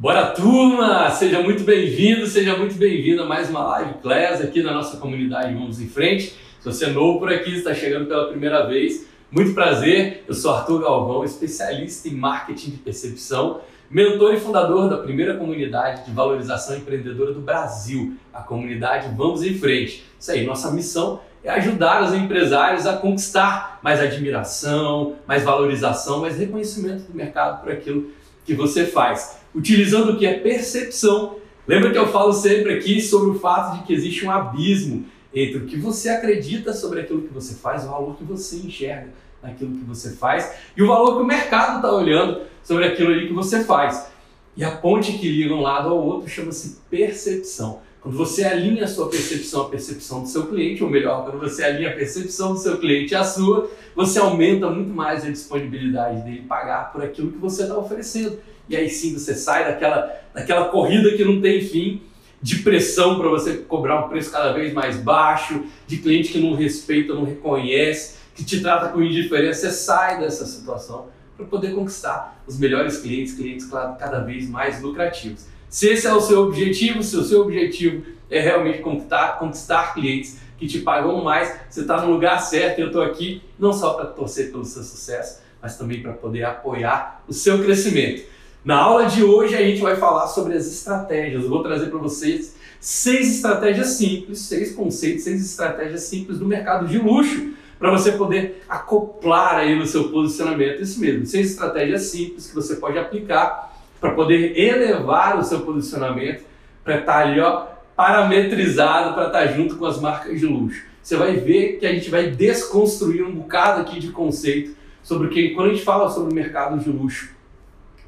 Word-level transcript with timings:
Bora 0.00 0.26
turma! 0.26 1.10
Seja 1.10 1.42
muito 1.42 1.64
bem-vindo, 1.64 2.24
seja 2.24 2.56
muito 2.56 2.76
bem-vinda 2.76 3.24
a 3.24 3.26
mais 3.26 3.50
uma 3.50 3.64
live 3.64 3.94
class 3.94 4.40
aqui 4.40 4.62
na 4.62 4.72
nossa 4.72 4.98
comunidade 4.98 5.52
Vamos 5.52 5.80
em 5.80 5.88
Frente. 5.88 6.36
Se 6.60 6.64
você 6.64 6.84
é 6.84 6.90
novo 6.90 7.18
por 7.18 7.32
aqui, 7.32 7.56
está 7.56 7.74
chegando 7.74 8.06
pela 8.06 8.28
primeira 8.28 8.64
vez, 8.64 9.08
muito 9.28 9.52
prazer. 9.54 10.22
Eu 10.28 10.34
sou 10.34 10.54
Arthur 10.54 10.82
Galvão, 10.82 11.24
especialista 11.24 12.06
em 12.06 12.12
marketing 12.12 12.70
de 12.70 12.76
percepção, 12.76 13.60
mentor 13.90 14.34
e 14.34 14.36
fundador 14.38 14.88
da 14.88 14.98
primeira 14.98 15.36
comunidade 15.36 16.04
de 16.04 16.12
valorização 16.12 16.76
empreendedora 16.76 17.32
do 17.32 17.40
Brasil, 17.40 18.14
a 18.32 18.40
comunidade 18.40 19.12
Vamos 19.16 19.42
em 19.42 19.54
Frente. 19.58 20.04
Isso 20.16 20.30
aí, 20.30 20.46
nossa 20.46 20.70
missão 20.70 21.20
é 21.42 21.50
ajudar 21.50 22.04
os 22.04 22.14
empresários 22.14 22.86
a 22.86 22.96
conquistar 22.96 23.80
mais 23.82 23.98
admiração, 23.98 25.16
mais 25.26 25.42
valorização, 25.42 26.20
mais 26.20 26.38
reconhecimento 26.38 27.10
do 27.10 27.16
mercado 27.16 27.62
por 27.62 27.72
aquilo 27.72 28.16
que 28.48 28.54
você 28.54 28.86
faz 28.86 29.36
utilizando 29.54 30.12
o 30.12 30.18
que 30.18 30.26
é 30.26 30.38
percepção. 30.38 31.36
Lembra 31.66 31.92
que 31.92 31.98
eu 31.98 32.08
falo 32.08 32.32
sempre 32.32 32.72
aqui 32.72 32.98
sobre 32.98 33.28
o 33.28 33.38
fato 33.38 33.76
de 33.76 33.84
que 33.84 33.92
existe 33.92 34.24
um 34.24 34.30
abismo 34.30 35.04
entre 35.34 35.58
o 35.58 35.66
que 35.66 35.76
você 35.76 36.08
acredita 36.08 36.72
sobre 36.72 37.02
aquilo 37.02 37.20
que 37.20 37.34
você 37.34 37.54
faz, 37.54 37.84
o 37.84 37.88
valor 37.88 38.16
que 38.16 38.24
você 38.24 38.56
enxerga 38.56 39.10
naquilo 39.42 39.76
que 39.76 39.84
você 39.84 40.12
faz 40.16 40.50
e 40.74 40.82
o 40.82 40.88
valor 40.88 41.16
que 41.16 41.22
o 41.22 41.26
mercado 41.26 41.76
está 41.76 41.92
olhando 41.92 42.40
sobre 42.64 42.86
aquilo 42.86 43.12
ali 43.12 43.26
que 43.26 43.34
você 43.34 43.62
faz. 43.64 44.10
E 44.56 44.64
a 44.64 44.70
ponte 44.70 45.12
que 45.18 45.28
liga 45.28 45.52
um 45.52 45.60
lado 45.60 45.90
ao 45.90 45.98
outro 45.98 46.26
chama-se 46.26 46.78
percepção. 46.88 47.80
Quando 48.08 48.16
você 48.16 48.42
alinha 48.42 48.84
a 48.84 48.88
sua 48.88 49.10
percepção 49.10 49.66
à 49.66 49.68
percepção 49.68 50.22
do 50.22 50.28
seu 50.28 50.46
cliente, 50.46 50.82
ou 50.82 50.88
melhor, 50.88 51.26
quando 51.26 51.38
você 51.38 51.62
alinha 51.62 51.90
a 51.90 51.92
percepção 51.92 52.54
do 52.54 52.58
seu 52.58 52.78
cliente 52.78 53.14
à 53.14 53.22
sua, 53.22 53.70
você 53.94 54.18
aumenta 54.18 54.70
muito 54.70 54.88
mais 54.88 55.26
a 55.26 55.30
disponibilidade 55.30 56.22
dele 56.22 56.42
pagar 56.48 56.90
por 56.90 57.04
aquilo 57.04 57.30
que 57.30 57.36
você 57.36 57.64
está 57.64 57.76
oferecendo 57.76 58.38
e 58.66 58.74
aí 58.74 58.88
sim 58.88 59.12
você 59.12 59.34
sai 59.34 59.66
daquela, 59.66 60.10
daquela 60.32 60.68
corrida 60.68 61.14
que 61.18 61.22
não 61.22 61.38
tem 61.42 61.60
fim, 61.60 62.00
de 62.40 62.60
pressão 62.60 63.18
para 63.18 63.28
você 63.28 63.58
cobrar 63.58 64.06
um 64.06 64.08
preço 64.08 64.32
cada 64.32 64.54
vez 64.54 64.72
mais 64.72 64.96
baixo, 64.96 65.64
de 65.86 65.98
cliente 65.98 66.32
que 66.32 66.40
não 66.40 66.54
respeita, 66.54 67.12
não 67.12 67.24
reconhece, 67.24 68.16
que 68.34 68.42
te 68.42 68.62
trata 68.62 68.88
com 68.88 69.02
indiferença. 69.02 69.68
Você 69.68 69.70
sai 69.70 70.18
dessa 70.18 70.46
situação 70.46 71.08
para 71.36 71.44
poder 71.44 71.74
conquistar 71.74 72.42
os 72.46 72.58
melhores 72.58 72.96
clientes, 73.00 73.34
clientes 73.34 73.66
cada 73.66 74.20
vez 74.20 74.48
mais 74.48 74.80
lucrativos. 74.80 75.57
Se 75.68 75.88
esse 75.88 76.06
é 76.06 76.12
o 76.12 76.20
seu 76.20 76.42
objetivo, 76.42 77.02
se 77.02 77.16
o 77.16 77.24
seu 77.24 77.42
objetivo 77.42 78.04
é 78.30 78.40
realmente 78.40 78.78
conquistar, 78.78 79.38
conquistar 79.38 79.94
clientes 79.94 80.38
que 80.58 80.66
te 80.66 80.80
pagam 80.80 81.22
mais, 81.22 81.54
você 81.68 81.82
está 81.82 82.00
no 82.00 82.12
lugar 82.12 82.40
certo. 82.40 82.78
Eu 82.78 82.88
estou 82.88 83.02
aqui 83.02 83.42
não 83.58 83.72
só 83.72 83.94
para 83.94 84.06
torcer 84.06 84.50
pelo 84.50 84.64
seu 84.64 84.82
sucesso, 84.82 85.40
mas 85.62 85.76
também 85.76 86.02
para 86.02 86.12
poder 86.12 86.44
apoiar 86.44 87.22
o 87.28 87.32
seu 87.32 87.62
crescimento. 87.62 88.24
Na 88.64 88.76
aula 88.76 89.06
de 89.06 89.22
hoje 89.22 89.54
a 89.54 89.62
gente 89.62 89.80
vai 89.80 89.96
falar 89.96 90.26
sobre 90.26 90.54
as 90.54 90.66
estratégias. 90.66 91.44
Eu 91.44 91.50
vou 91.50 91.62
trazer 91.62 91.86
para 91.86 91.98
vocês 91.98 92.56
seis 92.80 93.36
estratégias 93.36 93.88
simples, 93.88 94.40
seis 94.40 94.74
conceitos, 94.74 95.24
seis 95.24 95.44
estratégias 95.44 96.02
simples 96.02 96.38
do 96.38 96.46
mercado 96.46 96.86
de 96.86 96.98
luxo 96.98 97.52
para 97.78 97.90
você 97.90 98.12
poder 98.12 98.64
acoplar 98.68 99.56
aí 99.56 99.78
no 99.78 99.86
seu 99.86 100.10
posicionamento. 100.10 100.82
Isso 100.82 101.00
mesmo, 101.00 101.24
seis 101.26 101.52
estratégias 101.52 102.02
simples 102.02 102.48
que 102.48 102.54
você 102.54 102.76
pode 102.76 102.98
aplicar 102.98 103.67
para 104.00 104.12
poder 104.12 104.58
elevar 104.58 105.38
o 105.38 105.44
seu 105.44 105.60
posicionamento, 105.60 106.44
para 106.84 107.00
estar 107.00 107.12
tá 107.12 107.18
ali 107.18 107.40
ó, 107.40 107.66
parametrizado, 107.96 109.14
para 109.14 109.26
estar 109.26 109.46
tá 109.46 109.46
junto 109.46 109.76
com 109.76 109.86
as 109.86 110.00
marcas 110.00 110.38
de 110.38 110.46
luxo. 110.46 110.86
Você 111.02 111.16
vai 111.16 111.36
ver 111.36 111.78
que 111.78 111.86
a 111.86 111.92
gente 111.92 112.10
vai 112.10 112.30
desconstruir 112.30 113.22
um 113.22 113.32
bocado 113.32 113.80
aqui 113.80 113.98
de 113.98 114.10
conceito 114.10 114.76
sobre 115.02 115.28
que 115.28 115.50
quando 115.50 115.70
a 115.70 115.72
gente 115.72 115.84
fala 115.84 116.10
sobre 116.10 116.32
o 116.32 116.34
mercado 116.34 116.78
de 116.78 116.90
luxo 116.90 117.38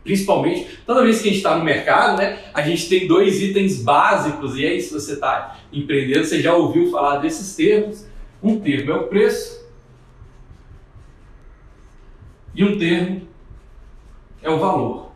Principalmente, 0.02 0.78
toda 0.86 1.02
vez 1.02 1.20
que 1.20 1.28
a 1.28 1.30
gente 1.30 1.36
está 1.38 1.56
no 1.56 1.64
mercado, 1.64 2.18
né, 2.18 2.38
a 2.54 2.62
gente 2.62 2.88
tem 2.88 3.06
dois 3.06 3.40
itens 3.42 3.82
básicos, 3.82 4.56
e 4.56 4.64
aí, 4.64 4.80
se 4.80 4.92
você 4.92 5.12
está 5.12 5.58
empreendendo, 5.72 6.24
você 6.24 6.40
já 6.40 6.54
ouviu 6.54 6.90
falar 6.90 7.18
desses 7.18 7.54
termos. 7.54 8.06
Um 8.42 8.58
termo 8.58 8.90
é 8.90 8.94
o 8.94 9.08
preço, 9.08 9.60
e 12.54 12.64
um 12.64 12.78
termo 12.78 13.22
é 14.42 14.48
o 14.48 14.58
valor. 14.58 15.09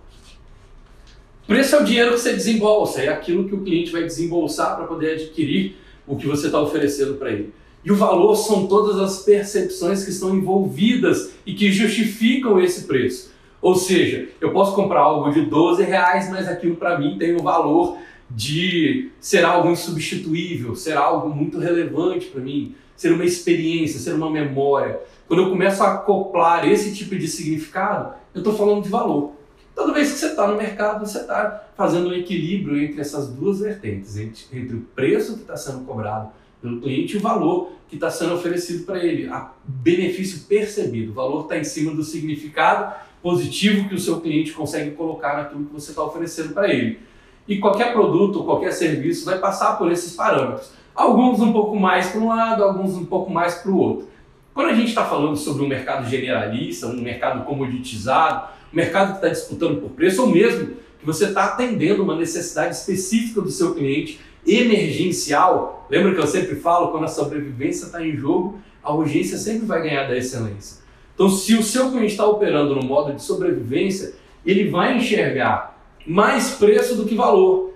Preço 1.47 1.77
é 1.77 1.81
o 1.83 1.85
dinheiro 1.85 2.13
que 2.13 2.21
você 2.21 2.33
desembolsa, 2.33 3.03
é 3.03 3.09
aquilo 3.09 3.47
que 3.47 3.55
o 3.55 3.61
cliente 3.61 3.93
vai 3.93 4.03
desembolsar 4.03 4.77
para 4.77 4.87
poder 4.87 5.13
adquirir 5.13 5.77
o 6.07 6.17
que 6.17 6.27
você 6.27 6.47
está 6.47 6.59
oferecendo 6.59 7.15
para 7.15 7.33
ele. 7.33 7.53
E 7.85 7.93
o 7.93 7.97
valor 7.97 8.35
são 8.35 8.67
todas 8.67 8.99
as 8.99 9.23
percepções 9.25 10.05
que 10.05 10.11
estão 10.11 10.35
envolvidas 10.35 11.35
e 11.45 11.53
que 11.53 11.71
justificam 11.71 12.59
esse 12.59 12.85
preço. 12.85 13.31
Ou 13.61 13.75
seja, 13.75 14.29
eu 14.41 14.53
posso 14.53 14.75
comprar 14.75 15.01
algo 15.01 15.31
de 15.31 15.43
12 15.43 15.83
reais, 15.83 16.31
mas 16.31 16.49
aquilo 16.49 16.77
para 16.77 16.99
mim 16.99 17.19
tem 17.19 17.37
o 17.37 17.43
valor 17.43 17.99
de 18.31 19.11
ser 19.21 19.45
algo 19.45 19.71
insubstituível, 19.71 20.75
ser 20.75 20.97
algo 20.97 21.29
muito 21.29 21.59
relevante 21.59 22.27
para 22.27 22.41
mim, 22.41 22.75
ser 22.97 23.13
uma 23.13 23.25
experiência, 23.25 24.01
ser 24.01 24.15
uma 24.15 24.31
memória. 24.31 24.99
Quando 25.29 25.43
eu 25.43 25.51
começo 25.51 25.83
a 25.83 25.93
acoplar 25.93 26.67
esse 26.67 26.95
tipo 26.95 27.15
de 27.17 27.29
significado, 27.29 28.15
eu 28.35 28.39
estou 28.39 28.55
falando 28.55 28.83
de 28.83 28.89
valor. 28.89 29.34
Toda 29.75 29.93
vez 29.93 30.13
que 30.13 30.19
você 30.19 30.27
está 30.27 30.47
no 30.47 30.57
mercado, 30.57 31.05
você 31.05 31.19
está 31.19 31.65
fazendo 31.77 32.09
um 32.09 32.13
equilíbrio 32.15 32.81
entre 32.83 33.01
essas 33.01 33.29
duas 33.29 33.61
vertentes, 33.61 34.17
entre, 34.17 34.45
entre 34.53 34.77
o 34.77 34.81
preço 34.95 35.35
que 35.35 35.41
está 35.41 35.57
sendo 35.57 35.85
cobrado 35.85 36.31
pelo 36.63 36.81
cliente 36.81 37.15
e 37.15 37.19
o 37.19 37.21
valor 37.21 37.73
que 37.89 37.97
está 37.97 38.11
sendo 38.11 38.35
oferecido 38.35 38.85
para 38.85 39.05
ele, 39.05 39.29
o 39.29 39.51
benefício 39.67 40.47
percebido. 40.49 41.11
O 41.11 41.15
valor 41.15 41.43
está 41.43 41.59
em 41.59 41.65
cima 41.65 41.93
do 41.93 42.03
significado 42.03 42.95
positivo 43.23 43.89
que 43.89 43.95
o 43.95 43.99
seu 43.99 44.21
cliente 44.21 44.53
consegue 44.53 44.93
colocar 44.93 45.37
naquilo 45.37 45.65
que 45.65 45.73
você 45.73 45.91
está 45.91 46.03
oferecendo 46.03 46.53
para 46.53 46.69
ele. 46.69 47.01
E 47.49 47.59
qualquer 47.59 47.93
produto, 47.93 48.45
qualquer 48.45 48.73
serviço 48.73 49.25
vai 49.25 49.39
passar 49.39 49.77
por 49.77 49.91
esses 49.91 50.15
parâmetros. 50.15 50.71
Alguns 50.95 51.41
um 51.41 51.53
pouco 51.53 51.77
mais 51.77 52.09
para 52.09 52.21
um 52.21 52.29
lado, 52.29 52.63
alguns 52.63 52.95
um 52.95 53.05
pouco 53.05 53.31
mais 53.31 53.55
para 53.57 53.71
o 53.71 53.79
outro. 53.79 54.09
Quando 54.55 54.69
a 54.69 54.75
gente 54.75 54.89
está 54.89 55.05
falando 55.05 55.37
sobre 55.37 55.65
um 55.65 55.69
mercado 55.69 56.09
generalista, 56.09 56.87
um 56.87 57.01
mercado 57.01 57.45
comoditizado, 57.45 58.49
um 58.75 58.77
mercado 58.77 59.13
que 59.13 59.19
está 59.19 59.29
disputando 59.29 59.81
por 59.81 59.91
preço, 59.91 60.23
ou 60.23 60.29
mesmo 60.29 60.75
que 60.99 61.07
você 61.07 61.27
está 61.27 61.45
atendendo 61.45 62.03
uma 62.03 62.17
necessidade 62.17 62.75
específica 62.75 63.41
do 63.41 63.51
seu 63.51 63.75
cliente, 63.75 64.21
emergencial, 64.47 65.87
lembra 65.89 66.13
que 66.13 66.21
eu 66.21 66.27
sempre 66.27 66.57
falo, 66.57 66.89
quando 66.89 67.05
a 67.05 67.09
sobrevivência 67.09 67.87
está 67.87 68.05
em 68.05 68.17
jogo, 68.17 68.59
a 68.83 68.93
urgência 68.93 69.39
sempre 69.39 69.65
vai 69.65 69.83
ganhar 69.83 70.07
da 70.09 70.17
excelência. 70.17 70.83
Então, 71.15 71.31
se 71.31 71.55
o 71.55 71.63
seu 71.63 71.91
cliente 71.91 72.13
está 72.13 72.27
operando 72.27 72.75
no 72.75 72.83
modo 72.83 73.15
de 73.15 73.23
sobrevivência, 73.23 74.15
ele 74.45 74.69
vai 74.69 74.99
enxergar 74.99 75.81
mais 76.07 76.51
preço 76.51 76.97
do 76.97 77.07
que 77.07 77.15
valor. 77.15 77.73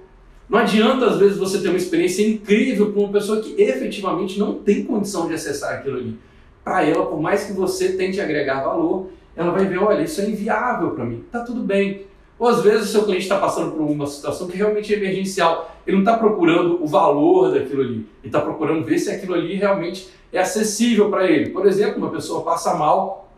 Não 0.48 0.58
adianta, 0.58 1.06
às 1.06 1.18
vezes, 1.18 1.38
você 1.38 1.60
ter 1.60 1.68
uma 1.68 1.76
experiência 1.76 2.26
incrível 2.26 2.92
com 2.92 3.04
uma 3.04 3.12
pessoa 3.12 3.40
que 3.40 3.54
efetivamente 3.60 4.38
não 4.38 4.54
tem 4.54 4.84
condição 4.84 5.28
de 5.28 5.34
acessar 5.34 5.74
aquilo 5.74 5.98
ali. 5.98 6.18
Para 6.64 6.84
ela, 6.84 7.06
por 7.06 7.20
mais 7.20 7.44
que 7.44 7.52
você 7.52 7.92
tente 7.92 8.20
agregar 8.20 8.64
valor, 8.64 9.10
ela 9.38 9.52
vai 9.52 9.64
ver: 9.64 9.78
olha, 9.78 10.02
isso 10.02 10.20
é 10.20 10.28
inviável 10.28 10.90
para 10.90 11.04
mim. 11.04 11.24
Tá 11.30 11.40
tudo 11.40 11.62
bem. 11.62 12.06
Ou 12.38 12.48
às 12.48 12.62
vezes 12.62 12.88
o 12.88 12.92
seu 12.92 13.04
cliente 13.04 13.22
está 13.22 13.38
passando 13.38 13.72
por 13.72 13.80
uma 13.82 14.06
situação 14.06 14.46
que 14.46 14.56
realmente 14.56 14.92
é 14.92 14.96
emergencial. 14.96 15.74
Ele 15.86 15.96
não 15.96 16.04
está 16.04 16.18
procurando 16.18 16.82
o 16.82 16.86
valor 16.86 17.52
daquilo 17.52 17.82
ali. 17.82 17.94
Ele 17.94 18.06
está 18.24 18.40
procurando 18.40 18.84
ver 18.84 18.98
se 18.98 19.10
aquilo 19.10 19.34
ali 19.34 19.54
realmente 19.54 20.08
é 20.32 20.38
acessível 20.38 21.08
para 21.10 21.28
ele. 21.28 21.50
Por 21.50 21.66
exemplo, 21.66 21.98
uma 21.98 22.10
pessoa 22.10 22.44
passa 22.44 22.74
mal 22.74 23.28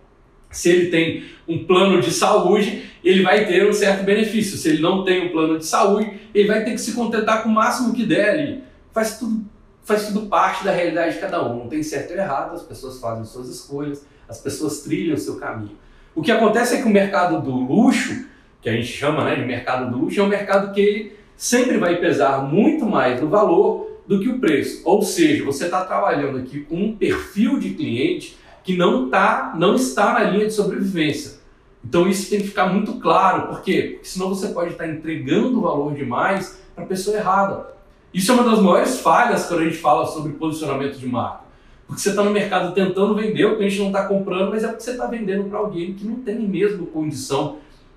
se 0.50 0.68
ele 0.68 0.90
tem 0.90 1.24
um 1.46 1.64
plano 1.64 2.00
de 2.00 2.10
saúde, 2.10 2.90
ele 3.04 3.22
vai 3.22 3.46
ter 3.46 3.68
um 3.68 3.72
certo 3.72 4.04
benefício. 4.04 4.58
Se 4.58 4.68
ele 4.68 4.82
não 4.82 5.04
tem 5.04 5.28
um 5.28 5.30
plano 5.30 5.58
de 5.58 5.64
saúde, 5.64 6.20
ele 6.34 6.48
vai 6.48 6.64
ter 6.64 6.72
que 6.72 6.78
se 6.78 6.92
contentar 6.92 7.42
com 7.42 7.48
o 7.48 7.52
máximo 7.52 7.94
que 7.94 8.04
der 8.04 8.30
ali. 8.30 8.64
Faz 8.92 9.18
tudo, 9.18 9.44
faz 9.84 10.08
tudo 10.08 10.26
parte 10.26 10.64
da 10.64 10.72
realidade 10.72 11.14
de 11.14 11.20
cada 11.20 11.46
um. 11.46 11.60
Não 11.60 11.68
tem 11.68 11.82
certo 11.82 12.10
ou 12.10 12.16
errado, 12.16 12.54
as 12.54 12.62
pessoas 12.62 12.98
fazem 12.98 13.24
suas 13.24 13.48
escolhas, 13.48 14.04
as 14.28 14.40
pessoas 14.40 14.80
trilham 14.80 15.14
o 15.14 15.18
seu 15.18 15.36
caminho. 15.36 15.76
O 16.20 16.22
que 16.22 16.30
acontece 16.30 16.74
é 16.74 16.82
que 16.82 16.86
o 16.86 16.90
mercado 16.90 17.40
do 17.40 17.50
luxo, 17.50 18.26
que 18.60 18.68
a 18.68 18.74
gente 18.74 18.88
chama 18.88 19.24
né, 19.24 19.36
de 19.36 19.46
mercado 19.46 19.90
do 19.90 20.00
luxo, 20.00 20.20
é 20.20 20.22
um 20.22 20.28
mercado 20.28 20.70
que 20.74 20.78
ele 20.78 21.12
sempre 21.34 21.78
vai 21.78 21.96
pesar 21.96 22.42
muito 22.42 22.84
mais 22.84 23.18
no 23.18 23.26
valor 23.30 24.02
do 24.06 24.20
que 24.20 24.28
o 24.28 24.38
preço. 24.38 24.82
Ou 24.84 25.00
seja, 25.00 25.42
você 25.46 25.64
está 25.64 25.82
trabalhando 25.82 26.36
aqui 26.36 26.60
com 26.60 26.76
um 26.76 26.94
perfil 26.94 27.58
de 27.58 27.70
cliente 27.70 28.36
que 28.62 28.76
não, 28.76 29.08
tá, 29.08 29.54
não 29.56 29.74
está 29.74 30.12
na 30.12 30.24
linha 30.24 30.44
de 30.44 30.52
sobrevivência. 30.52 31.40
Então 31.82 32.06
isso 32.06 32.28
tem 32.28 32.42
que 32.42 32.48
ficar 32.48 32.66
muito 32.66 33.00
claro, 33.00 33.48
por 33.48 33.62
quê? 33.62 33.92
Porque 33.94 34.06
senão 34.06 34.28
você 34.28 34.48
pode 34.48 34.72
estar 34.72 34.86
entregando 34.86 35.62
valor 35.62 35.94
demais 35.94 36.60
para 36.74 36.84
a 36.84 36.86
pessoa 36.86 37.16
errada. 37.16 37.66
Isso 38.12 38.30
é 38.30 38.34
uma 38.34 38.44
das 38.44 38.60
maiores 38.60 39.00
falhas 39.00 39.46
quando 39.46 39.60
a 39.60 39.64
gente 39.64 39.78
fala 39.78 40.04
sobre 40.04 40.34
posicionamento 40.34 40.98
de 40.98 41.06
marca. 41.06 41.49
Porque 41.90 42.02
você 42.02 42.10
está 42.10 42.22
no 42.22 42.30
mercado 42.30 42.72
tentando 42.72 43.16
vender, 43.16 43.44
o 43.46 43.56
cliente 43.56 43.80
não 43.80 43.88
está 43.88 44.06
comprando, 44.06 44.48
mas 44.50 44.62
é 44.62 44.68
porque 44.68 44.84
você 44.84 44.92
está 44.92 45.08
vendendo 45.08 45.50
para 45.50 45.58
alguém 45.58 45.92
que 45.92 46.06
não 46.06 46.20
tem 46.20 46.38
mesmo 46.38 46.86
condição 46.86 47.56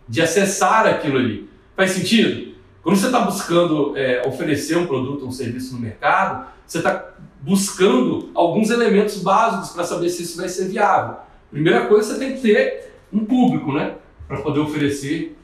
de 0.10 0.20
acessar 0.20 0.88
aquilo 0.88 1.20
ali. 1.20 1.48
Faz 1.76 1.92
sentido? 1.92 2.56
Quando 2.82 2.96
você 2.96 3.06
está 3.06 3.20
buscando 3.20 3.96
é, 3.96 4.28
oferecer 4.28 4.80
um 4.80 4.88
produto 4.88 5.22
ou 5.22 5.28
um 5.28 5.32
serviço 5.32 5.76
no 5.76 5.80
mercado, 5.80 6.48
você 6.66 6.80
está 6.80 7.14
buscando 7.40 8.32
alguns 8.34 8.72
elementos 8.72 9.22
básicos 9.22 9.70
para 9.70 9.84
saber 9.84 10.10
se 10.10 10.24
isso 10.24 10.38
vai 10.38 10.50
ser 10.50 10.70
viável. 10.70 11.18
Primeira 11.52 11.86
coisa, 11.86 12.16
você 12.16 12.20
tem 12.20 12.34
que 12.34 12.42
ter 12.42 12.94
um 13.14 13.24
público, 13.24 13.72
né? 13.72 13.94
Para 14.28 14.42
poder 14.42 14.60
oferecer 14.60 15.38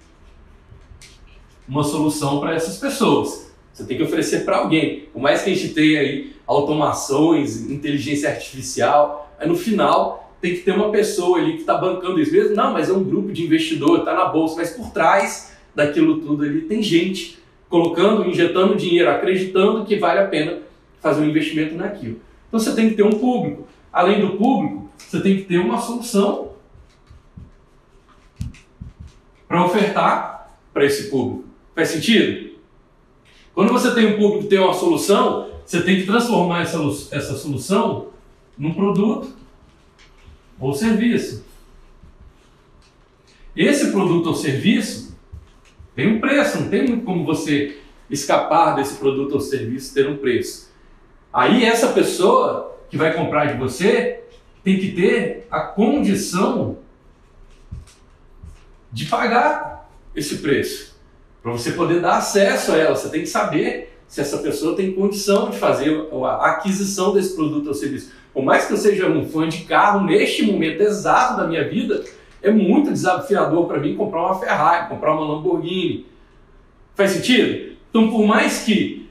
uma 1.67 1.83
solução 1.83 2.39
para 2.39 2.55
essas 2.55 2.77
pessoas. 2.77 3.53
Você 3.71 3.85
tem 3.85 3.95
que 3.95 4.01
oferecer 4.01 4.43
para 4.43 4.57
alguém. 4.57 5.01
Por 5.13 5.21
mais 5.21 5.43
que 5.43 5.51
a 5.51 5.55
gente 5.55 5.71
tenha 5.71 5.99
aí 5.99 6.38
automações, 6.49 7.69
inteligência 7.69 8.27
artificial, 8.27 9.31
aí 9.39 9.47
no 9.47 9.55
final 9.55 10.33
tem 10.41 10.55
que 10.55 10.61
ter 10.61 10.71
uma 10.71 10.89
pessoa 10.89 11.37
ali 11.37 11.53
que 11.53 11.59
está 11.59 11.77
bancando 11.77 12.19
isso 12.19 12.31
mesmo. 12.31 12.55
Não, 12.55 12.73
mas 12.73 12.89
é 12.89 12.93
um 12.93 13.03
grupo 13.03 13.31
de 13.31 13.43
investidor, 13.43 13.99
está 13.99 14.15
na 14.15 14.25
bolsa, 14.25 14.55
mas 14.55 14.71
por 14.71 14.89
trás 14.89 15.55
daquilo 15.75 16.19
tudo 16.21 16.43
ali 16.43 16.61
tem 16.61 16.81
gente 16.81 17.37
colocando, 17.69 18.27
injetando 18.27 18.75
dinheiro, 18.75 19.11
acreditando 19.11 19.85
que 19.85 19.97
vale 19.97 20.21
a 20.21 20.27
pena 20.27 20.57
fazer 20.99 21.21
um 21.21 21.29
investimento 21.29 21.75
naquilo. 21.75 22.19
Então 22.47 22.59
você 22.59 22.73
tem 22.73 22.89
que 22.89 22.95
ter 22.95 23.03
um 23.03 23.11
público. 23.11 23.67
Além 23.93 24.19
do 24.19 24.31
público, 24.35 24.89
você 24.97 25.21
tem 25.21 25.37
que 25.37 25.43
ter 25.43 25.59
uma 25.59 25.77
solução 25.77 26.53
para 29.47 29.63
ofertar 29.63 30.51
para 30.73 30.83
esse 30.83 31.11
público. 31.11 31.45
Faz 31.75 31.89
sentido? 31.89 32.57
Quando 33.53 33.71
você 33.71 33.93
tem 33.93 34.07
um 34.07 34.17
público 34.17 34.43
que 34.43 34.49
tem 34.49 34.59
uma 34.59 34.73
solução, 34.73 35.48
você 35.69 35.83
tem 35.83 35.97
que 35.97 36.07
transformar 36.07 36.63
essa, 36.63 36.79
essa 37.11 37.35
solução 37.35 38.07
num 38.57 38.73
produto 38.73 39.35
ou 40.59 40.73
serviço. 40.73 41.45
Esse 43.55 43.91
produto 43.91 44.25
ou 44.25 44.33
serviço 44.33 45.15
tem 45.95 46.07
um 46.07 46.19
preço, 46.19 46.59
não 46.59 46.69
tem 46.69 46.87
muito 46.87 47.05
como 47.05 47.23
você 47.23 47.77
escapar 48.09 48.77
desse 48.77 48.95
produto 48.95 49.33
ou 49.33 49.39
serviço 49.39 49.93
ter 49.93 50.09
um 50.09 50.17
preço. 50.17 50.71
Aí 51.31 51.63
essa 51.63 51.89
pessoa 51.89 52.75
que 52.89 52.97
vai 52.97 53.13
comprar 53.13 53.53
de 53.53 53.59
você 53.59 54.23
tem 54.63 54.79
que 54.79 54.93
ter 54.93 55.45
a 55.51 55.59
condição 55.59 56.79
de 58.91 59.05
pagar 59.05 59.87
esse 60.15 60.39
preço. 60.39 60.99
Para 61.43 61.51
você 61.51 61.73
poder 61.73 62.01
dar 62.01 62.17
acesso 62.17 62.71
a 62.71 62.77
ela, 62.77 62.95
você 62.95 63.09
tem 63.09 63.21
que 63.21 63.27
saber 63.27 63.98
se 64.09 64.19
essa 64.19 64.39
pessoa 64.39 64.75
tem 64.75 64.91
condição 64.91 65.51
de 65.51 65.57
fazer 65.57 66.07
a 66.11 66.47
aquisição 66.47 67.13
desse 67.13 67.35
produto 67.35 67.67
ou 67.67 67.73
serviço. 67.75 68.11
Por 68.33 68.43
mais 68.43 68.65
que 68.65 68.73
eu 68.73 68.77
seja 68.77 69.07
um 69.07 69.29
fã 69.29 69.47
de 69.47 69.59
carro, 69.59 70.03
neste 70.03 70.43
momento 70.43 70.81
exato 70.81 71.37
da 71.37 71.47
minha 71.47 71.69
vida, 71.69 72.03
é 72.41 72.49
muito 72.49 72.91
desafiador 72.91 73.67
para 73.67 73.79
mim 73.79 73.95
comprar 73.95 74.25
uma 74.25 74.39
Ferrari, 74.39 74.89
comprar 74.89 75.13
uma 75.13 75.35
Lamborghini. 75.35 76.07
Faz 76.95 77.11
sentido? 77.11 77.77
Então, 77.89 78.09
por 78.09 78.25
mais 78.25 78.63
que 78.63 79.07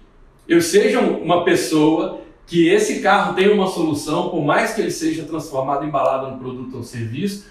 eu 0.48 0.60
seja 0.60 0.98
uma 0.98 1.44
pessoa 1.44 2.20
que 2.44 2.68
esse 2.68 3.00
carro 3.00 3.34
tenha 3.34 3.54
uma 3.54 3.68
solução, 3.68 4.30
por 4.30 4.42
mais 4.42 4.74
que 4.74 4.80
ele 4.80 4.90
seja 4.90 5.24
transformado, 5.24 5.86
embalado 5.86 6.32
no 6.32 6.38
produto 6.38 6.76
ou 6.76 6.82
serviço, 6.82 7.46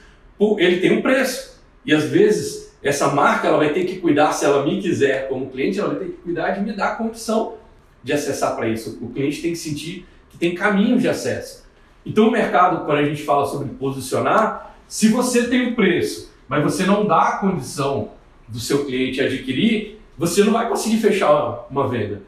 ele 0.57 0.81
tem 0.81 0.91
um 0.91 1.01
preço. 1.01 1.61
E 1.85 1.93
às 1.93 2.03
vezes 2.05 2.66
essa 2.87 3.09
marca 3.09 3.47
ela 3.47 3.57
vai 3.57 3.73
ter 3.73 3.85
que 3.85 3.97
cuidar, 3.97 4.31
se 4.31 4.45
ela 4.45 4.63
me 4.63 4.81
quiser 4.81 5.27
como 5.27 5.49
cliente, 5.49 5.79
ela 5.79 5.89
vai 5.89 5.99
ter 5.99 6.05
que 6.05 6.17
cuidar 6.21 6.51
de 6.51 6.61
me 6.61 6.71
dar 6.71 6.93
a 6.93 6.95
condição 6.95 7.55
de 8.01 8.13
acessar 8.13 8.55
para 8.55 8.69
isso. 8.69 8.97
O 9.01 9.09
cliente 9.09 9.41
tem 9.41 9.51
que 9.51 9.57
sentir 9.57 10.05
que 10.29 10.37
tem 10.37 10.55
caminhos 10.55 11.01
de 11.01 11.09
acesso. 11.09 11.65
Então 12.05 12.29
o 12.29 12.31
mercado, 12.31 12.85
quando 12.85 12.99
a 12.99 13.03
gente 13.03 13.23
fala 13.23 13.45
sobre 13.45 13.67
posicionar, 13.75 14.73
se 14.87 15.09
você 15.09 15.47
tem 15.47 15.67
o 15.67 15.69
um 15.71 15.75
preço, 15.75 16.31
mas 16.47 16.63
você 16.63 16.85
não 16.85 17.05
dá 17.05 17.21
a 17.21 17.37
condição 17.39 18.11
do 18.47 18.59
seu 18.59 18.85
cliente 18.85 19.19
adquirir, 19.19 19.99
você 20.17 20.43
não 20.43 20.53
vai 20.53 20.69
conseguir 20.69 20.97
fechar 20.97 21.67
uma 21.69 21.89
venda. 21.89 22.21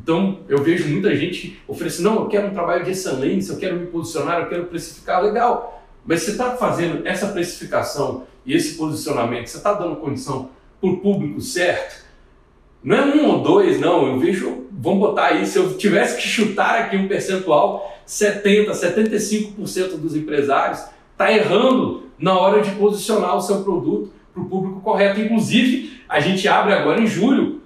Então 0.00 0.40
eu 0.48 0.62
vejo 0.62 0.88
muita 0.88 1.14
gente 1.16 1.60
oferecendo, 1.66 2.10
não, 2.10 2.22
eu 2.22 2.28
quero 2.28 2.46
um 2.46 2.52
trabalho 2.52 2.84
de 2.84 2.92
excelência, 2.92 3.52
eu 3.52 3.58
quero 3.58 3.76
me 3.76 3.86
posicionar, 3.86 4.42
eu 4.42 4.48
quero 4.48 4.66
precificar, 4.66 5.20
legal. 5.22 5.82
Mas 6.06 6.22
você 6.22 6.30
está 6.30 6.56
fazendo 6.56 7.06
essa 7.06 7.26
precificação 7.28 8.26
e 8.44 8.54
esse 8.54 8.76
posicionamento, 8.76 9.46
você 9.46 9.56
está 9.56 9.72
dando 9.74 9.96
condição 9.96 10.50
para 10.80 10.90
o 10.90 10.96
público 10.98 11.40
certo? 11.40 12.02
Não 12.82 12.96
é 12.96 13.04
um 13.04 13.26
ou 13.28 13.42
dois, 13.42 13.78
não. 13.78 14.06
Eu 14.06 14.18
vejo, 14.18 14.66
vamos 14.72 14.98
botar 14.98 15.26
aí, 15.26 15.46
se 15.46 15.56
eu 15.56 15.76
tivesse 15.76 16.16
que 16.16 16.26
chutar 16.26 16.80
aqui 16.80 16.96
um 16.96 17.06
percentual, 17.06 17.92
70, 18.04 18.72
75% 18.72 19.96
dos 19.96 20.16
empresários 20.16 20.82
está 21.12 21.32
errando 21.32 22.10
na 22.18 22.36
hora 22.36 22.60
de 22.60 22.72
posicionar 22.72 23.36
o 23.36 23.40
seu 23.40 23.62
produto 23.62 24.12
para 24.34 24.42
o 24.42 24.46
público 24.46 24.80
correto. 24.80 25.20
Inclusive, 25.20 26.00
a 26.08 26.18
gente 26.18 26.48
abre 26.48 26.72
agora 26.72 27.00
em 27.00 27.06
julho 27.06 27.60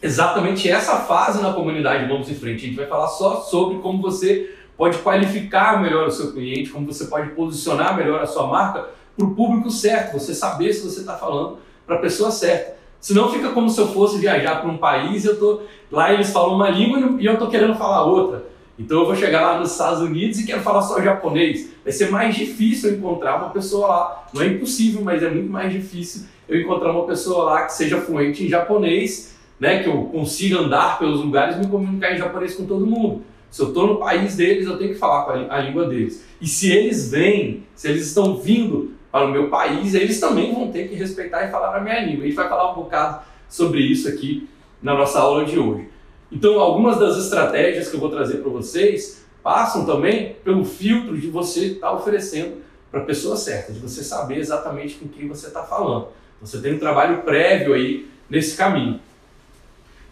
exatamente 0.00 0.68
essa 0.70 0.96
fase 1.00 1.42
na 1.42 1.52
comunidade 1.52 2.08
Vamos 2.08 2.30
em 2.30 2.34
Frente. 2.34 2.64
A 2.64 2.68
gente 2.68 2.76
vai 2.76 2.86
falar 2.86 3.08
só 3.08 3.40
sobre 3.40 3.78
como 3.78 4.00
você 4.00 4.54
pode 4.76 4.98
qualificar 4.98 5.82
melhor 5.82 6.06
o 6.06 6.10
seu 6.10 6.32
cliente, 6.32 6.70
como 6.70 6.86
você 6.86 7.06
pode 7.06 7.30
posicionar 7.30 7.96
melhor 7.96 8.22
a 8.22 8.26
sua 8.26 8.46
marca 8.46 8.88
para 9.18 9.26
o 9.26 9.34
público 9.34 9.68
certo, 9.68 10.12
você 10.12 10.32
saber 10.32 10.72
se 10.72 10.88
você 10.88 11.00
está 11.00 11.16
falando 11.16 11.58
para 11.84 11.96
a 11.96 11.98
pessoa 11.98 12.30
certa. 12.30 12.78
Senão 13.00 13.32
fica 13.32 13.50
como 13.50 13.68
se 13.68 13.80
eu 13.80 13.88
fosse 13.88 14.18
viajar 14.18 14.60
para 14.60 14.70
um 14.70 14.78
país 14.78 15.24
e 15.24 15.26
eu 15.26 15.38
tô 15.38 15.62
lá 15.90 16.12
eles 16.12 16.30
falam 16.30 16.54
uma 16.54 16.70
língua 16.70 17.16
e 17.20 17.26
eu 17.26 17.32
estou 17.32 17.48
querendo 17.48 17.74
falar 17.74 18.04
outra. 18.04 18.46
Então 18.78 19.00
eu 19.00 19.06
vou 19.06 19.16
chegar 19.16 19.40
lá 19.40 19.58
nos 19.58 19.72
Estados 19.72 20.00
Unidos 20.00 20.38
e 20.38 20.46
quero 20.46 20.62
falar 20.62 20.82
só 20.82 21.02
japonês. 21.02 21.70
Vai 21.82 21.92
ser 21.92 22.10
mais 22.10 22.36
difícil 22.36 22.94
encontrar 22.94 23.36
uma 23.38 23.50
pessoa 23.50 23.88
lá. 23.88 24.26
Não 24.32 24.40
é 24.40 24.46
impossível, 24.46 25.02
mas 25.02 25.20
é 25.20 25.28
muito 25.28 25.50
mais 25.50 25.72
difícil 25.72 26.26
eu 26.48 26.60
encontrar 26.60 26.92
uma 26.92 27.04
pessoa 27.04 27.44
lá 27.44 27.62
que 27.66 27.72
seja 27.72 28.00
fluente 28.00 28.44
em 28.44 28.48
japonês, 28.48 29.36
né, 29.58 29.82
que 29.82 29.88
eu 29.88 30.04
consiga 30.04 30.60
andar 30.60 30.98
pelos 30.98 31.20
lugares 31.20 31.56
e 31.56 31.58
me 31.58 31.66
comunicar 31.66 32.14
em 32.14 32.18
japonês 32.18 32.54
com 32.54 32.66
todo 32.66 32.86
mundo. 32.86 33.22
Se 33.50 33.62
eu 33.62 33.68
estou 33.68 33.86
no 33.86 33.96
país 33.96 34.36
deles, 34.36 34.66
eu 34.66 34.78
tenho 34.78 34.92
que 34.92 34.98
falar 34.98 35.24
com 35.24 35.32
a, 35.32 35.56
a 35.56 35.60
língua 35.60 35.86
deles. 35.86 36.24
E 36.40 36.46
se 36.46 36.70
eles 36.70 37.10
vêm, 37.10 37.64
se 37.74 37.88
eles 37.88 38.06
estão 38.06 38.36
vindo 38.36 38.97
para 39.10 39.24
o 39.24 39.30
meu 39.30 39.48
país, 39.48 39.94
eles 39.94 40.20
também 40.20 40.52
vão 40.54 40.70
ter 40.70 40.88
que 40.88 40.94
respeitar 40.94 41.44
e 41.46 41.50
falar 41.50 41.76
a 41.76 41.80
minha 41.80 42.00
língua. 42.00 42.24
A 42.24 42.26
gente 42.26 42.36
vai 42.36 42.48
falar 42.48 42.72
um 42.72 42.74
bocado 42.74 43.22
sobre 43.48 43.80
isso 43.80 44.08
aqui 44.08 44.48
na 44.82 44.94
nossa 44.94 45.18
aula 45.18 45.44
de 45.44 45.58
hoje. 45.58 45.88
Então, 46.30 46.60
algumas 46.60 46.98
das 46.98 47.16
estratégias 47.16 47.88
que 47.88 47.96
eu 47.96 48.00
vou 48.00 48.10
trazer 48.10 48.38
para 48.38 48.50
vocês 48.50 49.24
passam 49.42 49.86
também 49.86 50.36
pelo 50.44 50.64
filtro 50.64 51.18
de 51.18 51.28
você 51.28 51.66
estar 51.66 51.88
tá 51.88 51.94
oferecendo 51.94 52.58
para 52.90 53.00
a 53.00 53.04
pessoa 53.04 53.36
certa, 53.36 53.72
de 53.72 53.78
você 53.78 54.02
saber 54.02 54.38
exatamente 54.38 54.96
com 54.96 55.08
quem 55.08 55.26
você 55.26 55.46
está 55.46 55.62
falando. 55.62 56.08
Você 56.40 56.60
tem 56.60 56.74
um 56.74 56.78
trabalho 56.78 57.22
prévio 57.22 57.74
aí 57.74 58.06
nesse 58.28 58.56
caminho. 58.56 59.00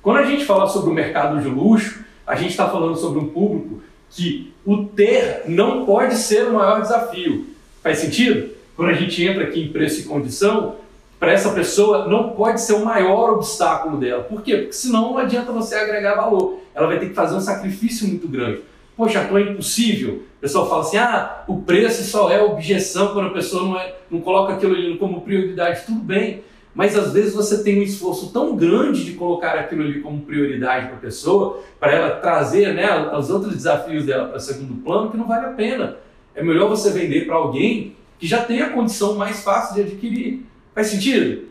Quando 0.02 0.18
a 0.18 0.24
gente 0.24 0.44
fala 0.44 0.66
sobre 0.68 0.90
o 0.90 0.94
mercado 0.94 1.40
de 1.40 1.48
luxo, 1.48 2.04
a 2.26 2.34
gente 2.34 2.50
está 2.50 2.68
falando 2.68 2.96
sobre 2.96 3.18
um 3.18 3.28
público 3.28 3.82
que 4.10 4.52
o 4.64 4.84
ter 4.84 5.42
não 5.46 5.84
pode 5.84 6.16
ser 6.16 6.46
o 6.46 6.54
maior 6.54 6.80
desafio. 6.80 7.46
Faz 7.82 7.98
sentido? 7.98 8.55
Quando 8.76 8.90
a 8.90 8.94
gente 8.94 9.24
entra 9.24 9.44
aqui 9.44 9.62
em 9.62 9.72
preço 9.72 10.00
e 10.00 10.04
condição, 10.04 10.76
para 11.18 11.32
essa 11.32 11.50
pessoa 11.52 12.06
não 12.06 12.30
pode 12.30 12.60
ser 12.60 12.74
o 12.74 12.84
maior 12.84 13.32
obstáculo 13.32 13.96
dela. 13.96 14.22
Por 14.22 14.42
quê? 14.42 14.56
Porque 14.56 14.72
senão 14.74 15.12
não 15.12 15.18
adianta 15.18 15.50
você 15.50 15.74
agregar 15.74 16.14
valor. 16.14 16.60
Ela 16.74 16.86
vai 16.86 16.98
ter 16.98 17.08
que 17.08 17.14
fazer 17.14 17.34
um 17.34 17.40
sacrifício 17.40 18.06
muito 18.06 18.28
grande. 18.28 18.60
Poxa, 18.94 19.22
então 19.22 19.38
é 19.38 19.42
impossível. 19.42 20.22
O 20.38 20.40
pessoal 20.40 20.68
fala 20.68 20.82
assim: 20.82 20.98
ah, 20.98 21.44
o 21.48 21.62
preço 21.62 22.04
só 22.04 22.30
é 22.30 22.42
objeção 22.42 23.14
quando 23.14 23.28
a 23.28 23.32
pessoa 23.32 23.62
não, 23.62 23.78
é, 23.78 23.94
não 24.10 24.20
coloca 24.20 24.52
aquilo 24.52 24.74
ali 24.74 24.96
como 24.98 25.22
prioridade. 25.22 25.84
Tudo 25.86 26.00
bem, 26.00 26.42
mas 26.74 26.96
às 26.96 27.12
vezes 27.12 27.34
você 27.34 27.62
tem 27.62 27.80
um 27.80 27.82
esforço 27.82 28.30
tão 28.32 28.54
grande 28.54 29.04
de 29.04 29.12
colocar 29.12 29.52
aquilo 29.52 29.82
ali 29.82 30.00
como 30.00 30.20
prioridade 30.20 30.88
para 30.88 30.96
a 30.96 31.00
pessoa, 31.00 31.62
para 31.80 31.92
ela 31.92 32.10
trazer 32.10 32.74
né, 32.74 33.10
os 33.16 33.30
outros 33.30 33.54
desafios 33.54 34.04
dela 34.04 34.28
para 34.28 34.38
segundo 34.38 34.82
plano, 34.82 35.10
que 35.10 35.16
não 35.16 35.26
vale 35.26 35.46
a 35.46 35.50
pena. 35.50 35.96
É 36.34 36.42
melhor 36.42 36.68
você 36.68 36.90
vender 36.90 37.26
para 37.26 37.36
alguém 37.36 37.96
que 38.18 38.26
já 38.26 38.44
tem 38.44 38.62
a 38.62 38.70
condição 38.70 39.16
mais 39.16 39.42
fácil 39.42 39.74
de 39.74 39.82
adquirir. 39.82 40.46
Faz 40.74 40.88
sentido? 40.88 41.46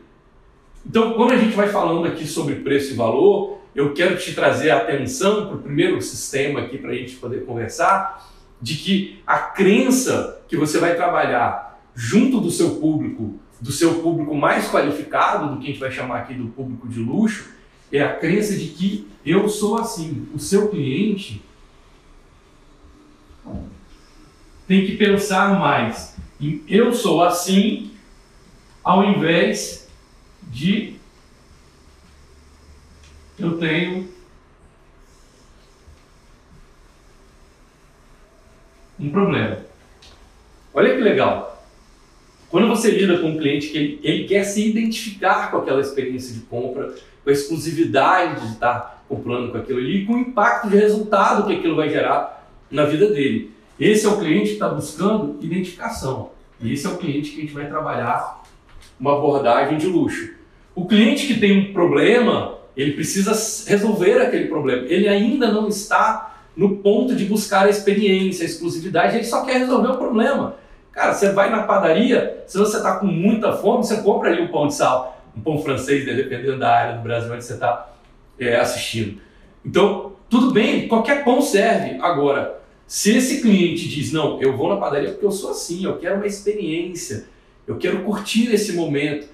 Então, 0.86 1.14
quando 1.14 1.32
a 1.32 1.38
gente 1.38 1.56
vai 1.56 1.70
falando 1.70 2.08
aqui 2.08 2.28
sobre 2.28 2.56
preço 2.56 2.94
e 2.94 2.96
valor, 2.96 3.60
eu 3.74 3.94
quero 3.94 4.18
te 4.18 4.34
trazer 4.34 4.70
a 4.70 4.78
atenção 4.78 5.48
para 5.48 5.56
o 5.56 5.62
primeiro 5.62 6.02
sistema 6.02 6.62
aqui 6.62 6.78
para 6.78 6.92
a 6.92 6.96
gente 6.96 7.16
poder 7.16 7.46
conversar, 7.46 8.32
de 8.62 8.76
que 8.76 9.20
a 9.26 9.38
crença 9.40 10.42
que 10.48 10.56
você 10.56 10.78
vai 10.78 10.96
trabalhar 10.96 11.82
junto 11.94 12.40
do 12.40 12.52
seu 12.52 12.76
público, 12.76 13.40
do 13.60 13.72
seu 13.72 13.96
público 13.96 14.34
mais 14.36 14.70
qualificado, 14.70 15.54
do 15.54 15.60
que 15.60 15.66
a 15.66 15.68
gente 15.68 15.80
vai 15.80 15.92
chamar 15.92 16.20
aqui 16.20 16.34
do 16.34 16.48
público 16.48 16.88
de 16.88 17.00
luxo, 17.00 17.50
é 17.92 18.02
a 18.02 18.16
crença 18.16 18.56
de 18.56 18.68
que 18.68 19.08
eu 19.26 19.50
sou 19.50 19.78
assim. 19.78 20.28
O 20.34 20.40
seu 20.40 20.70
cliente 20.70 21.42
tem 24.68 24.86
que 24.86 24.98
pensar 24.98 25.60
mais 25.60 26.16
eu 26.68 26.94
sou 26.94 27.24
assim 27.24 27.92
ao 28.84 29.04
invés 29.04 29.88
de 30.44 30.96
eu 33.38 33.58
tenho 33.58 34.08
um 39.00 39.10
problema. 39.10 39.60
Olha 40.74 40.96
que 40.96 41.02
legal. 41.02 41.64
Quando 42.50 42.68
você 42.68 42.92
lida 42.92 43.20
com 43.20 43.32
um 43.32 43.38
cliente 43.38 43.70
que 43.70 43.78
ele, 43.78 44.00
ele, 44.04 44.24
quer 44.26 44.44
se 44.44 44.70
identificar 44.70 45.52
com 45.52 45.58
aquela 45.58 45.82
experiência 45.82 46.34
de 46.34 46.42
compra, 46.42 46.94
com 47.24 47.30
a 47.30 47.34
exclusividade 47.34 48.42
de 48.42 48.54
estar 48.54 49.04
comprando 49.10 49.52
com 49.52 49.58
aquilo 49.58 49.80
ali, 49.80 50.06
com 50.06 50.14
o 50.14 50.20
impacto 50.20 50.70
de 50.70 50.78
resultado 50.78 51.46
que 51.46 51.54
aquilo 51.54 51.76
vai 51.76 51.90
gerar 51.90 52.50
na 52.70 52.86
vida 52.86 53.10
dele. 53.10 53.55
Esse 53.80 54.06
é 54.06 54.10
o 54.10 54.18
cliente 54.18 54.48
que 54.48 54.54
está 54.54 54.70
buscando 54.70 55.38
identificação. 55.42 56.32
E 56.62 56.74
esse 56.74 56.86
é 56.86 56.90
o 56.90 56.98
cliente 56.98 57.32
que 57.32 57.38
a 57.38 57.42
gente 57.42 57.54
vai 57.54 57.68
trabalhar 57.68 58.44
uma 59.00 59.18
abordagem 59.18 59.78
de 59.78 59.88
luxo. 59.88 60.34
O 60.74 60.86
cliente 60.86 61.28
que 61.28 61.40
tem 61.40 61.60
um 61.60 61.74
problema, 61.74 62.58
ele 62.76 62.94
precisa 62.94 63.32
resolver 63.70 64.22
aquele 64.22 64.48
problema. 64.48 64.86
Ele 64.88 65.08
ainda 65.08 65.52
não 65.52 65.68
está 65.68 66.36
no 66.56 66.78
ponto 66.78 67.16
de 67.16 67.26
buscar 67.26 67.66
a 67.66 67.70
experiência, 67.70 68.44
a 68.44 68.46
exclusividade, 68.46 69.16
ele 69.16 69.26
só 69.26 69.44
quer 69.44 69.58
resolver 69.58 69.90
o 69.90 69.98
problema. 69.98 70.56
Cara, 70.92 71.14
você 71.14 71.34
vai 71.34 71.50
na 71.50 71.64
padaria, 71.64 72.44
se 72.48 72.58
você 72.58 72.78
está 72.78 72.98
com 72.98 73.06
muita 73.06 73.52
fome, 73.52 73.84
você 73.84 73.98
compra 73.98 74.30
ali 74.30 74.42
um 74.42 74.48
pão 74.48 74.68
de 74.68 74.76
sal, 74.76 75.22
um 75.36 75.42
pão 75.42 75.62
francês, 75.62 76.06
dependendo 76.06 76.60
da 76.60 76.74
área 76.74 76.96
do 76.96 77.04
Brasil 77.04 77.34
onde 77.34 77.44
você 77.44 77.54
está 77.54 77.90
é, 78.40 78.56
assistindo. 78.56 79.20
Então, 79.66 80.14
tudo 80.30 80.52
bem, 80.52 80.88
qualquer 80.88 81.26
pão 81.26 81.42
serve. 81.42 81.98
Agora, 82.02 82.62
se 82.88 83.16
esse 83.18 83.42
cliente 83.42 83.88
diz, 83.88 84.12
não, 84.12 84.42
eu 84.42 84.56
vou 84.56 84.70
na 84.70 84.78
padaria 84.78 85.12
porque 85.12 85.26
eu 85.26 85.32
sou 85.32 85.52
assim, 85.52 85.84
eu 85.84 85.98
quero 85.98 86.16
uma 86.16 86.28
experiência, 86.28 87.26
eu 87.68 87.78
quero 87.78 88.04
curtir 88.04 88.54
esse 88.54 88.74
momento, 88.74 89.28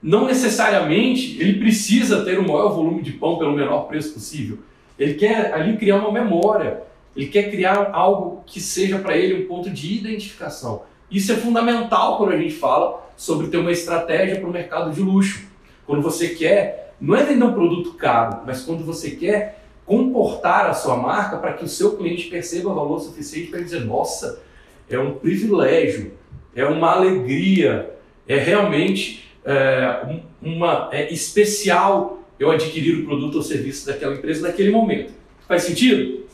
não 0.00 0.26
necessariamente 0.26 1.40
ele 1.40 1.58
precisa 1.58 2.24
ter 2.24 2.38
o 2.38 2.42
maior 2.46 2.68
volume 2.68 3.02
de 3.02 3.12
pão 3.12 3.38
pelo 3.38 3.52
menor 3.52 3.88
preço 3.88 4.12
possível. 4.12 4.58
Ele 4.98 5.14
quer 5.14 5.52
ali 5.52 5.76
criar 5.76 5.96
uma 5.96 6.12
memória, 6.12 6.82
ele 7.16 7.26
quer 7.26 7.50
criar 7.50 7.90
algo 7.92 8.42
que 8.46 8.60
seja 8.60 8.98
para 8.98 9.16
ele 9.16 9.42
um 9.42 9.48
ponto 9.48 9.70
de 9.70 9.94
identificação. 9.94 10.82
Isso 11.10 11.32
é 11.32 11.36
fundamental 11.36 12.18
quando 12.18 12.32
a 12.32 12.36
gente 12.36 12.54
fala 12.54 13.10
sobre 13.16 13.48
ter 13.48 13.56
uma 13.56 13.72
estratégia 13.72 14.36
para 14.36 14.48
o 14.48 14.52
mercado 14.52 14.92
de 14.92 15.00
luxo. 15.00 15.46
Quando 15.86 16.02
você 16.02 16.28
quer, 16.28 16.94
não 17.00 17.16
é 17.16 17.24
vender 17.24 17.44
um 17.44 17.52
produto 17.52 17.94
caro, 17.94 18.42
mas 18.46 18.62
quando 18.62 18.84
você 18.84 19.12
quer 19.12 19.63
comportar 19.84 20.66
a 20.66 20.74
sua 20.74 20.96
marca 20.96 21.36
para 21.36 21.52
que 21.52 21.64
o 21.64 21.68
seu 21.68 21.96
cliente 21.96 22.28
perceba 22.28 22.72
valor 22.72 23.00
suficiente 23.00 23.50
para 23.50 23.60
dizer: 23.60 23.84
nossa, 23.84 24.42
é 24.88 24.98
um 24.98 25.14
privilégio, 25.14 26.12
é 26.54 26.64
uma 26.64 26.92
alegria, 26.92 27.94
é 28.26 28.36
realmente 28.38 29.24
é, 29.44 30.20
uma 30.40 30.88
é 30.92 31.12
especial 31.12 32.20
eu 32.38 32.50
adquirir 32.50 33.00
o 33.00 33.04
produto 33.04 33.36
ou 33.36 33.42
serviço 33.42 33.86
daquela 33.86 34.14
empresa 34.14 34.46
naquele 34.46 34.70
momento. 34.70 35.12
Faz 35.46 35.62
sentido? 35.62 36.24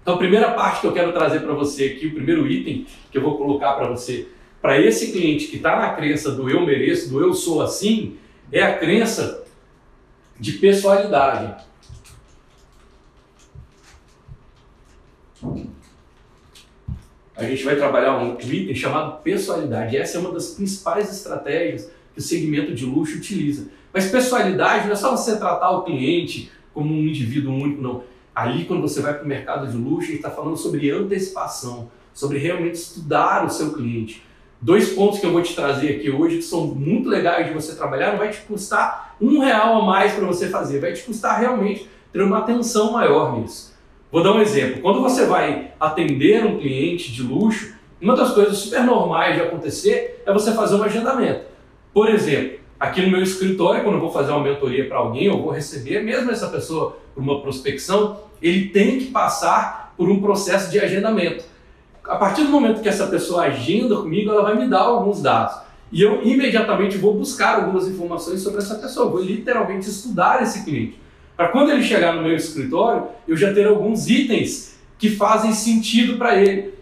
Então, 0.00 0.14
a 0.14 0.18
primeira 0.18 0.52
parte 0.52 0.80
que 0.80 0.86
eu 0.86 0.92
quero 0.92 1.12
trazer 1.12 1.40
para 1.40 1.54
você 1.54 1.86
aqui, 1.86 2.06
o 2.06 2.14
primeiro 2.14 2.46
item 2.46 2.86
que 3.10 3.18
eu 3.18 3.22
vou 3.22 3.38
colocar 3.38 3.72
para 3.72 3.88
você, 3.88 4.28
para 4.60 4.80
esse 4.80 5.12
cliente 5.12 5.46
que 5.46 5.56
está 5.56 5.76
na 5.76 5.94
crença 5.94 6.30
do 6.30 6.48
eu 6.48 6.64
mereço, 6.64 7.10
do 7.10 7.20
eu 7.20 7.34
sou 7.34 7.62
assim, 7.62 8.16
é 8.52 8.62
a 8.62 8.78
crença 8.78 9.44
de 10.38 10.52
pessoalidade. 10.52 11.64
A 17.36 17.44
gente 17.44 17.64
vai 17.64 17.76
trabalhar 17.76 18.16
um 18.18 18.38
item 18.38 18.74
chamado 18.74 19.22
pessoalidade. 19.22 19.96
Essa 19.96 20.18
é 20.18 20.20
uma 20.20 20.32
das 20.32 20.50
principais 20.50 21.10
estratégias 21.10 21.90
que 22.12 22.20
o 22.20 22.22
segmento 22.22 22.74
de 22.74 22.84
luxo 22.84 23.16
utiliza. 23.16 23.68
Mas 23.92 24.10
pessoalidade 24.10 24.86
não 24.86 24.92
é 24.92 24.96
só 24.96 25.16
você 25.16 25.36
tratar 25.36 25.70
o 25.70 25.82
cliente 25.82 26.50
como 26.72 26.92
um 26.92 27.06
indivíduo 27.06 27.52
único, 27.52 27.82
não 27.82 28.02
Ali, 28.34 28.64
quando 28.64 28.82
você 28.82 29.00
vai 29.00 29.14
para 29.14 29.24
o 29.24 29.28
mercado 29.28 29.70
de 29.70 29.76
luxo, 29.76 30.08
a 30.08 30.10
gente 30.10 30.16
está 30.16 30.30
falando 30.30 30.56
sobre 30.56 30.90
antecipação, 30.90 31.88
sobre 32.12 32.38
realmente 32.38 32.74
estudar 32.74 33.44
o 33.44 33.50
seu 33.50 33.72
cliente. 33.72 34.24
Dois 34.60 34.88
pontos 34.92 35.20
que 35.20 35.26
eu 35.26 35.32
vou 35.32 35.42
te 35.42 35.54
trazer 35.54 35.96
aqui 35.96 36.10
hoje 36.10 36.38
que 36.38 36.42
são 36.42 36.66
muito 36.66 37.08
legais 37.08 37.46
de 37.46 37.52
você 37.52 37.76
trabalhar, 37.76 38.12
não 38.12 38.18
vai 38.18 38.30
te 38.30 38.40
custar 38.40 39.14
um 39.20 39.38
real 39.38 39.80
a 39.80 39.84
mais 39.84 40.14
para 40.14 40.26
você 40.26 40.48
fazer, 40.48 40.80
vai 40.80 40.92
te 40.92 41.02
custar 41.02 41.38
realmente 41.38 41.88
ter 42.12 42.22
uma 42.22 42.38
atenção 42.38 42.92
maior 42.92 43.38
nisso. 43.38 43.73
Vou 44.14 44.22
dar 44.22 44.32
um 44.32 44.40
exemplo. 44.40 44.80
Quando 44.80 45.02
você 45.02 45.26
vai 45.26 45.72
atender 45.80 46.46
um 46.46 46.56
cliente 46.56 47.10
de 47.10 47.20
luxo, 47.20 47.74
uma 48.00 48.14
das 48.14 48.30
coisas 48.30 48.56
super 48.58 48.84
normais 48.84 49.34
de 49.34 49.42
acontecer 49.42 50.22
é 50.24 50.32
você 50.32 50.52
fazer 50.52 50.76
um 50.76 50.84
agendamento. 50.84 51.40
Por 51.92 52.08
exemplo, 52.08 52.60
aqui 52.78 53.02
no 53.02 53.10
meu 53.10 53.20
escritório, 53.24 53.82
quando 53.82 53.96
eu 53.96 54.00
vou 54.00 54.12
fazer 54.12 54.30
uma 54.30 54.44
mentoria 54.44 54.86
para 54.86 54.98
alguém, 54.98 55.24
eu 55.24 55.42
vou 55.42 55.50
receber 55.50 56.00
mesmo 56.04 56.30
essa 56.30 56.46
pessoa 56.46 56.96
por 57.12 57.24
uma 57.24 57.40
prospecção, 57.40 58.20
ele 58.40 58.68
tem 58.68 59.00
que 59.00 59.06
passar 59.06 59.92
por 59.96 60.08
um 60.08 60.22
processo 60.22 60.70
de 60.70 60.78
agendamento. 60.78 61.42
A 62.04 62.14
partir 62.14 62.44
do 62.44 62.50
momento 62.50 62.82
que 62.82 62.88
essa 62.88 63.08
pessoa 63.08 63.46
agenda 63.46 63.96
comigo, 63.96 64.30
ela 64.30 64.44
vai 64.44 64.56
me 64.56 64.68
dar 64.68 64.82
alguns 64.82 65.20
dados. 65.20 65.56
E 65.90 66.00
eu 66.00 66.22
imediatamente 66.22 66.96
vou 66.96 67.14
buscar 67.14 67.56
algumas 67.56 67.88
informações 67.88 68.42
sobre 68.42 68.60
essa 68.60 68.76
pessoa, 68.76 69.10
vou 69.10 69.20
literalmente 69.20 69.90
estudar 69.90 70.40
esse 70.40 70.64
cliente. 70.64 71.02
Para 71.36 71.48
quando 71.48 71.70
ele 71.70 71.82
chegar 71.82 72.14
no 72.14 72.22
meu 72.22 72.34
escritório, 72.36 73.08
eu 73.26 73.36
já 73.36 73.52
ter 73.52 73.66
alguns 73.66 74.08
itens 74.08 74.78
que 74.98 75.10
fazem 75.10 75.52
sentido 75.52 76.16
para 76.16 76.40
ele. 76.40 76.74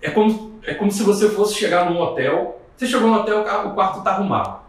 É 0.00 0.10
como, 0.10 0.60
é 0.62 0.74
como 0.74 0.92
se 0.92 1.02
você 1.02 1.28
fosse 1.28 1.54
chegar 1.54 1.90
num 1.90 2.00
hotel, 2.00 2.60
você 2.76 2.86
chegou 2.86 3.08
no 3.08 3.16
hotel, 3.16 3.40
o 3.40 3.70
quarto 3.70 3.98
está 3.98 4.12
arrumado. 4.12 4.60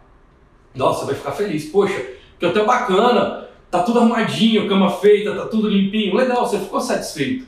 Nossa, 0.73 1.05
vai 1.05 1.13
ficar 1.13 1.31
feliz. 1.31 1.65
Poxa, 1.65 2.03
que 2.39 2.45
hotel 2.45 2.65
bacana, 2.65 3.47
tá 3.69 3.83
tudo 3.83 3.99
arrumadinho, 3.99 4.67
cama 4.67 4.89
feita, 4.89 5.35
tá 5.35 5.45
tudo 5.45 5.69
limpinho. 5.69 6.15
Legal, 6.15 6.47
você 6.47 6.57
ficou 6.57 6.79
satisfeito. 6.79 7.45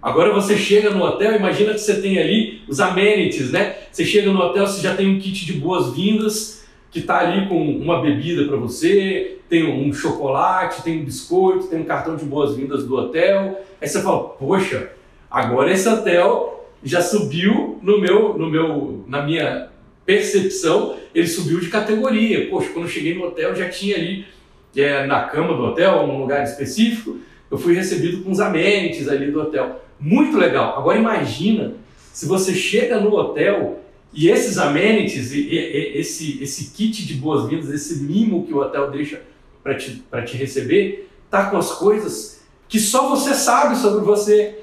Agora 0.00 0.32
você 0.32 0.56
chega 0.56 0.90
no 0.90 1.02
hotel, 1.02 1.34
imagina 1.34 1.72
que 1.72 1.80
você 1.80 2.00
tem 2.00 2.18
ali 2.18 2.62
os 2.68 2.78
amenities, 2.78 3.50
né? 3.50 3.76
Você 3.90 4.04
chega 4.04 4.30
no 4.30 4.38
hotel, 4.38 4.66
você 4.66 4.80
já 4.80 4.94
tem 4.94 5.08
um 5.08 5.18
kit 5.18 5.44
de 5.44 5.54
boas-vindas 5.54 6.64
que 6.90 7.02
tá 7.02 7.18
ali 7.18 7.48
com 7.48 7.58
uma 7.58 8.00
bebida 8.00 8.44
para 8.44 8.56
você, 8.56 9.38
tem 9.48 9.64
um 9.64 9.92
chocolate, 9.92 10.82
tem 10.82 11.00
um 11.00 11.04
biscoito, 11.04 11.68
tem 11.68 11.80
um 11.80 11.84
cartão 11.84 12.16
de 12.16 12.24
boas-vindas 12.24 12.84
do 12.84 12.96
hotel. 12.96 13.60
Aí 13.80 13.88
você 13.88 14.02
fala: 14.02 14.30
"Poxa, 14.30 14.90
agora 15.30 15.72
esse 15.72 15.88
hotel 15.88 16.68
já 16.82 17.02
subiu 17.02 17.78
no 17.82 18.00
meu 18.00 18.38
no 18.38 18.48
meu 18.48 19.04
na 19.06 19.22
minha 19.22 19.68
percepção, 20.06 20.96
ele 21.14 21.26
subiu 21.26 21.60
de 21.60 21.68
categoria. 21.68 22.48
Poxa, 22.48 22.70
quando 22.70 22.86
eu 22.86 22.90
cheguei 22.90 23.14
no 23.14 23.26
hotel 23.26 23.54
já 23.54 23.68
tinha 23.68 23.96
ali 23.96 24.26
é, 24.76 25.06
na 25.06 25.24
cama 25.24 25.54
do 25.54 25.64
hotel, 25.64 26.06
num 26.06 26.20
lugar 26.20 26.42
específico, 26.44 27.18
eu 27.50 27.58
fui 27.58 27.74
recebido 27.74 28.22
com 28.22 28.30
os 28.30 28.40
amenities 28.40 29.08
ali 29.08 29.30
do 29.30 29.40
hotel. 29.40 29.82
Muito 30.00 30.36
legal. 30.36 30.78
Agora 30.78 30.98
imagina 30.98 31.74
se 32.12 32.26
você 32.26 32.54
chega 32.54 33.00
no 33.00 33.14
hotel 33.14 33.80
e 34.12 34.28
esses 34.28 34.58
amenities, 34.58 35.32
e, 35.32 35.48
e, 35.48 35.98
esse, 35.98 36.42
esse 36.42 36.70
kit 36.70 37.06
de 37.06 37.14
boas-vindas, 37.14 37.70
esse 37.70 38.02
mimo 38.02 38.46
que 38.46 38.52
o 38.52 38.58
hotel 38.58 38.90
deixa 38.90 39.22
para 39.62 39.74
te, 39.74 40.02
te 40.26 40.36
receber, 40.36 41.10
tá 41.30 41.50
com 41.50 41.56
as 41.56 41.72
coisas 41.72 42.40
que 42.68 42.78
só 42.78 43.08
você 43.08 43.34
sabe 43.34 43.76
sobre 43.76 44.04
você, 44.04 44.58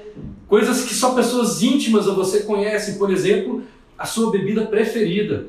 coisas 0.46 0.84
que 0.84 0.94
só 0.94 1.14
pessoas 1.14 1.62
íntimas 1.62 2.08
a 2.08 2.12
você 2.12 2.40
conhecem, 2.40 2.94
por 2.94 3.10
exemplo, 3.10 3.62
a 3.98 4.06
sua 4.06 4.30
bebida 4.30 4.66
preferida. 4.66 5.46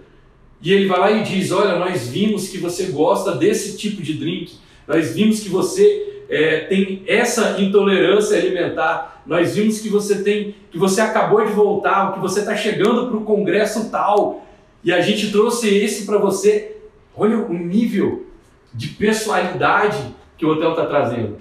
E 0.61 0.73
ele 0.73 0.87
vai 0.87 0.99
lá 0.99 1.11
e 1.11 1.23
diz: 1.23 1.51
Olha, 1.51 1.77
nós 1.77 2.07
vimos 2.07 2.49
que 2.49 2.57
você 2.57 2.85
gosta 2.87 3.35
desse 3.35 3.77
tipo 3.77 4.01
de 4.01 4.13
drink, 4.13 4.55
nós 4.87 5.13
vimos 5.13 5.39
que 5.39 5.49
você 5.49 6.16
é, 6.29 6.61
tem 6.61 7.03
essa 7.07 7.59
intolerância 7.59 8.37
alimentar, 8.37 9.23
nós 9.25 9.55
vimos 9.55 9.79
que 9.79 9.89
você 9.89 10.23
tem, 10.23 10.55
que 10.71 10.77
você 10.77 11.01
acabou 11.01 11.45
de 11.45 11.51
voltar, 11.51 12.13
que 12.13 12.19
você 12.19 12.39
está 12.41 12.55
chegando 12.55 13.07
para 13.07 13.17
o 13.17 13.23
congresso 13.23 13.89
tal, 13.89 14.45
e 14.83 14.91
a 14.91 15.01
gente 15.01 15.31
trouxe 15.31 15.67
esse 15.67 16.05
para 16.05 16.17
você. 16.17 16.77
Olha 17.15 17.37
o 17.37 17.53
nível 17.53 18.25
de 18.73 18.89
pessoalidade 18.89 19.97
que 20.37 20.45
o 20.45 20.49
hotel 20.49 20.71
está 20.71 20.85
trazendo. 20.85 21.37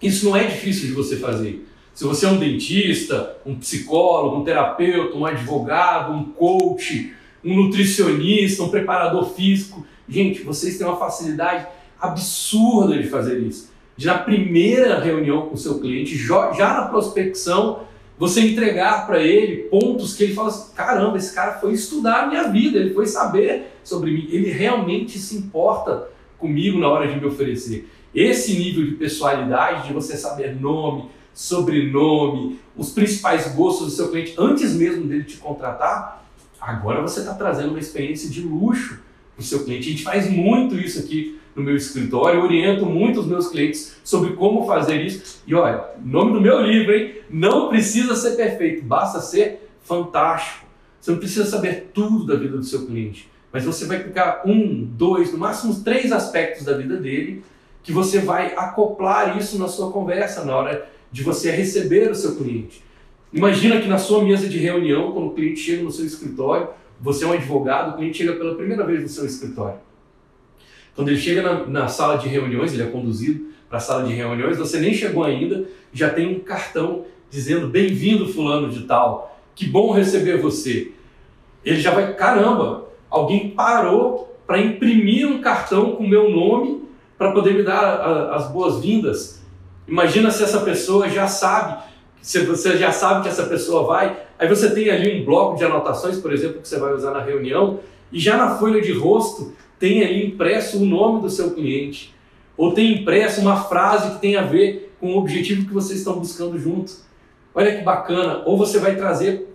Isso 0.00 0.26
não 0.26 0.36
é 0.36 0.44
difícil 0.44 0.88
de 0.88 0.92
você 0.92 1.16
fazer. 1.16 1.66
Se 1.94 2.04
você 2.04 2.26
é 2.26 2.28
um 2.28 2.38
dentista, 2.38 3.36
um 3.44 3.56
psicólogo, 3.56 4.36
um 4.36 4.44
terapeuta, 4.44 5.16
um 5.16 5.26
advogado, 5.26 6.12
um 6.12 6.24
coach, 6.24 7.12
um 7.44 7.56
nutricionista, 7.56 8.62
um 8.62 8.68
preparador 8.68 9.30
físico, 9.34 9.84
gente, 10.08 10.42
vocês 10.42 10.78
têm 10.78 10.86
uma 10.86 10.96
facilidade 10.96 11.66
absurda 12.00 12.96
de 12.96 13.08
fazer 13.08 13.40
isso. 13.40 13.72
Na 14.04 14.18
primeira 14.18 15.00
reunião 15.00 15.46
com 15.46 15.54
o 15.54 15.58
seu 15.58 15.80
cliente, 15.80 16.16
já 16.16 16.50
na 16.56 16.82
prospecção, 16.88 17.80
você 18.18 18.40
entregar 18.40 19.06
para 19.06 19.22
ele 19.22 19.64
pontos 19.64 20.14
que 20.14 20.24
ele 20.24 20.34
fala 20.34 20.48
assim: 20.48 20.72
caramba, 20.74 21.16
esse 21.16 21.34
cara 21.34 21.54
foi 21.54 21.72
estudar 21.72 22.24
a 22.24 22.26
minha 22.26 22.44
vida, 22.48 22.78
ele 22.78 22.94
foi 22.94 23.06
saber 23.06 23.72
sobre 23.82 24.10
mim, 24.10 24.28
ele 24.30 24.50
realmente 24.50 25.18
se 25.18 25.36
importa 25.36 26.08
comigo 26.36 26.78
na 26.78 26.88
hora 26.88 27.08
de 27.08 27.18
me 27.18 27.26
oferecer. 27.26 27.88
Esse 28.14 28.56
nível 28.58 28.84
de 28.84 28.92
pessoalidade, 28.92 29.88
de 29.88 29.92
você 29.92 30.16
saber 30.16 30.58
nome, 30.60 31.10
sobrenome, 31.34 32.58
os 32.76 32.90
principais 32.90 33.54
gostos 33.54 33.86
do 33.86 33.92
seu 33.92 34.10
cliente 34.10 34.34
antes 34.38 34.74
mesmo 34.74 35.06
dele 35.06 35.24
te 35.24 35.36
contratar, 35.36 36.24
agora 36.60 37.02
você 37.02 37.20
está 37.20 37.34
trazendo 37.34 37.70
uma 37.70 37.78
experiência 37.78 38.28
de 38.28 38.40
luxo 38.40 39.00
para 39.34 39.42
o 39.42 39.44
seu 39.44 39.64
cliente. 39.64 39.88
A 39.88 39.90
gente 39.90 40.02
faz 40.02 40.30
muito 40.30 40.76
isso 40.76 40.98
aqui 40.98 41.38
no 41.58 41.64
meu 41.64 41.76
escritório, 41.76 42.40
eu 42.40 42.44
oriento 42.44 42.86
muito 42.86 43.20
os 43.20 43.26
meus 43.26 43.48
clientes 43.48 43.96
sobre 44.04 44.34
como 44.34 44.66
fazer 44.66 45.02
isso. 45.02 45.42
E 45.46 45.54
olha, 45.54 45.84
nome 46.04 46.32
do 46.32 46.40
meu 46.40 46.60
livro, 46.62 46.94
hein? 46.94 47.16
Não 47.28 47.68
precisa 47.68 48.14
ser 48.14 48.36
perfeito, 48.36 48.84
basta 48.84 49.20
ser 49.20 49.68
fantástico. 49.82 50.66
Você 51.00 51.10
não 51.10 51.18
precisa 51.18 51.44
saber 51.44 51.90
tudo 51.92 52.24
da 52.24 52.36
vida 52.36 52.56
do 52.56 52.64
seu 52.64 52.86
cliente, 52.86 53.28
mas 53.52 53.64
você 53.64 53.86
vai 53.86 53.98
pegar 53.98 54.42
um, 54.44 54.84
dois, 54.84 55.32
no 55.32 55.38
máximo 55.38 55.82
três 55.82 56.12
aspectos 56.12 56.64
da 56.64 56.76
vida 56.76 56.96
dele 56.96 57.42
que 57.82 57.92
você 57.92 58.18
vai 58.18 58.54
acoplar 58.54 59.38
isso 59.38 59.58
na 59.58 59.68
sua 59.68 59.90
conversa 59.90 60.44
na 60.44 60.54
hora 60.54 60.88
de 61.10 61.22
você 61.22 61.50
receber 61.50 62.10
o 62.10 62.14
seu 62.14 62.36
cliente. 62.36 62.82
Imagina 63.32 63.80
que 63.80 63.88
na 63.88 63.98
sua 63.98 64.22
mesa 64.22 64.48
de 64.48 64.58
reunião, 64.58 65.12
quando 65.12 65.28
o 65.28 65.34
cliente 65.34 65.60
chega 65.60 65.82
no 65.82 65.90
seu 65.90 66.04
escritório, 66.04 66.68
você 67.00 67.24
é 67.24 67.26
um 67.26 67.32
advogado, 67.32 67.94
o 67.94 67.96
cliente 67.96 68.18
chega 68.18 68.34
pela 68.34 68.54
primeira 68.54 68.84
vez 68.84 69.02
no 69.02 69.08
seu 69.08 69.24
escritório. 69.24 69.78
Quando 70.98 71.10
ele 71.10 71.20
chega 71.20 71.42
na, 71.42 71.64
na 71.64 71.86
sala 71.86 72.18
de 72.18 72.26
reuniões, 72.26 72.74
ele 72.74 72.82
é 72.82 72.86
conduzido 72.86 73.52
para 73.68 73.78
a 73.78 73.80
sala 73.80 74.02
de 74.02 74.12
reuniões, 74.12 74.58
você 74.58 74.80
nem 74.80 74.92
chegou 74.92 75.22
ainda, 75.22 75.64
já 75.92 76.10
tem 76.10 76.26
um 76.26 76.40
cartão 76.40 77.04
dizendo 77.30 77.68
bem-vindo 77.68 78.26
fulano 78.26 78.68
de 78.68 78.80
tal, 78.80 79.38
que 79.54 79.64
bom 79.64 79.92
receber 79.92 80.38
você. 80.38 80.90
Ele 81.64 81.80
já 81.80 81.92
vai, 81.92 82.14
caramba, 82.14 82.88
alguém 83.08 83.50
parou 83.50 84.36
para 84.44 84.58
imprimir 84.58 85.28
um 85.28 85.40
cartão 85.40 85.92
com 85.92 86.04
meu 86.04 86.28
nome 86.32 86.82
para 87.16 87.30
poder 87.30 87.54
me 87.54 87.62
dar 87.62 87.78
a, 87.78 88.34
as 88.34 88.50
boas-vindas. 88.50 89.40
Imagina 89.86 90.32
se 90.32 90.42
essa 90.42 90.62
pessoa 90.62 91.08
já 91.08 91.28
sabe, 91.28 91.80
se 92.20 92.40
você 92.40 92.76
já 92.76 92.90
sabe 92.90 93.22
que 93.22 93.28
essa 93.28 93.44
pessoa 93.44 93.84
vai, 93.84 94.20
aí 94.36 94.48
você 94.48 94.74
tem 94.74 94.90
ali 94.90 95.22
um 95.22 95.24
bloco 95.24 95.56
de 95.56 95.64
anotações, 95.64 96.18
por 96.18 96.32
exemplo, 96.32 96.60
que 96.60 96.66
você 96.66 96.80
vai 96.80 96.92
usar 96.92 97.12
na 97.12 97.22
reunião, 97.22 97.78
e 98.10 98.18
já 98.18 98.36
na 98.36 98.58
folha 98.58 98.82
de 98.82 98.90
rosto 98.90 99.52
tem 99.78 100.04
ali 100.04 100.26
impresso 100.26 100.82
o 100.82 100.86
nome 100.86 101.22
do 101.22 101.30
seu 101.30 101.52
cliente, 101.52 102.14
ou 102.56 102.72
tem 102.72 103.00
impresso 103.00 103.40
uma 103.40 103.64
frase 103.64 104.14
que 104.14 104.20
tem 104.20 104.36
a 104.36 104.42
ver 104.42 104.92
com 105.00 105.14
o 105.14 105.18
objetivo 105.18 105.66
que 105.66 105.72
vocês 105.72 106.00
estão 106.00 106.18
buscando 106.18 106.58
juntos. 106.58 107.04
Olha 107.54 107.76
que 107.76 107.82
bacana, 107.82 108.42
ou 108.44 108.56
você 108.56 108.78
vai 108.78 108.96
trazer, 108.96 109.48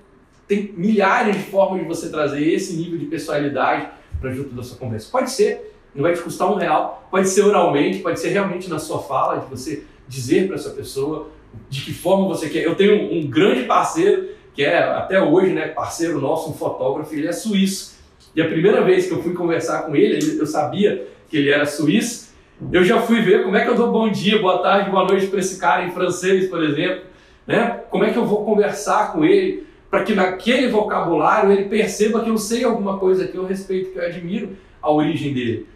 tem 0.47 0.73
milhares 0.75 1.35
de 1.35 1.43
formas 1.43 1.81
de 1.81 1.87
você 1.87 2.09
trazer 2.09 2.47
esse 2.47 2.75
nível 2.75 2.97
de 2.97 3.05
pessoalidade 3.05 3.89
para 4.19 4.31
junto 4.31 4.55
da 4.55 4.63
sua 4.63 4.77
conversa. 4.77 5.09
Pode 5.11 5.31
ser, 5.31 5.73
não 5.93 6.03
vai 6.03 6.13
te 6.13 6.21
custar 6.21 6.51
um 6.51 6.55
real, 6.55 7.07
pode 7.11 7.27
ser 7.29 7.43
oralmente, 7.43 7.99
pode 7.99 8.19
ser 8.19 8.29
realmente 8.29 8.69
na 8.69 8.79
sua 8.79 8.99
fala, 8.99 9.39
de 9.39 9.47
você 9.47 9.83
dizer 10.07 10.47
para 10.47 10.55
essa 10.55 10.69
pessoa 10.71 11.29
de 11.69 11.81
que 11.81 11.93
forma 11.93 12.27
você 12.27 12.49
quer. 12.49 12.63
Eu 12.63 12.75
tenho 12.75 12.95
um, 12.95 13.19
um 13.19 13.27
grande 13.27 13.63
parceiro, 13.63 14.29
que 14.53 14.63
é 14.63 14.83
até 14.83 15.21
hoje, 15.21 15.53
né, 15.53 15.67
parceiro 15.69 16.19
nosso, 16.19 16.49
um 16.49 16.53
fotógrafo, 16.53 17.13
ele 17.13 17.27
é 17.27 17.31
suíço. 17.31 17.92
E 18.35 18.41
a 18.41 18.47
primeira 18.47 18.81
vez 18.83 19.05
que 19.05 19.11
eu 19.11 19.21
fui 19.21 19.33
conversar 19.33 19.83
com 19.83 19.95
ele, 19.95 20.39
eu 20.39 20.45
sabia 20.45 21.07
que 21.29 21.37
ele 21.37 21.49
era 21.49 21.65
suíço, 21.65 22.33
eu 22.71 22.83
já 22.83 23.01
fui 23.01 23.21
ver 23.21 23.43
como 23.43 23.55
é 23.57 23.63
que 23.63 23.69
eu 23.69 23.75
dou 23.75 23.91
bom 23.91 24.09
dia, 24.09 24.39
boa 24.39 24.59
tarde, 24.59 24.89
boa 24.89 25.05
noite 25.05 25.27
para 25.27 25.39
esse 25.39 25.59
cara 25.59 25.85
em 25.85 25.91
francês, 25.91 26.49
por 26.49 26.63
exemplo. 26.63 27.03
Né? 27.45 27.81
Como 27.89 28.03
é 28.03 28.11
que 28.11 28.17
eu 28.17 28.25
vou 28.25 28.45
conversar 28.45 29.11
com 29.11 29.25
ele 29.25 29.67
para 29.89 30.03
que 30.03 30.15
naquele 30.15 30.69
vocabulário 30.69 31.51
ele 31.51 31.65
perceba 31.65 32.23
que 32.23 32.29
eu 32.29 32.37
sei 32.37 32.63
alguma 32.63 32.97
coisa 32.97 33.27
que 33.27 33.37
eu 33.37 33.45
respeito, 33.45 33.91
que 33.91 33.99
eu 33.99 34.05
admiro 34.05 34.57
a 34.81 34.91
origem 34.91 35.33
dele. 35.33 35.67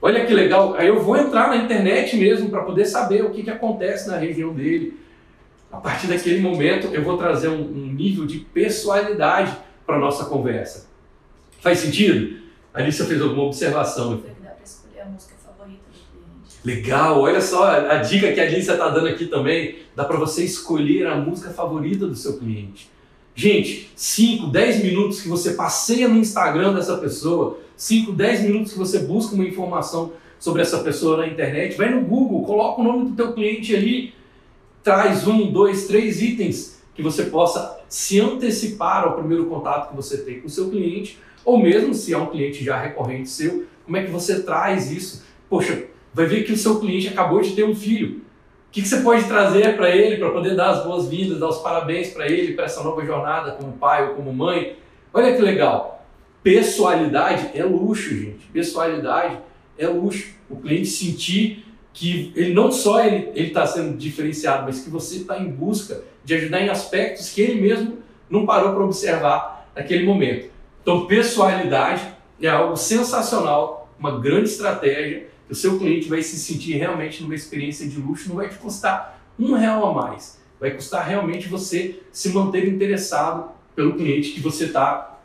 Olha 0.00 0.24
que 0.24 0.32
legal, 0.32 0.74
aí 0.78 0.88
eu 0.88 1.00
vou 1.00 1.16
entrar 1.16 1.48
na 1.48 1.56
internet 1.56 2.16
mesmo 2.16 2.48
para 2.48 2.62
poder 2.62 2.84
saber 2.84 3.24
o 3.24 3.30
que, 3.30 3.42
que 3.42 3.50
acontece 3.50 4.08
na 4.08 4.16
região 4.16 4.54
dele. 4.54 4.98
A 5.70 5.78
partir 5.78 6.06
daquele 6.06 6.40
momento 6.40 6.88
eu 6.92 7.02
vou 7.02 7.18
trazer 7.18 7.48
um, 7.48 7.60
um 7.60 7.92
nível 7.92 8.24
de 8.24 8.38
pessoalidade 8.38 9.54
para 9.84 9.98
nossa 9.98 10.24
conversa. 10.24 10.85
Faz 11.66 11.80
sentido? 11.80 12.36
A 12.72 12.78
Alicia 12.78 13.04
fez 13.06 13.20
alguma 13.20 13.42
observação. 13.42 14.22
Dá 14.40 14.50
para 14.50 14.62
escolher 14.64 15.00
a 15.00 15.06
música 15.06 15.34
favorita 15.44 15.82
do 15.90 16.12
cliente. 16.12 16.58
Legal, 16.64 17.20
olha 17.20 17.40
só 17.40 17.64
a 17.64 17.96
dica 17.96 18.32
que 18.32 18.38
a 18.38 18.44
Alicia 18.44 18.74
está 18.74 18.88
dando 18.88 19.08
aqui 19.08 19.26
também. 19.26 19.78
Dá 19.96 20.04
para 20.04 20.16
você 20.16 20.44
escolher 20.44 21.08
a 21.08 21.16
música 21.16 21.50
favorita 21.50 22.06
do 22.06 22.14
seu 22.14 22.38
cliente. 22.38 22.88
Gente, 23.34 23.90
5, 23.96 24.46
10 24.46 24.84
minutos 24.84 25.20
que 25.20 25.28
você 25.28 25.54
passeia 25.54 26.06
no 26.06 26.18
Instagram 26.18 26.72
dessa 26.72 26.98
pessoa, 26.98 27.58
5, 27.76 28.12
10 28.12 28.42
minutos 28.42 28.72
que 28.72 28.78
você 28.78 29.00
busca 29.00 29.34
uma 29.34 29.44
informação 29.44 30.12
sobre 30.38 30.62
essa 30.62 30.78
pessoa 30.84 31.16
na 31.16 31.26
internet, 31.26 31.76
vai 31.76 31.92
no 31.92 32.02
Google, 32.02 32.44
coloca 32.44 32.80
o 32.80 32.84
nome 32.84 33.10
do 33.10 33.16
teu 33.16 33.32
cliente 33.32 33.74
ali, 33.74 34.14
traz 34.84 35.26
um, 35.26 35.50
dois, 35.50 35.88
três 35.88 36.22
itens 36.22 36.80
que 36.94 37.02
você 37.02 37.24
possa 37.24 37.80
se 37.88 38.20
antecipar 38.20 39.02
ao 39.02 39.16
primeiro 39.16 39.46
contato 39.46 39.90
que 39.90 39.96
você 39.96 40.18
tem 40.18 40.40
com 40.40 40.46
o 40.46 40.50
seu 40.50 40.70
cliente 40.70 41.26
ou 41.46 41.56
mesmo 41.56 41.94
se 41.94 42.12
é 42.12 42.18
um 42.18 42.26
cliente 42.26 42.64
já 42.64 42.76
recorrente 42.76 43.28
seu, 43.30 43.66
como 43.84 43.96
é 43.96 44.02
que 44.02 44.10
você 44.10 44.42
traz 44.42 44.90
isso? 44.90 45.24
Poxa, 45.48 45.84
vai 46.12 46.26
ver 46.26 46.42
que 46.42 46.52
o 46.52 46.56
seu 46.56 46.80
cliente 46.80 47.06
acabou 47.06 47.40
de 47.40 47.54
ter 47.54 47.62
um 47.62 47.74
filho. 47.74 48.20
O 48.68 48.72
que, 48.72 48.86
você 48.86 49.00
pode 49.00 49.24
trazer 49.24 49.76
para 49.76 49.94
ele 49.94 50.16
para 50.16 50.30
poder 50.30 50.56
dar 50.56 50.70
as 50.70 50.84
boas-vindas, 50.84 51.38
dar 51.38 51.48
os 51.48 51.58
parabéns 51.58 52.10
para 52.10 52.26
ele, 52.26 52.54
para 52.54 52.64
essa 52.64 52.82
nova 52.82 53.02
jornada 53.06 53.52
como 53.52 53.72
pai 53.74 54.08
ou 54.08 54.14
como 54.16 54.32
mãe? 54.32 54.76
Olha 55.14 55.34
que 55.34 55.40
legal. 55.40 56.04
Pessoalidade 56.42 57.50
é 57.54 57.62
luxo, 57.62 58.10
gente. 58.10 58.44
Pessoalidade 58.52 59.38
é 59.78 59.86
luxo. 59.86 60.34
O 60.50 60.56
cliente 60.56 60.88
sentir 60.88 61.64
que 61.92 62.32
ele 62.34 62.52
não 62.52 62.70
só 62.72 63.02
ele 63.02 63.30
está 63.34 63.66
sendo 63.66 63.96
diferenciado, 63.96 64.64
mas 64.64 64.80
que 64.80 64.90
você 64.90 65.18
está 65.18 65.38
em 65.38 65.48
busca 65.48 66.02
de 66.24 66.34
ajudar 66.34 66.60
em 66.60 66.68
aspectos 66.68 67.30
que 67.30 67.40
ele 67.40 67.60
mesmo 67.60 67.98
não 68.28 68.44
parou 68.44 68.74
para 68.74 68.84
observar 68.84 69.70
naquele 69.74 70.04
momento. 70.04 70.55
Então, 70.86 71.04
pessoalidade 71.04 72.14
é 72.40 72.46
algo 72.46 72.76
sensacional, 72.76 73.92
uma 73.98 74.20
grande 74.20 74.50
estratégia. 74.50 75.26
O 75.50 75.54
seu 75.54 75.80
cliente 75.80 76.08
vai 76.08 76.22
se 76.22 76.36
sentir 76.36 76.74
realmente 76.74 77.24
numa 77.24 77.34
experiência 77.34 77.88
de 77.88 77.98
luxo, 77.98 78.28
não 78.28 78.36
vai 78.36 78.48
te 78.48 78.54
custar 78.54 79.20
um 79.36 79.54
real 79.54 79.84
a 79.84 79.92
mais. 79.92 80.40
Vai 80.60 80.70
custar 80.70 81.04
realmente 81.04 81.48
você 81.48 82.00
se 82.12 82.28
manter 82.28 82.68
interessado 82.68 83.50
pelo 83.74 83.94
cliente 83.94 84.30
que 84.30 84.38
você 84.38 84.66
está 84.66 85.18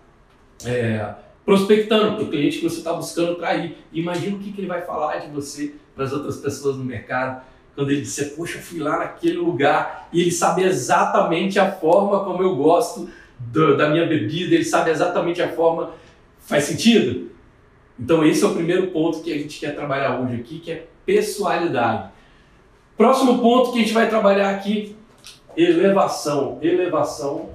é, 0.65 1.13
prospectando, 1.45 2.17
pelo 2.17 2.31
cliente 2.31 2.57
que 2.57 2.67
você 2.67 2.79
está 2.79 2.93
buscando 2.93 3.33
atrair. 3.33 3.77
Imagina 3.93 4.37
o 4.37 4.39
que, 4.39 4.51
que 4.51 4.61
ele 4.61 4.67
vai 4.67 4.81
falar 4.81 5.19
de 5.19 5.29
você 5.29 5.75
para 5.93 6.05
as 6.05 6.11
outras 6.11 6.37
pessoas 6.37 6.75
no 6.75 6.83
mercado 6.83 7.43
quando 7.75 7.91
ele 7.91 8.01
disser, 8.01 8.35
poxa, 8.35 8.57
eu 8.57 8.61
fui 8.63 8.79
lá 8.79 8.97
naquele 8.97 9.37
lugar 9.37 10.09
e 10.11 10.21
ele 10.21 10.31
sabe 10.31 10.63
exatamente 10.63 11.59
a 11.59 11.71
forma 11.71 12.23
como 12.23 12.41
eu 12.41 12.55
gosto 12.55 13.09
do, 13.51 13.77
da 13.77 13.89
minha 13.89 14.05
bebida, 14.05 14.55
ele 14.55 14.65
sabe 14.65 14.91
exatamente 14.91 15.41
a 15.41 15.51
forma. 15.51 15.91
Faz 16.39 16.65
sentido? 16.65 17.31
Então, 17.99 18.25
esse 18.25 18.43
é 18.43 18.47
o 18.47 18.53
primeiro 18.53 18.87
ponto 18.87 19.21
que 19.21 19.31
a 19.31 19.37
gente 19.37 19.59
quer 19.59 19.75
trabalhar 19.75 20.19
hoje 20.19 20.35
aqui, 20.35 20.59
que 20.59 20.71
é 20.71 20.87
pessoalidade. 21.05 22.09
Próximo 22.97 23.39
ponto 23.39 23.71
que 23.71 23.79
a 23.79 23.81
gente 23.81 23.93
vai 23.93 24.09
trabalhar 24.09 24.49
aqui, 24.51 24.95
elevação. 25.55 26.59
Elevação 26.61 27.49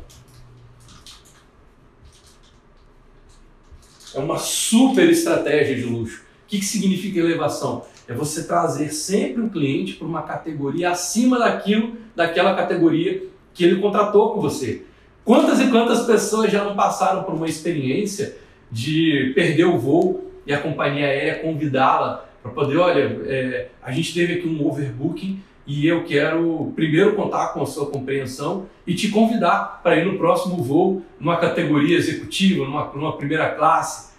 é 4.15 4.19
uma 4.19 4.39
super 4.39 5.09
estratégia 5.09 5.75
de 5.75 5.83
luxo. 5.83 6.23
O 6.45 6.49
que, 6.49 6.59
que 6.59 6.65
significa 6.65 7.19
elevação? 7.19 7.85
É 8.09 8.15
você 8.15 8.45
trazer 8.45 8.93
sempre 8.93 9.43
um 9.43 9.49
cliente 9.49 9.95
para 9.95 10.07
uma 10.07 10.23
categoria 10.23 10.91
acima 10.91 11.39
daquilo, 11.39 11.97
daquela 12.15 12.55
categoria 12.55 13.27
que 13.53 13.65
ele 13.65 13.81
contratou 13.81 14.33
com 14.33 14.41
você. 14.41 14.85
Quantas 15.27 15.61
e 15.61 15.67
quantas 15.73 16.07
pessoas 16.07 16.53
já 16.53 16.63
não 16.63 16.77
passaram 16.77 17.25
por 17.25 17.35
uma 17.35 17.49
experiência 17.49 18.37
de 18.71 19.33
perder 19.35 19.65
o 19.65 19.77
voo 19.77 20.31
e 20.47 20.55
a 20.55 20.59
companhia 20.61 21.05
aérea 21.05 21.41
convidá-la 21.41 22.25
para 22.41 22.53
poder, 22.53 22.77
olha, 22.77 23.21
é, 23.27 23.67
a 23.83 23.91
gente 23.91 24.15
teve 24.15 24.35
aqui 24.35 24.47
um 24.47 24.65
overbooking 24.65 25.43
e 25.67 25.85
eu 25.85 26.05
quero 26.05 26.73
primeiro 26.77 27.17
contar 27.17 27.49
com 27.49 27.61
a 27.61 27.67
sua 27.67 27.87
compreensão 27.87 28.67
e 28.87 28.95
te 28.95 29.09
convidar 29.09 29.81
para 29.83 29.97
ir 29.97 30.07
no 30.07 30.17
próximo 30.17 30.63
voo, 30.63 31.03
numa 31.19 31.39
categoria 31.39 31.97
executiva, 31.97 32.65
numa, 32.65 32.85
numa 32.95 33.17
primeira 33.17 33.51
classe. 33.51 34.15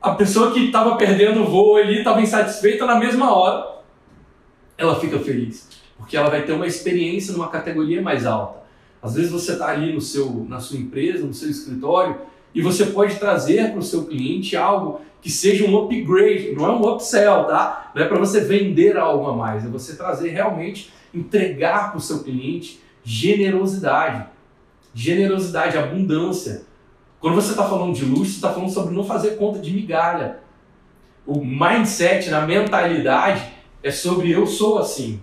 A 0.00 0.12
pessoa 0.12 0.52
que 0.52 0.64
estava 0.64 0.96
perdendo 0.96 1.42
o 1.42 1.50
voo 1.50 1.76
ali, 1.76 1.98
estava 1.98 2.22
insatisfeita 2.22 2.86
na 2.86 2.98
mesma 2.98 3.30
hora, 3.36 3.82
ela 4.78 4.98
fica 4.98 5.18
feliz, 5.18 5.68
porque 5.98 6.16
ela 6.16 6.30
vai 6.30 6.44
ter 6.44 6.52
uma 6.52 6.66
experiência 6.66 7.34
numa 7.34 7.48
categoria 7.48 8.00
mais 8.00 8.24
alta. 8.24 8.59
Às 9.02 9.14
vezes 9.14 9.30
você 9.30 9.52
está 9.52 9.68
ali 9.68 9.92
no 9.92 10.00
seu, 10.00 10.44
na 10.48 10.60
sua 10.60 10.78
empresa, 10.78 11.24
no 11.24 11.32
seu 11.34 11.50
escritório, 11.50 12.16
e 12.54 12.60
você 12.60 12.86
pode 12.86 13.16
trazer 13.16 13.70
para 13.70 13.78
o 13.78 13.82
seu 13.82 14.04
cliente 14.04 14.56
algo 14.56 15.00
que 15.22 15.30
seja 15.30 15.64
um 15.64 15.76
upgrade, 15.76 16.52
não 16.52 16.66
é 16.66 16.70
um 16.70 16.88
upsell, 16.92 17.44
tá? 17.44 17.92
Não 17.94 18.02
é 18.02 18.08
para 18.08 18.18
você 18.18 18.40
vender 18.40 18.96
algo 18.96 19.26
a 19.28 19.36
mais, 19.36 19.64
é 19.64 19.68
você 19.68 19.96
trazer 19.96 20.30
realmente, 20.30 20.92
entregar 21.14 21.90
para 21.90 21.98
o 21.98 22.00
seu 22.00 22.22
cliente 22.22 22.80
generosidade. 23.04 24.26
Generosidade, 24.94 25.78
abundância. 25.78 26.62
Quando 27.20 27.34
você 27.34 27.50
está 27.50 27.68
falando 27.68 27.94
de 27.94 28.04
luxo, 28.04 28.32
você 28.32 28.36
está 28.36 28.52
falando 28.52 28.70
sobre 28.70 28.94
não 28.94 29.04
fazer 29.04 29.36
conta 29.36 29.58
de 29.58 29.72
migalha. 29.72 30.38
O 31.26 31.44
mindset, 31.44 32.30
na 32.30 32.40
mentalidade, 32.46 33.44
é 33.82 33.90
sobre 33.90 34.30
eu 34.30 34.46
sou 34.46 34.78
assim. 34.78 35.20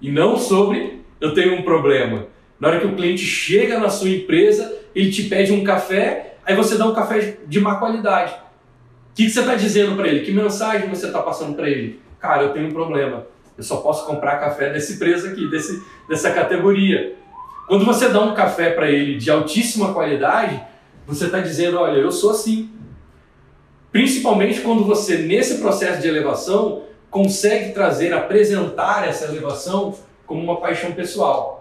E 0.00 0.10
não 0.10 0.36
sobre 0.36 1.02
eu 1.20 1.34
tenho 1.34 1.58
um 1.58 1.62
problema. 1.62 2.26
Na 2.60 2.68
hora 2.68 2.80
que 2.80 2.86
o 2.86 2.94
cliente 2.94 3.24
chega 3.24 3.78
na 3.78 3.88
sua 3.88 4.10
empresa, 4.10 4.76
ele 4.94 5.10
te 5.10 5.24
pede 5.24 5.50
um 5.50 5.64
café, 5.64 6.34
aí 6.44 6.54
você 6.54 6.76
dá 6.76 6.86
um 6.86 6.94
café 6.94 7.38
de 7.46 7.58
má 7.58 7.76
qualidade. 7.76 8.34
O 8.34 9.14
que, 9.14 9.24
que 9.24 9.30
você 9.30 9.40
está 9.40 9.54
dizendo 9.54 9.96
para 9.96 10.06
ele? 10.06 10.20
Que 10.20 10.30
mensagem 10.30 10.88
você 10.88 11.06
está 11.06 11.22
passando 11.22 11.56
para 11.56 11.68
ele? 11.68 12.00
Cara, 12.20 12.42
eu 12.42 12.52
tenho 12.52 12.68
um 12.68 12.72
problema. 12.72 13.26
Eu 13.56 13.64
só 13.64 13.78
posso 13.78 14.06
comprar 14.06 14.38
café 14.38 14.70
desse 14.70 14.98
preço 14.98 15.26
aqui, 15.26 15.48
desse, 15.50 15.82
dessa 16.08 16.30
categoria. 16.30 17.16
Quando 17.66 17.84
você 17.84 18.08
dá 18.08 18.20
um 18.20 18.34
café 18.34 18.70
para 18.70 18.90
ele 18.90 19.16
de 19.16 19.30
altíssima 19.30 19.94
qualidade, 19.94 20.62
você 21.06 21.26
está 21.26 21.40
dizendo: 21.40 21.78
olha, 21.78 21.98
eu 21.98 22.12
sou 22.12 22.30
assim. 22.30 22.70
Principalmente 23.90 24.60
quando 24.60 24.84
você, 24.84 25.18
nesse 25.18 25.58
processo 25.58 26.00
de 26.00 26.08
elevação, 26.08 26.84
consegue 27.10 27.72
trazer, 27.72 28.12
apresentar 28.12 29.08
essa 29.08 29.24
elevação 29.26 29.94
como 30.26 30.42
uma 30.42 30.60
paixão 30.60 30.92
pessoal. 30.92 31.59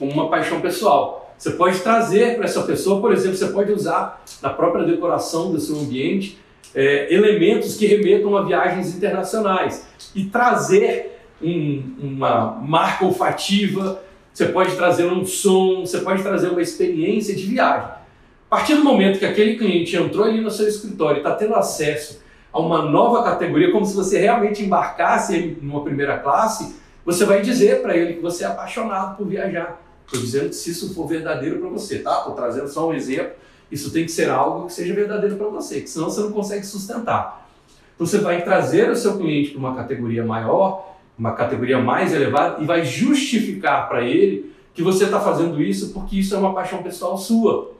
Como 0.00 0.10
uma 0.10 0.30
paixão 0.30 0.60
pessoal. 0.60 1.32
Você 1.36 1.50
pode 1.50 1.78
trazer 1.80 2.36
para 2.36 2.46
essa 2.46 2.62
pessoa, 2.62 3.00
por 3.00 3.12
exemplo, 3.12 3.36
você 3.36 3.48
pode 3.48 3.70
usar 3.70 4.24
na 4.42 4.48
própria 4.48 4.84
decoração 4.84 5.52
do 5.52 5.60
seu 5.60 5.78
ambiente 5.78 6.38
é, 6.74 7.12
elementos 7.12 7.76
que 7.76 7.86
remetam 7.86 8.36
a 8.36 8.42
viagens 8.42 8.96
internacionais 8.96 9.86
e 10.14 10.24
trazer 10.24 11.20
um, 11.42 11.94
uma 12.00 12.52
marca 12.60 13.04
olfativa, 13.04 14.02
você 14.32 14.46
pode 14.46 14.74
trazer 14.76 15.04
um 15.04 15.24
som, 15.24 15.80
você 15.80 15.98
pode 15.98 16.22
trazer 16.22 16.48
uma 16.48 16.62
experiência 16.62 17.34
de 17.34 17.44
viagem. 17.46 17.88
A 17.88 18.56
partir 18.56 18.74
do 18.74 18.84
momento 18.84 19.18
que 19.18 19.26
aquele 19.26 19.56
cliente 19.56 19.96
entrou 19.96 20.24
ali 20.24 20.40
no 20.40 20.50
seu 20.50 20.66
escritório 20.66 21.18
e 21.18 21.18
está 21.18 21.34
tendo 21.34 21.54
acesso 21.54 22.22
a 22.52 22.58
uma 22.58 22.82
nova 22.82 23.22
categoria, 23.22 23.70
como 23.70 23.84
se 23.84 23.94
você 23.94 24.18
realmente 24.18 24.62
embarcasse 24.62 25.34
ele 25.34 25.58
numa 25.60 25.82
primeira 25.82 26.18
classe, 26.18 26.74
você 27.04 27.24
vai 27.24 27.42
dizer 27.42 27.80
para 27.82 27.96
ele 27.96 28.14
que 28.14 28.20
você 28.20 28.44
é 28.44 28.46
apaixonado 28.46 29.16
por 29.16 29.26
viajar. 29.26 29.80
Estou 30.10 30.20
dizendo 30.22 30.48
que 30.48 30.56
se 30.56 30.72
isso 30.72 30.92
for 30.92 31.06
verdadeiro 31.06 31.60
para 31.60 31.68
você, 31.68 32.00
tá? 32.00 32.18
Estou 32.18 32.34
trazendo 32.34 32.66
só 32.66 32.88
um 32.88 32.92
exemplo. 32.92 33.30
Isso 33.70 33.92
tem 33.92 34.04
que 34.04 34.10
ser 34.10 34.28
algo 34.28 34.66
que 34.66 34.72
seja 34.72 34.92
verdadeiro 34.92 35.36
para 35.36 35.46
você, 35.46 35.80
que 35.80 35.88
senão 35.88 36.10
você 36.10 36.20
não 36.20 36.32
consegue 36.32 36.66
sustentar. 36.66 37.48
Então 37.94 38.04
você 38.04 38.18
vai 38.18 38.42
trazer 38.42 38.90
o 38.90 38.96
seu 38.96 39.16
cliente 39.16 39.50
para 39.50 39.60
uma 39.60 39.76
categoria 39.76 40.24
maior, 40.24 40.96
uma 41.16 41.32
categoria 41.34 41.78
mais 41.78 42.12
elevada 42.12 42.60
e 42.60 42.66
vai 42.66 42.84
justificar 42.84 43.88
para 43.88 44.02
ele 44.02 44.52
que 44.74 44.82
você 44.82 45.04
está 45.04 45.20
fazendo 45.20 45.62
isso 45.62 45.92
porque 45.92 46.16
isso 46.16 46.34
é 46.34 46.38
uma 46.38 46.52
paixão 46.52 46.82
pessoal 46.82 47.16
sua. 47.16 47.72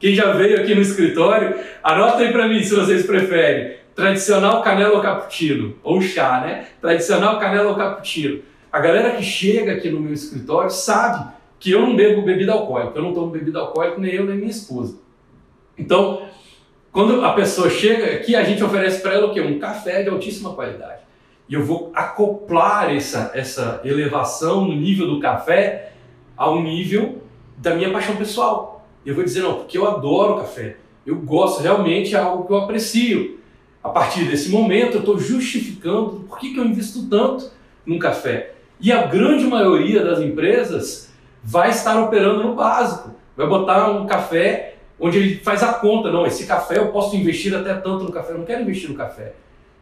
Quem 0.00 0.12
já 0.12 0.32
veio 0.32 0.58
aqui 0.58 0.74
no 0.74 0.80
escritório, 0.80 1.54
anota 1.84 2.24
aí 2.24 2.32
para 2.32 2.48
mim 2.48 2.60
se 2.64 2.74
vocês 2.74 3.06
preferem 3.06 3.76
tradicional 3.94 4.60
canela 4.62 4.96
ou 4.96 5.02
cappuccino, 5.02 5.76
ou 5.84 6.00
chá, 6.00 6.40
né? 6.40 6.66
Tradicional 6.80 7.38
canela 7.38 7.68
ou 7.68 7.76
cappuccino. 7.76 8.40
A 8.72 8.80
galera 8.80 9.12
que 9.12 9.22
chega 9.22 9.74
aqui 9.74 9.88
no 9.88 10.00
meu 10.00 10.12
escritório 10.12 10.70
sabe 10.70 11.38
que 11.60 11.70
eu 11.70 11.82
não 11.82 11.94
bebo 11.94 12.22
bebida 12.22 12.52
alcoólica, 12.52 12.98
eu 12.98 13.02
não 13.02 13.12
tomo 13.12 13.30
bebida 13.30 13.58
alcoólica, 13.58 14.00
nem 14.00 14.14
eu 14.14 14.24
nem 14.24 14.38
minha 14.38 14.50
esposa. 14.50 14.98
Então, 15.76 16.22
quando 16.90 17.22
a 17.22 17.34
pessoa 17.34 17.68
chega 17.68 18.16
aqui, 18.16 18.34
a 18.34 18.42
gente 18.42 18.64
oferece 18.64 19.02
para 19.02 19.12
ela 19.12 19.26
o 19.26 19.34
quê? 19.34 19.42
Um 19.42 19.58
café 19.58 20.02
de 20.02 20.08
altíssima 20.08 20.54
qualidade. 20.54 21.02
E 21.46 21.54
eu 21.54 21.62
vou 21.62 21.92
acoplar 21.94 22.90
essa, 22.94 23.30
essa 23.34 23.82
elevação 23.84 24.64
no 24.64 24.74
nível 24.74 25.06
do 25.06 25.20
café 25.20 25.92
ao 26.34 26.62
nível 26.62 27.22
da 27.58 27.74
minha 27.74 27.92
paixão 27.92 28.16
pessoal. 28.16 28.86
Eu 29.04 29.14
vou 29.14 29.22
dizer, 29.22 29.42
não, 29.42 29.56
porque 29.56 29.76
eu 29.76 29.86
adoro 29.86 30.38
café. 30.38 30.76
Eu 31.04 31.16
gosto, 31.16 31.62
realmente 31.62 32.14
é 32.14 32.18
algo 32.18 32.46
que 32.46 32.52
eu 32.52 32.58
aprecio. 32.58 33.38
A 33.82 33.90
partir 33.90 34.24
desse 34.24 34.48
momento, 34.48 34.94
eu 34.94 35.00
estou 35.00 35.18
justificando 35.18 36.24
por 36.28 36.38
que, 36.38 36.54
que 36.54 36.58
eu 36.58 36.64
invisto 36.64 37.08
tanto 37.08 37.50
num 37.84 37.98
café. 37.98 38.54
E 38.80 38.90
a 38.90 39.06
grande 39.06 39.44
maioria 39.44 40.02
das 40.02 40.20
empresas 40.20 41.09
vai 41.42 41.70
estar 41.70 42.00
operando 42.02 42.42
no 42.42 42.54
básico. 42.54 43.14
Vai 43.36 43.46
botar 43.46 43.90
um 43.90 44.06
café 44.06 44.76
onde 44.98 45.18
ele 45.18 45.36
faz 45.36 45.62
a 45.62 45.74
conta. 45.74 46.10
Não, 46.10 46.26
esse 46.26 46.46
café 46.46 46.78
eu 46.78 46.88
posso 46.88 47.16
investir 47.16 47.54
até 47.54 47.74
tanto 47.74 48.04
no 48.04 48.12
café. 48.12 48.32
Eu 48.32 48.38
não 48.38 48.44
quero 48.44 48.62
investir 48.62 48.90
no 48.90 48.96
café. 48.96 49.32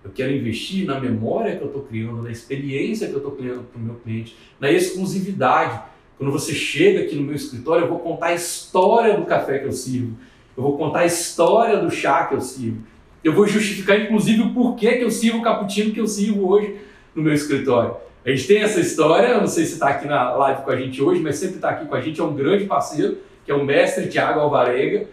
Eu 0.04 0.10
quero 0.12 0.32
investir 0.32 0.86
na 0.86 1.00
memória 1.00 1.56
que 1.56 1.62
eu 1.62 1.66
estou 1.66 1.82
criando, 1.82 2.22
na 2.22 2.30
experiência 2.30 3.08
que 3.08 3.14
eu 3.14 3.18
estou 3.18 3.32
criando 3.32 3.64
para 3.64 3.80
o 3.80 3.84
meu 3.84 3.96
cliente, 3.96 4.36
na 4.60 4.70
exclusividade. 4.70 5.80
Quando 6.16 6.32
você 6.32 6.52
chega 6.54 7.00
aqui 7.00 7.16
no 7.16 7.22
meu 7.22 7.34
escritório, 7.34 7.84
eu 7.84 7.88
vou 7.88 7.98
contar 7.98 8.26
a 8.26 8.34
história 8.34 9.16
do 9.16 9.26
café 9.26 9.58
que 9.58 9.66
eu 9.66 9.72
sirvo. 9.72 10.16
Eu 10.56 10.62
vou 10.62 10.78
contar 10.78 11.00
a 11.00 11.06
história 11.06 11.76
do 11.78 11.90
chá 11.90 12.26
que 12.26 12.34
eu 12.34 12.40
sirvo. 12.40 12.78
Eu 13.22 13.32
vou 13.32 13.46
justificar, 13.46 14.00
inclusive, 14.00 14.42
o 14.42 14.54
porquê 14.54 14.96
que 14.96 15.04
eu 15.04 15.10
sirvo 15.10 15.38
o 15.38 15.42
cappuccino 15.42 15.92
que 15.92 16.00
eu 16.00 16.06
sirvo 16.06 16.48
hoje 16.48 16.76
no 17.14 17.22
meu 17.22 17.34
escritório. 17.34 17.96
A 18.28 18.30
gente 18.30 18.46
tem 18.46 18.58
essa 18.58 18.78
história, 18.78 19.40
não 19.40 19.46
sei 19.46 19.64
se 19.64 19.72
está 19.72 19.88
aqui 19.88 20.06
na 20.06 20.32
live 20.32 20.60
com 20.60 20.70
a 20.70 20.76
gente 20.76 21.02
hoje, 21.02 21.18
mas 21.18 21.36
sempre 21.36 21.56
está 21.56 21.70
aqui 21.70 21.86
com 21.86 21.94
a 21.94 22.00
gente, 22.02 22.20
é 22.20 22.22
um 22.22 22.34
grande 22.34 22.64
parceiro, 22.64 23.16
que 23.42 23.50
é 23.50 23.54
o 23.54 23.64
mestre 23.64 24.06
Tiago 24.08 24.38
Alvarenga. 24.40 25.06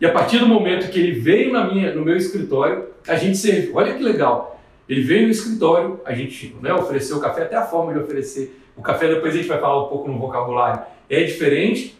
E 0.00 0.06
a 0.06 0.10
partir 0.10 0.38
do 0.38 0.46
momento 0.46 0.90
que 0.90 0.98
ele 0.98 1.12
veio 1.12 1.52
na 1.52 1.70
minha, 1.70 1.94
no 1.94 2.02
meu 2.02 2.16
escritório, 2.16 2.86
a 3.06 3.16
gente 3.16 3.36
serviu. 3.36 3.76
Olha 3.76 3.92
que 3.92 4.02
legal. 4.02 4.58
Ele 4.88 5.02
veio 5.02 5.26
no 5.26 5.30
escritório, 5.30 6.00
a 6.06 6.14
gente 6.14 6.56
né, 6.62 6.72
ofereceu 6.72 7.18
o 7.18 7.20
café, 7.20 7.42
até 7.42 7.54
a 7.54 7.66
forma 7.66 7.92
de 7.92 7.98
oferecer 7.98 8.58
o 8.74 8.80
café, 8.80 9.08
depois 9.08 9.34
a 9.34 9.36
gente 9.36 9.48
vai 9.48 9.60
falar 9.60 9.84
um 9.84 9.88
pouco 9.90 10.10
no 10.10 10.18
vocabulário, 10.18 10.80
é 11.10 11.22
diferente. 11.24 11.98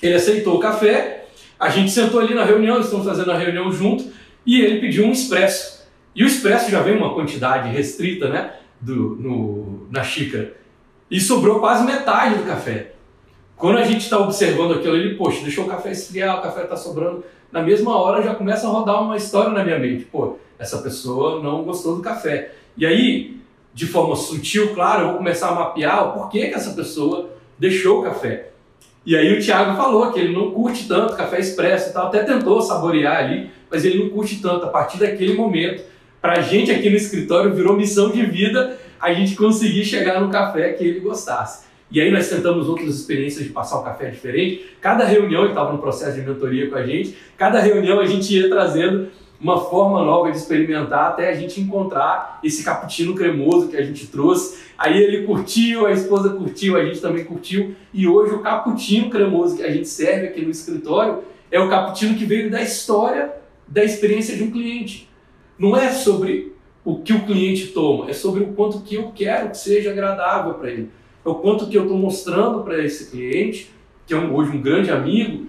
Ele 0.00 0.14
aceitou 0.14 0.58
o 0.58 0.60
café, 0.60 1.24
a 1.58 1.68
gente 1.68 1.90
sentou 1.90 2.20
ali 2.20 2.34
na 2.34 2.44
reunião, 2.44 2.78
estamos 2.78 3.04
fazendo 3.04 3.32
a 3.32 3.36
reunião 3.36 3.72
junto, 3.72 4.04
e 4.46 4.60
ele 4.60 4.80
pediu 4.80 5.04
um 5.06 5.10
expresso. 5.10 5.82
E 6.14 6.22
o 6.22 6.26
expresso 6.28 6.70
já 6.70 6.80
vem 6.82 6.96
uma 6.96 7.14
quantidade 7.14 7.68
restrita, 7.68 8.28
né, 8.28 8.52
do, 8.82 9.16
no, 9.16 9.86
na 9.90 10.02
xícara. 10.02 10.54
E 11.10 11.20
sobrou 11.20 11.60
quase 11.60 11.84
metade 11.84 12.34
do 12.34 12.44
café. 12.44 12.92
Quando 13.56 13.78
a 13.78 13.84
gente 13.84 14.00
está 14.00 14.18
observando 14.18 14.74
aquilo 14.74 14.94
ali, 14.94 15.14
poxa, 15.16 15.42
deixou 15.42 15.64
o 15.64 15.68
café 15.68 15.92
esfriar, 15.92 16.38
o 16.38 16.42
café 16.42 16.64
está 16.64 16.76
sobrando, 16.76 17.24
na 17.52 17.62
mesma 17.62 17.96
hora 17.96 18.22
já 18.22 18.34
começa 18.34 18.66
a 18.66 18.70
rodar 18.70 19.02
uma 19.02 19.16
história 19.16 19.52
na 19.52 19.62
minha 19.62 19.78
mente. 19.78 20.04
Pô, 20.04 20.36
essa 20.58 20.78
pessoa 20.78 21.40
não 21.42 21.62
gostou 21.62 21.96
do 21.96 22.02
café. 22.02 22.52
E 22.76 22.84
aí, 22.84 23.36
de 23.72 23.86
forma 23.86 24.16
sutil, 24.16 24.74
claro, 24.74 25.02
eu 25.02 25.08
vou 25.08 25.18
começar 25.18 25.50
a 25.50 25.54
mapear 25.54 26.08
o 26.08 26.12
porquê 26.12 26.48
que 26.48 26.54
essa 26.54 26.72
pessoa 26.72 27.30
deixou 27.58 28.00
o 28.00 28.02
café. 28.02 28.48
E 29.04 29.16
aí 29.16 29.36
o 29.36 29.40
Thiago 29.40 29.76
falou 29.76 30.12
que 30.12 30.18
ele 30.18 30.32
não 30.32 30.52
curte 30.52 30.88
tanto 30.88 31.16
café 31.16 31.40
expresso 31.40 31.90
e 31.90 31.92
tal, 31.92 32.06
até 32.06 32.22
tentou 32.22 32.62
saborear 32.62 33.16
ali, 33.16 33.50
mas 33.70 33.84
ele 33.84 34.02
não 34.02 34.10
curte 34.10 34.40
tanto. 34.40 34.64
A 34.64 34.68
partir 34.68 34.98
daquele 34.98 35.34
momento, 35.34 35.82
para 36.22 36.38
a 36.38 36.40
gente 36.40 36.70
aqui 36.70 36.88
no 36.88 36.94
escritório 36.94 37.52
virou 37.52 37.76
missão 37.76 38.10
de 38.10 38.24
vida 38.24 38.78
a 39.00 39.12
gente 39.12 39.34
conseguir 39.34 39.84
chegar 39.84 40.20
no 40.20 40.30
café 40.30 40.72
que 40.72 40.84
ele 40.84 41.00
gostasse. 41.00 41.64
E 41.90 42.00
aí 42.00 42.12
nós 42.12 42.28
tentamos 42.28 42.68
outras 42.68 42.94
experiências 42.94 43.44
de 43.44 43.50
passar 43.50 43.80
o 43.80 43.82
café 43.82 44.08
diferente. 44.08 44.64
Cada 44.80 45.04
reunião, 45.04 45.42
ele 45.42 45.50
estava 45.50 45.72
no 45.72 45.78
processo 45.78 46.18
de 46.18 46.26
mentoria 46.26 46.70
com 46.70 46.76
a 46.76 46.86
gente, 46.86 47.16
cada 47.36 47.58
reunião 47.58 47.98
a 47.98 48.06
gente 48.06 48.32
ia 48.34 48.48
trazendo 48.48 49.08
uma 49.40 49.60
forma 49.60 50.04
nova 50.04 50.30
de 50.30 50.36
experimentar 50.36 51.08
até 51.08 51.28
a 51.28 51.34
gente 51.34 51.60
encontrar 51.60 52.38
esse 52.44 52.62
cappuccino 52.62 53.16
cremoso 53.16 53.66
que 53.66 53.76
a 53.76 53.82
gente 53.82 54.06
trouxe. 54.06 54.62
Aí 54.78 55.02
ele 55.02 55.26
curtiu, 55.26 55.86
a 55.86 55.90
esposa 55.90 56.30
curtiu, 56.30 56.76
a 56.76 56.84
gente 56.84 57.00
também 57.00 57.24
curtiu. 57.24 57.74
E 57.92 58.06
hoje 58.06 58.32
o 58.32 58.38
cappuccino 58.38 59.10
cremoso 59.10 59.56
que 59.56 59.64
a 59.64 59.70
gente 59.70 59.88
serve 59.88 60.28
aqui 60.28 60.42
no 60.42 60.50
escritório 60.52 61.24
é 61.50 61.58
o 61.58 61.68
cappuccino 61.68 62.16
que 62.16 62.24
veio 62.24 62.48
da 62.48 62.62
história 62.62 63.32
da 63.66 63.82
experiência 63.82 64.36
de 64.36 64.44
um 64.44 64.50
cliente. 64.52 65.11
Não 65.62 65.76
é 65.76 65.92
sobre 65.92 66.56
o 66.84 66.98
que 66.98 67.12
o 67.12 67.24
cliente 67.24 67.68
toma, 67.68 68.10
é 68.10 68.12
sobre 68.12 68.42
o 68.42 68.52
quanto 68.52 68.80
que 68.80 68.96
eu 68.96 69.12
quero 69.14 69.50
que 69.50 69.56
seja 69.56 69.92
agradável 69.92 70.54
para 70.54 70.68
ele. 70.68 70.90
É 71.24 71.28
o 71.28 71.36
quanto 71.36 71.68
que 71.68 71.78
eu 71.78 71.82
estou 71.82 71.96
mostrando 71.96 72.64
para 72.64 72.84
esse 72.84 73.12
cliente, 73.12 73.70
que 74.04 74.12
é 74.12 74.16
um, 74.16 74.34
hoje 74.34 74.50
um 74.50 74.60
grande 74.60 74.90
amigo, 74.90 75.46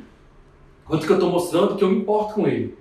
quanto 0.85 1.07
que 1.07 1.11
eu 1.11 1.15
estou 1.15 1.31
mostrando 1.31 1.75
que 1.75 1.83
eu 1.83 1.89
me 1.89 1.97
importo 1.97 2.35
com 2.35 2.47
ele. 2.47 2.77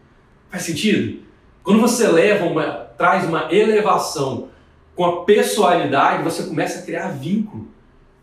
Faz 0.51 0.64
sentido? 0.64 1.21
Quando 1.62 1.81
você 1.81 2.07
leva 2.07 2.45
uma, 2.45 2.71
traz 2.99 3.27
uma 3.27 3.51
elevação 3.51 4.51
com 4.95 5.07
a 5.07 5.25
pessoalidade, 5.25 6.23
você 6.23 6.42
começa 6.42 6.81
a 6.81 6.83
criar 6.83 7.09
vínculo. 7.12 7.66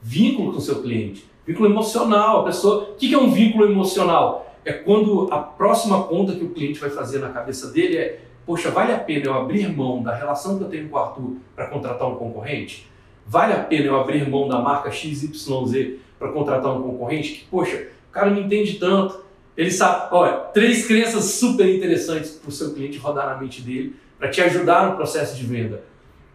Vínculo 0.03 0.51
com 0.51 0.59
o 0.59 0.61
seu 0.61 0.83
cliente. 0.83 1.27
Vínculo 1.47 1.67
emocional. 1.67 2.41
A 2.41 2.43
pessoa. 2.43 2.91
O 2.91 2.93
que 2.93 3.11
é 3.11 3.17
um 3.17 3.31
vínculo 3.31 3.65
emocional? 3.65 4.55
É 4.63 4.71
quando 4.71 5.27
a 5.31 5.39
próxima 5.39 6.03
conta 6.03 6.35
que 6.35 6.43
o 6.43 6.49
cliente 6.49 6.79
vai 6.79 6.91
fazer 6.91 7.17
na 7.17 7.29
cabeça 7.29 7.71
dele 7.71 7.97
é: 7.97 8.28
poxa, 8.49 8.71
vale 8.71 8.91
a 8.91 8.97
pena 8.97 9.25
eu 9.25 9.33
abrir 9.35 9.69
mão 9.69 10.01
da 10.01 10.15
relação 10.15 10.57
que 10.57 10.63
eu 10.63 10.69
tenho 10.69 10.89
com 10.89 10.95
o 10.95 10.99
Arthur 10.99 11.35
para 11.55 11.67
contratar 11.67 12.09
um 12.09 12.15
concorrente? 12.15 12.89
Vale 13.27 13.53
a 13.53 13.59
pena 13.63 13.85
eu 13.85 13.99
abrir 13.99 14.27
mão 14.27 14.47
da 14.47 14.59
marca 14.59 14.89
XYZ 14.89 15.99
para 16.17 16.31
contratar 16.31 16.75
um 16.75 16.81
concorrente? 16.81 17.33
Que, 17.33 17.45
poxa, 17.45 17.89
o 18.09 18.11
cara 18.11 18.31
não 18.31 18.41
entende 18.41 18.79
tanto 18.79 19.29
ele 19.59 19.71
sabe, 19.71 20.07
olha, 20.15 20.37
três 20.53 20.87
crenças 20.87 21.25
super 21.25 21.67
interessantes 21.67 22.31
para 22.31 22.47
o 22.47 22.51
seu 22.51 22.73
cliente 22.73 22.97
rodar 22.97 23.25
na 23.25 23.41
mente 23.41 23.61
dele, 23.61 23.93
para 24.17 24.29
te 24.29 24.39
ajudar 24.39 24.89
no 24.89 24.95
processo 24.95 25.35
de 25.35 25.45
venda. 25.45 25.83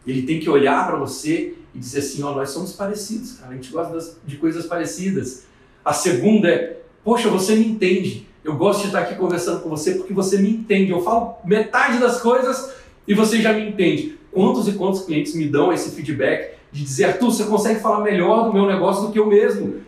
Ele 0.07 0.25
tem 0.25 0.39
que 0.39 0.51
olhar 0.51 0.87
para 0.87 0.97
você 0.97 1.55
e 1.75 1.79
dizer 1.79 2.01
assim, 2.01 2.23
ó, 2.23 2.35
nós 2.35 2.51
somos 2.51 2.75
parecidos, 2.75 3.39
cara, 3.39 3.53
a 3.53 3.55
gente 3.55 3.73
gosta 3.73 3.95
das, 3.95 4.21
de 4.27 4.37
coisas 4.37 4.67
parecidas. 4.67 5.47
A 5.83 5.95
segunda 5.95 6.51
é, 6.51 6.83
poxa, 7.03 7.31
você 7.31 7.57
me 7.57 7.67
entende. 7.67 8.29
Eu 8.45 8.57
gosto 8.57 8.83
de 8.83 8.87
estar 8.87 9.01
aqui 9.01 9.15
conversando 9.15 9.63
com 9.63 9.71
você 9.71 9.95
porque 9.95 10.13
você 10.13 10.39
me 10.39 10.51
entende. 10.51 10.91
Eu 10.91 11.03
falo 11.03 11.37
metade 11.45 11.99
das 11.99 12.21
coisas 12.21 12.75
e 13.09 13.15
você 13.15 13.41
já 13.41 13.53
me 13.53 13.69
entende. 13.69 14.19
Quantos 14.31 14.69
e 14.69 14.73
quantos 14.73 15.03
clientes 15.03 15.35
me 15.35 15.49
dão 15.49 15.73
esse 15.73 15.91
feedback 15.93 16.55
de 16.71 16.83
dizer, 16.83 17.05
Arthur, 17.05 17.31
você 17.31 17.45
consegue 17.45 17.81
falar 17.81 18.01
melhor 18.01 18.45
do 18.45 18.53
meu 18.53 18.67
negócio 18.67 19.07
do 19.07 19.13
que 19.13 19.19
eu 19.19 19.27
mesmo 19.27 19.83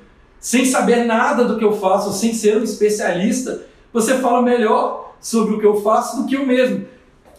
sem 0.47 0.64
saber 0.64 1.05
nada 1.05 1.45
do 1.45 1.59
que 1.59 1.64
eu 1.64 1.73
faço, 1.73 2.12
sem 2.12 2.33
ser 2.33 2.57
um 2.57 2.62
especialista, 2.62 3.66
você 3.92 4.19
fala 4.19 4.42
melhor 4.42 5.16
sobre 5.21 5.55
o 5.55 5.59
que 5.59 5.66
eu 5.66 5.81
faço 5.81 6.23
do 6.23 6.29
que 6.29 6.37
eu 6.37 6.47
mesmo. 6.47 6.85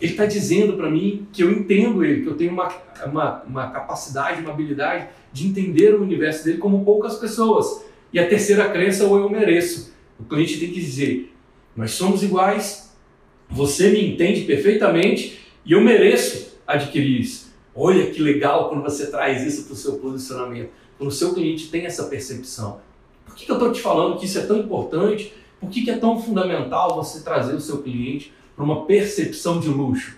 Ele 0.01 0.11
está 0.11 0.25
dizendo 0.25 0.73
para 0.73 0.89
mim 0.89 1.27
que 1.31 1.41
eu 1.41 1.49
entendo 1.49 2.03
ele, 2.03 2.23
que 2.23 2.27
eu 2.27 2.35
tenho 2.35 2.51
uma, 2.51 2.69
uma, 3.05 3.43
uma 3.43 3.71
capacidade, 3.71 4.41
uma 4.41 4.51
habilidade 4.51 5.07
de 5.31 5.47
entender 5.47 5.95
o 5.95 6.01
universo 6.01 6.43
dele 6.43 6.57
como 6.57 6.83
poucas 6.83 7.15
pessoas. 7.15 7.81
E 8.11 8.19
a 8.19 8.27
terceira 8.27 8.69
crença, 8.69 9.05
ou 9.05 9.17
eu 9.17 9.29
mereço. 9.29 9.93
O 10.19 10.25
cliente 10.25 10.59
tem 10.59 10.71
que 10.71 10.79
dizer: 10.79 11.33
nós 11.75 11.91
somos 11.91 12.23
iguais, 12.23 12.93
você 13.49 13.89
me 13.89 14.13
entende 14.13 14.41
perfeitamente 14.41 15.39
e 15.65 15.71
eu 15.73 15.81
mereço 15.81 16.57
adquirir 16.65 17.21
isso. 17.21 17.53
Olha 17.75 18.09
que 18.09 18.21
legal 18.21 18.69
quando 18.69 18.81
você 18.81 19.11
traz 19.11 19.45
isso 19.45 19.65
para 19.65 19.73
o 19.73 19.75
seu 19.75 19.97
posicionamento. 19.99 20.69
Quando 20.97 21.09
o 21.09 21.13
seu 21.13 21.33
cliente 21.33 21.69
tem 21.69 21.85
essa 21.85 22.05
percepção. 22.05 22.81
Por 23.25 23.35
que, 23.35 23.45
que 23.45 23.51
eu 23.51 23.57
estou 23.57 23.71
te 23.71 23.81
falando 23.81 24.17
que 24.17 24.25
isso 24.25 24.39
é 24.39 24.45
tão 24.45 24.57
importante? 24.57 25.31
Por 25.59 25.69
que, 25.69 25.83
que 25.83 25.91
é 25.91 25.97
tão 25.97 26.19
fundamental 26.19 26.95
você 26.95 27.23
trazer 27.23 27.53
o 27.53 27.61
seu 27.61 27.83
cliente 27.83 28.33
para 28.55 28.65
uma 28.65 28.85
percepção 28.85 29.59
de 29.59 29.69
luxo? 29.69 30.17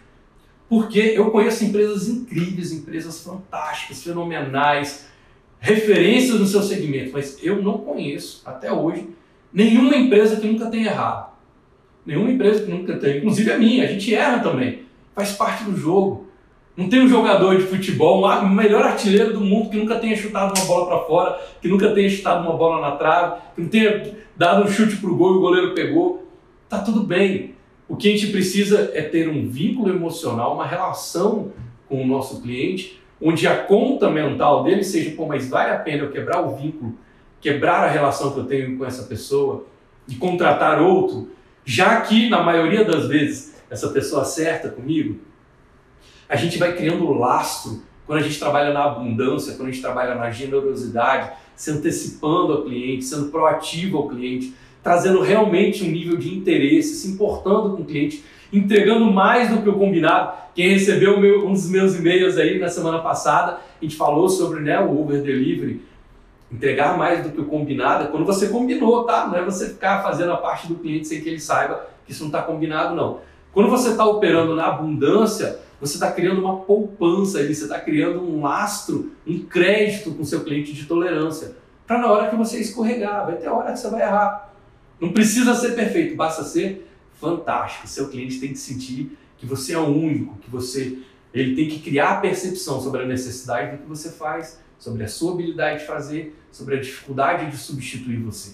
Porque 0.70 1.00
eu 1.00 1.32
conheço 1.32 1.66
empresas 1.66 2.08
incríveis, 2.08 2.72
empresas 2.72 3.22
fantásticas, 3.22 4.04
fenomenais, 4.04 5.08
referências 5.60 6.40
no 6.40 6.46
seu 6.46 6.62
segmento, 6.62 7.12
mas 7.12 7.38
eu 7.44 7.62
não 7.62 7.80
conheço 7.80 8.42
até 8.46 8.72
hoje 8.72 9.10
nenhuma 9.54 9.96
empresa 9.96 10.40
que 10.40 10.48
nunca 10.48 10.68
tenha 10.68 10.88
errado. 10.88 11.30
Nenhuma 12.06 12.32
empresa 12.32 12.64
que 12.64 12.72
nunca 12.72 12.98
tenha, 12.98 13.18
inclusive 13.18 13.52
a 13.52 13.58
minha, 13.58 13.84
a 13.84 13.88
gente 13.88 14.14
erra 14.14 14.40
também, 14.40 14.84
faz 15.14 15.34
parte 15.34 15.64
do 15.64 15.76
jogo. 15.76 16.28
Não 16.76 16.88
tem 16.88 17.02
um 17.02 17.10
jogador 17.10 17.58
de 17.58 17.64
futebol, 17.64 18.24
o 18.24 18.50
melhor 18.50 18.84
artilheiro 18.84 19.34
do 19.34 19.42
mundo 19.42 19.70
que 19.70 19.78
nunca 19.78 20.00
tenha 20.00 20.16
chutado 20.16 20.58
uma 20.58 20.66
bola 20.66 20.88
para 20.88 21.00
fora, 21.00 21.42
que 21.62 21.68
nunca 21.68 21.92
tenha 21.94 22.10
chutado 22.10 22.48
uma 22.48 22.56
bola 22.56 22.80
na 22.80 22.96
trave, 22.96 23.42
que 23.54 23.62
não 23.62 23.68
tenha 23.68 24.16
dado 24.38 24.64
um 24.64 24.68
chute 24.68 24.96
pro 24.96 25.16
gol 25.16 25.34
e 25.34 25.38
o 25.38 25.42
goleiro 25.42 25.74
pegou. 25.74 26.26
Tá 26.70 26.80
tudo 26.80 27.04
bem. 27.04 27.54
O 27.88 27.98
que 27.98 28.08
a 28.08 28.12
gente 28.12 28.32
precisa 28.32 28.92
é 28.94 29.02
ter 29.02 29.28
um 29.28 29.50
vínculo 29.50 29.90
emocional, 29.90 30.54
uma 30.54 30.66
relação 30.66 31.52
com 31.90 32.02
o 32.02 32.08
nosso 32.08 32.42
cliente, 32.42 33.02
onde 33.22 33.46
a 33.46 33.58
conta 33.64 34.10
mental 34.10 34.64
dele 34.64 34.84
seja, 34.84 35.12
pô, 35.18 35.26
mas 35.26 35.50
vale 35.50 35.72
a 35.72 35.80
pena 35.80 36.04
eu 36.04 36.12
quebrar 36.12 36.42
o 36.42 36.56
vínculo, 36.56 36.96
quebrar 37.42 37.84
a 37.84 37.90
relação 37.90 38.32
que 38.32 38.40
eu 38.40 38.46
tenho 38.46 38.78
com 38.78 38.86
essa 38.86 39.04
pessoa 39.04 39.66
e 40.08 40.16
contratar 40.16 40.82
outro, 40.82 41.32
já 41.64 42.02
que 42.02 42.30
na 42.30 42.42
maioria 42.42 42.84
das 42.84 43.08
vezes 43.08 43.56
essa 43.70 43.90
pessoa 43.90 44.24
acerta 44.24 44.70
comigo, 44.70 45.20
a 46.28 46.36
gente 46.36 46.58
vai 46.58 46.76
criando 46.76 47.12
lastro 47.14 47.82
quando 48.06 48.20
a 48.20 48.24
gente 48.24 48.40
trabalha 48.40 48.74
na 48.74 48.86
abundância, 48.86 49.54
quando 49.54 49.70
a 49.70 49.72
gente 49.72 49.82
trabalha 49.82 50.16
na 50.16 50.32
generosidade, 50.32 51.32
se 51.56 51.70
antecipando 51.70 52.54
ao 52.54 52.64
cliente, 52.64 53.06
sendo 53.06 53.30
proativo 53.30 53.98
ao 53.98 54.08
cliente, 54.08 54.54
trazendo 54.82 55.22
realmente 55.22 55.84
um 55.84 55.92
nível 55.92 56.18
de 56.18 56.34
interesse, 56.34 56.96
se 56.96 57.10
importando 57.10 57.76
com 57.76 57.84
o 57.84 57.86
cliente, 57.86 58.24
entregando 58.52 59.06
mais 59.12 59.50
do 59.50 59.62
que 59.62 59.70
o 59.70 59.78
combinado. 59.78 60.34
Quem 60.56 60.70
recebeu 60.70 61.20
meu, 61.20 61.48
um 61.48 61.54
dos 61.54 61.70
meus 61.70 61.96
e-mails 61.96 62.38
aí 62.38 62.58
na 62.58 62.68
semana 62.68 63.00
passada, 63.00 63.60
a 63.80 63.84
gente 63.84 63.96
falou 63.96 64.28
sobre 64.28 64.62
né, 64.62 64.80
o 64.80 65.00
Uber 65.00 65.22
Delivery. 65.22 65.82
Entregar 66.52 66.98
mais 66.98 67.24
do 67.24 67.32
que 67.32 67.42
o 67.42 67.46
combinado 67.46 68.06
é 68.06 68.08
quando 68.08 68.26
você 68.26 68.50
combinou, 68.50 69.06
tá? 69.06 69.28
Não 69.28 69.36
é 69.36 69.44
você 69.44 69.70
ficar 69.70 70.02
fazendo 70.02 70.32
a 70.32 70.38
parte 70.38 70.68
do 70.68 70.76
cliente 70.76 71.08
sem 71.08 71.22
que 71.22 71.30
ele 71.30 71.40
saiba 71.40 71.88
que 72.06 72.12
isso 72.12 72.24
não 72.24 72.30
está 72.30 72.42
combinado, 72.42 72.96
não. 72.96 73.20
Quando 73.52 73.70
você 73.70 73.90
está 73.90 74.06
operando 74.06 74.56
na 74.56 74.68
abundância, 74.68 75.60
você 75.80 75.94
está 75.96 76.12
criando 76.12 76.42
uma 76.42 76.62
poupança 76.62 77.40
ali, 77.40 77.54
você 77.54 77.64
está 77.64 77.80
criando 77.80 78.22
um 78.22 78.42
lastro, 78.42 79.12
um 79.26 79.40
crédito 79.40 80.12
com 80.12 80.24
seu 80.24 80.44
cliente 80.44 80.74
de 80.74 80.86
tolerância. 80.86 81.56
Para 81.86 82.00
na 82.00 82.12
hora 82.12 82.30
que 82.30 82.36
você 82.36 82.60
escorregar, 82.60 83.26
vai 83.26 83.38
ter 83.38 83.48
hora 83.48 83.72
que 83.72 83.80
você 83.80 83.90
vai 83.90 84.02
errar. 84.02 84.54
Não 85.00 85.12
precisa 85.12 85.54
ser 85.56 85.76
perfeito, 85.76 86.16
basta 86.16 86.44
ser 86.44 86.88
fantástico. 87.14 87.88
Seu 87.88 88.10
cliente 88.10 88.40
tem 88.40 88.50
que 88.50 88.58
sentir 88.58 89.18
que 89.38 89.46
você 89.46 89.74
é 89.74 89.78
o 89.78 89.88
único, 89.88 90.38
que 90.40 90.50
você 90.50 90.98
ele 91.34 91.56
tem 91.56 91.70
que 91.70 91.80
criar 91.80 92.12
a 92.12 92.16
percepção 92.18 92.82
sobre 92.82 93.04
a 93.04 93.06
necessidade 93.06 93.78
do 93.78 93.84
que 93.84 93.88
você 93.88 94.10
faz, 94.10 94.60
sobre 94.80 95.04
a 95.04 95.08
sua 95.08 95.34
habilidade 95.34 95.80
de 95.80 95.86
fazer, 95.86 96.36
sobre 96.52 96.76
a 96.76 96.80
dificuldade 96.80 97.50
de 97.52 97.58
substituir 97.58 98.18
você. 98.18 98.54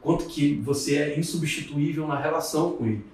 Quanto 0.00 0.26
que 0.26 0.54
você 0.64 0.96
é 0.96 1.18
insubstituível 1.18 2.06
na 2.06 2.18
relação 2.18 2.72
com 2.72 2.86
ele. 2.86 3.04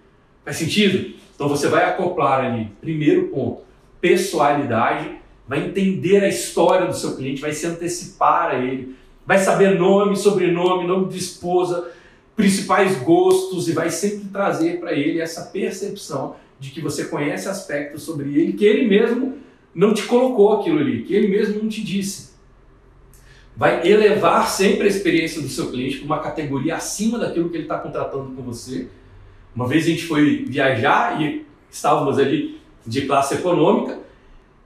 Faz 0.45 0.57
sentido? 0.57 1.15
Então 1.35 1.49
você 1.49 1.69
vai 1.69 1.85
acoplar 1.85 2.45
ali, 2.45 2.71
primeiro 2.81 3.29
ponto, 3.29 3.63
pessoalidade, 4.01 5.11
vai 5.49 5.67
entender 5.67 6.23
a 6.25 6.29
história 6.29 6.87
do 6.87 6.95
seu 6.95 7.17
cliente, 7.17 7.41
vai 7.41 7.53
se 7.53 7.67
antecipar 7.67 8.53
a 8.53 8.59
ele, 8.59 8.95
vai 9.27 9.39
saber 9.39 9.79
nome, 9.79 10.17
sobrenome, 10.17 10.87
nome 10.87 11.09
de 11.09 11.19
esposa, 11.19 11.91
principais 12.37 12.97
gostos 12.99 13.69
e 13.69 13.73
vai 13.73 13.91
sempre 13.91 14.29
trazer 14.29 14.79
para 14.79 14.93
ele 14.93 15.21
essa 15.21 15.43
percepção 15.47 16.37
de 16.61 16.71
que 16.71 16.81
você 16.81 17.07
conhece 17.07 17.49
aspectos 17.49 18.03
sobre 18.03 18.39
ele 18.39 18.53
que 18.53 18.65
ele 18.65 18.87
mesmo 18.87 19.35
não 19.75 19.93
te 19.93 20.05
colocou 20.05 20.59
aquilo 20.61 20.79
ali, 20.79 21.03
que 21.03 21.15
ele 21.15 21.29
mesmo 21.29 21.63
não 21.63 21.69
te 21.69 21.83
disse. 21.83 22.26
Vai 23.57 23.89
elevar 23.89 24.49
sempre 24.49 24.85
a 24.85 24.89
experiência 24.89 25.41
do 25.41 25.49
seu 25.49 25.71
cliente 25.71 25.99
para 25.99 26.07
uma 26.07 26.19
categoria 26.19 26.77
acima 26.77 27.19
daquilo 27.19 27.49
que 27.49 27.57
ele 27.57 27.63
está 27.65 27.79
contratando 27.79 28.33
com 28.33 28.43
você. 28.43 28.89
Uma 29.55 29.67
vez 29.67 29.87
a 29.87 29.89
gente 29.89 30.05
foi 30.05 30.45
viajar 30.47 31.23
e 31.23 31.47
estávamos 31.71 32.19
ali 32.19 32.61
de 32.87 33.07
classe 33.07 33.35
econômica, 33.35 33.99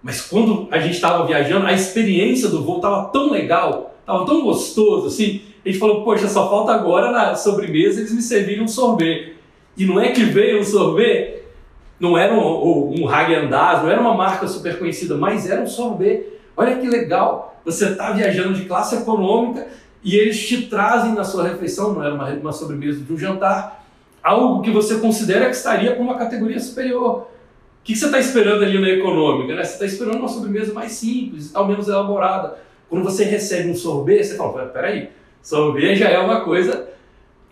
mas 0.02 0.20
quando 0.22 0.66
a 0.72 0.78
gente 0.78 0.94
estava 0.94 1.24
viajando, 1.24 1.66
a 1.66 1.72
experiência 1.72 2.48
do 2.48 2.64
voo 2.64 2.76
estava 2.76 3.04
tão 3.10 3.30
legal, 3.30 3.94
estava 4.00 4.26
tão 4.26 4.42
gostoso, 4.42 5.06
assim, 5.06 5.42
a 5.64 5.68
gente 5.68 5.78
falou, 5.78 6.02
poxa, 6.02 6.26
só 6.26 6.48
falta 6.48 6.72
agora 6.72 7.12
na 7.12 7.36
sobremesa 7.36 8.00
eles 8.00 8.12
me 8.12 8.22
servirem 8.22 8.64
um 8.64 8.68
sorvete. 8.68 9.36
E 9.76 9.84
não 9.84 10.00
é 10.00 10.10
que 10.10 10.24
veio 10.24 10.60
um 10.60 10.64
sorvete, 10.64 11.42
não 11.98 12.16
era 12.16 12.34
um, 12.34 13.02
um 13.02 13.08
Häagen-Dazs, 13.08 13.82
não 13.82 13.90
era 13.90 14.00
uma 14.00 14.14
marca 14.14 14.48
super 14.48 14.78
conhecida, 14.78 15.16
mas 15.16 15.48
era 15.48 15.60
um 15.60 15.66
sorvete. 15.66 16.39
Olha 16.60 16.76
que 16.76 16.86
legal, 16.86 17.58
você 17.64 17.86
está 17.86 18.12
viajando 18.12 18.52
de 18.52 18.66
classe 18.66 18.94
econômica 18.94 19.66
e 20.04 20.14
eles 20.14 20.46
te 20.46 20.66
trazem 20.66 21.14
na 21.14 21.24
sua 21.24 21.48
refeição, 21.48 21.94
não 21.94 22.04
era 22.04 22.14
uma, 22.14 22.28
uma 22.34 22.52
sobremesa 22.52 23.00
de 23.00 23.10
um 23.10 23.16
jantar, 23.16 23.82
algo 24.22 24.60
que 24.60 24.70
você 24.70 24.98
considera 24.98 25.46
que 25.46 25.56
estaria 25.56 25.94
para 25.94 26.02
uma 26.02 26.18
categoria 26.18 26.60
superior. 26.60 27.22
O 27.22 27.26
que, 27.82 27.96
você 27.96 28.04
está 28.04 28.18
esperando 28.18 28.62
ali 28.62 28.78
na 28.78 28.90
econômica? 28.90 29.54
Né? 29.54 29.64
Você 29.64 29.72
está 29.72 29.86
esperando 29.86 30.18
uma 30.18 30.28
sobremesa 30.28 30.74
mais 30.74 30.92
simples, 30.92 31.54
ao 31.54 31.66
menos 31.66 31.88
elaborada. 31.88 32.58
Quando 32.90 33.04
você 33.04 33.24
recebe 33.24 33.70
um 33.70 33.74
sorvete, 33.74 34.24
você 34.24 34.36
fala, 34.36 34.66
peraí, 34.66 35.08
Sorvete 35.42 36.00
já 36.00 36.10
é 36.10 36.18
uma 36.18 36.42
coisa, 36.42 36.90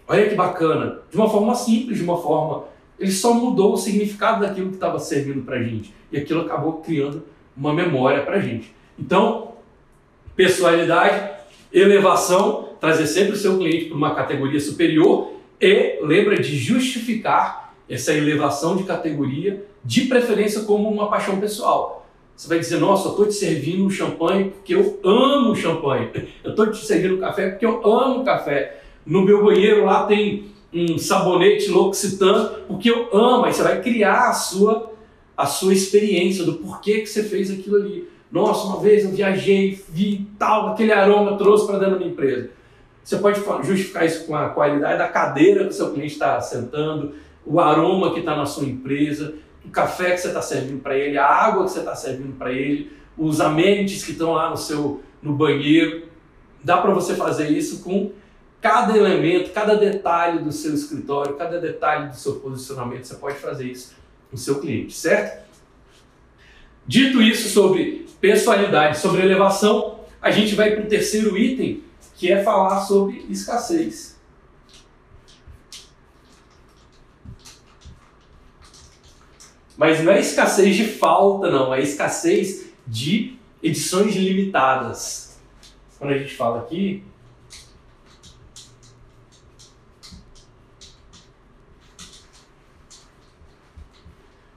olha 0.06 0.28
que 0.28 0.34
bacana, 0.34 0.98
de 1.10 1.16
uma 1.16 1.30
forma 1.30 1.54
simples, 1.54 1.96
de 1.96 2.04
uma 2.04 2.20
forma. 2.20 2.64
Ele 2.98 3.10
só 3.10 3.32
mudou 3.32 3.72
o 3.72 3.78
significado 3.78 4.42
daquilo 4.42 4.68
que 4.68 4.74
estava 4.74 4.98
servindo 4.98 5.46
para 5.46 5.62
gente. 5.62 5.94
E 6.12 6.18
aquilo 6.18 6.42
acabou 6.42 6.82
criando 6.82 7.22
uma 7.56 7.72
memória 7.72 8.22
para 8.22 8.38
gente. 8.38 8.76
Então, 8.98 9.52
personalidade, 10.34 11.30
elevação, 11.72 12.70
trazer 12.80 13.06
sempre 13.06 13.32
o 13.32 13.36
seu 13.36 13.58
cliente 13.58 13.86
para 13.86 13.96
uma 13.96 14.14
categoria 14.14 14.60
superior 14.60 15.32
e 15.60 15.98
lembra 16.02 16.36
de 16.36 16.56
justificar 16.56 17.74
essa 17.88 18.12
elevação 18.12 18.76
de 18.76 18.84
categoria, 18.84 19.64
de 19.84 20.02
preferência 20.02 20.62
como 20.62 20.88
uma 20.88 21.08
paixão 21.08 21.40
pessoal. 21.40 22.06
Você 22.36 22.48
vai 22.48 22.60
dizer, 22.60 22.78
nossa, 22.78 23.08
eu 23.08 23.10
estou 23.10 23.26
te 23.26 23.34
servindo 23.34 23.84
um 23.84 23.90
champanhe 23.90 24.50
porque 24.50 24.74
eu 24.74 25.00
amo 25.02 25.56
champanhe. 25.56 26.08
Eu 26.44 26.50
estou 26.50 26.70
te 26.70 26.84
servindo 26.84 27.16
um 27.16 27.20
café 27.20 27.50
porque 27.50 27.66
eu 27.66 27.84
amo 27.84 28.24
café. 28.24 28.80
No 29.04 29.22
meu 29.22 29.44
banheiro 29.44 29.84
lá 29.84 30.06
tem 30.06 30.44
um 30.72 30.98
sabonete 30.98 31.68
L'Occitane 31.68 32.48
porque 32.68 32.90
eu 32.90 33.08
amo. 33.12 33.44
Aí 33.44 33.52
você 33.52 33.62
vai 33.62 33.82
criar 33.82 34.28
a 34.28 34.32
sua, 34.32 34.92
a 35.36 35.46
sua 35.46 35.72
experiência 35.72 36.44
do 36.44 36.54
porquê 36.54 37.00
que 37.00 37.06
você 37.06 37.24
fez 37.24 37.50
aquilo 37.50 37.76
ali. 37.76 38.08
Nossa, 38.30 38.66
uma 38.66 38.80
vez 38.80 39.04
eu 39.04 39.10
viajei, 39.10 39.82
vi 39.88 40.28
tal, 40.38 40.68
aquele 40.68 40.92
aroma 40.92 41.38
trouxe 41.38 41.66
para 41.66 41.78
dentro 41.78 41.94
da 41.94 41.98
minha 41.98 42.10
empresa. 42.10 42.50
Você 43.02 43.16
pode 43.16 43.40
justificar 43.66 44.04
isso 44.04 44.26
com 44.26 44.36
a 44.36 44.50
qualidade 44.50 44.98
da 44.98 45.08
cadeira 45.08 45.64
que 45.64 45.70
o 45.70 45.72
seu 45.72 45.92
cliente 45.92 46.12
está 46.12 46.38
sentando, 46.40 47.14
o 47.46 47.58
aroma 47.58 48.12
que 48.12 48.20
está 48.20 48.36
na 48.36 48.44
sua 48.44 48.66
empresa, 48.66 49.34
o 49.64 49.70
café 49.70 50.10
que 50.10 50.18
você 50.18 50.28
está 50.28 50.42
servindo 50.42 50.82
para 50.82 50.96
ele, 50.96 51.16
a 51.16 51.24
água 51.24 51.64
que 51.64 51.70
você 51.70 51.78
está 51.78 51.94
servindo 51.94 52.36
para 52.36 52.52
ele, 52.52 52.92
os 53.16 53.40
amenities 53.40 54.04
que 54.04 54.12
estão 54.12 54.32
lá 54.32 54.50
no 54.50 54.58
seu 54.58 55.02
no 55.22 55.32
banheiro. 55.32 56.06
Dá 56.62 56.76
para 56.78 56.92
você 56.92 57.14
fazer 57.14 57.48
isso 57.48 57.82
com 57.82 58.12
cada 58.60 58.96
elemento, 58.96 59.52
cada 59.52 59.74
detalhe 59.74 60.40
do 60.40 60.52
seu 60.52 60.74
escritório, 60.74 61.36
cada 61.36 61.58
detalhe 61.58 62.08
do 62.08 62.16
seu 62.16 62.36
posicionamento. 62.36 63.04
Você 63.04 63.14
pode 63.14 63.36
fazer 63.36 63.64
isso 63.64 63.94
com 64.28 64.36
o 64.36 64.38
seu 64.38 64.60
cliente, 64.60 64.92
certo? 64.92 65.47
Dito 66.88 67.20
isso 67.20 67.50
sobre 67.50 68.08
pessoalidade, 68.18 68.98
sobre 68.98 69.20
elevação, 69.20 70.00
a 70.22 70.30
gente 70.30 70.54
vai 70.54 70.70
para 70.70 70.84
o 70.84 70.88
terceiro 70.88 71.36
item, 71.36 71.84
que 72.16 72.32
é 72.32 72.42
falar 72.42 72.80
sobre 72.80 73.26
escassez. 73.28 74.18
Mas 79.76 80.02
não 80.02 80.10
é 80.10 80.18
escassez 80.18 80.74
de 80.74 80.84
falta, 80.84 81.50
não, 81.50 81.74
é 81.74 81.82
escassez 81.82 82.70
de 82.86 83.36
edições 83.62 84.16
limitadas. 84.16 85.38
Quando 85.98 86.14
a 86.14 86.18
gente 86.18 86.34
fala 86.34 86.60
aqui, 86.60 87.04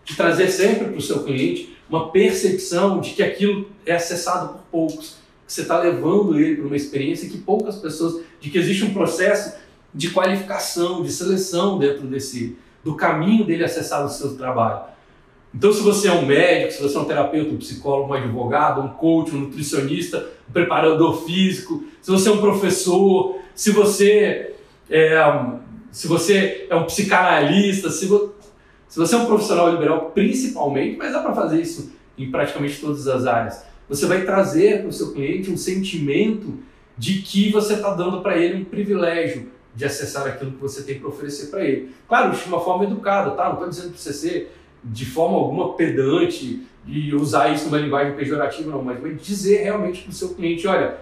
de 0.06 0.15
trazer 0.15 0.50
sempre 0.50 0.86
para 0.86 0.98
o 0.98 1.02
seu 1.02 1.24
cliente 1.26 1.71
uma 1.91 2.10
percepção 2.10 3.01
de 3.01 3.12
que 3.12 3.21
aquilo 3.21 3.69
é 3.86 3.93
acessado 3.93 4.54
por 4.54 4.62
poucos, 4.71 5.17
que 5.45 5.51
você 5.51 5.63
está 5.63 5.77
levando 5.77 6.39
ele 6.39 6.56
para 6.56 6.65
uma 6.65 6.75
experiência 6.75 7.30
que 7.30 7.38
poucas 7.38 7.75
pessoas, 7.75 8.23
de 8.39 8.49
que 8.49 8.58
existe 8.58 8.86
um 8.86 8.93
processo 8.93 9.60
de 9.93 10.10
qualificação, 10.10 11.04
de 11.04 11.12
seleção 11.12 11.77
dentro 11.77 12.08
desse 12.08 12.58
do 12.84 12.95
caminho 12.95 13.45
dele 13.45 13.63
acessar 13.63 14.04
o 14.04 14.10
seu 14.10 14.36
trabalho. 14.36 14.86
Então, 15.54 15.71
se 15.71 15.82
você 15.82 16.08
é 16.08 16.13
um 16.13 16.25
médico, 16.25 16.71
se 16.71 16.82
você 16.82 16.97
é 16.97 16.99
um 16.99 17.06
terapeuta, 17.06 17.54
um 17.54 17.58
psicólogo, 17.58 18.12
um 18.12 18.13
advogado, 18.13 18.82
um 18.82 18.88
coach, 18.88 19.36
um 19.36 19.41
nutricionista, 19.41 20.30
um 20.49 20.54
preparador 20.54 21.25
físico, 21.25 21.84
se 22.01 22.10
você 22.10 22.30
é 22.30 22.32
um 22.32 22.39
professor, 22.39 23.38
se 23.54 23.69
você 23.71 24.56
é, 24.89 25.21
se 25.91 26.08
você 26.08 26.67
é 26.69 26.75
um 26.75 26.86
psicanalista, 26.86 27.91
se, 27.91 28.06
vo, 28.06 28.34
se 28.91 28.99
você 28.99 29.15
é 29.15 29.19
um 29.19 29.25
profissional 29.25 29.71
liberal, 29.71 30.12
principalmente, 30.13 30.97
mas 30.97 31.13
dá 31.13 31.21
para 31.21 31.34
fazer 31.34 31.62
isso 31.62 31.93
em 32.17 32.30
praticamente 32.30 32.82
todas 32.82 33.08
as 33.08 33.25
áreas. 33.25 33.63
Você 33.88 34.06
vai 34.06 34.25
trazer 34.25 34.82
para 34.82 34.89
o 34.89 34.91
seu 34.91 35.13
cliente 35.13 35.49
um 35.49 35.56
sentimento 35.56 36.56
de 36.97 37.21
que 37.21 37.49
você 37.54 37.75
está 37.75 37.93
dando 37.93 38.19
para 38.19 38.38
ele 38.38 38.62
um 38.62 38.65
privilégio 38.65 39.47
de 39.73 39.86
acessar 39.86 40.27
aquilo 40.27 40.51
que 40.51 40.62
você 40.62 40.84
tem 40.84 40.99
para 40.99 41.08
oferecer 41.08 41.45
para 41.49 41.63
ele. 41.63 41.93
Claro, 42.06 42.36
de 42.36 42.45
uma 42.45 42.60
forma 42.60 42.84
educada, 42.84 43.32
tá? 43.32 43.45
Não 43.45 43.54
estou 43.54 43.69
dizendo 43.69 43.91
para 43.91 43.97
você 43.97 44.12
ser 44.12 44.54
de 44.84 45.06
forma 45.06 45.38
alguma 45.38 45.73
pedante 45.75 46.62
e 46.86 47.15
usar 47.15 47.47
isso 47.54 47.67
numa 47.67 47.77
linguagem 47.77 48.13
pejorativa, 48.17 48.71
não, 48.71 48.84
mas 48.84 48.99
vai 48.99 49.13
dizer 49.13 49.63
realmente 49.63 50.01
para 50.01 50.12
o 50.12 50.13
seu 50.13 50.36
cliente, 50.36 50.67
olha, 50.67 50.97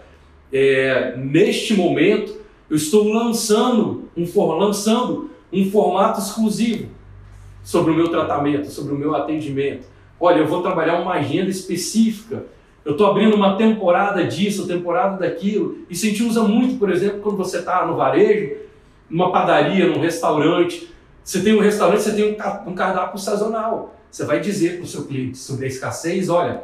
é, 0.54 1.18
neste 1.18 1.74
momento 1.74 2.38
eu 2.70 2.76
estou 2.76 3.12
lançando 3.12 4.08
um, 4.16 4.46
lançando 4.60 5.32
um 5.52 5.72
formato 5.72 6.20
exclusivo 6.20 6.99
sobre 7.64 7.92
o 7.92 7.96
meu 7.96 8.10
tratamento, 8.10 8.70
sobre 8.70 8.94
o 8.94 8.98
meu 8.98 9.16
atendimento. 9.16 9.86
Olha, 10.20 10.40
eu 10.40 10.48
vou 10.48 10.62
trabalhar 10.62 11.00
uma 11.00 11.14
agenda 11.14 11.50
específica. 11.50 12.46
Eu 12.84 12.94
estou 12.94 13.08
abrindo 13.08 13.36
uma 13.36 13.58
temporada 13.58 14.26
disso, 14.26 14.68
temporada 14.68 15.18
daquilo. 15.18 15.80
Isso 15.90 16.06
a 16.06 16.10
gente 16.10 16.24
usa 16.24 16.44
muito, 16.44 16.78
por 16.78 16.90
exemplo, 16.90 17.20
quando 17.22 17.38
você 17.38 17.60
está 17.60 17.86
no 17.86 17.96
varejo, 17.96 18.58
numa 19.10 19.32
padaria, 19.32 19.88
num 19.88 20.00
restaurante. 20.00 20.90
Você 21.24 21.42
tem 21.42 21.56
um 21.56 21.60
restaurante, 21.60 22.02
você 22.02 22.14
tem 22.14 22.38
um 22.66 22.74
cardápio 22.74 23.20
sazonal. 23.20 23.96
Você 24.10 24.26
vai 24.26 24.40
dizer 24.40 24.78
para 24.78 24.84
o 24.84 24.88
seu 24.88 25.06
cliente 25.06 25.38
sobre 25.38 25.66
a 25.66 25.68
escassez, 25.68 26.30
olha, 26.30 26.64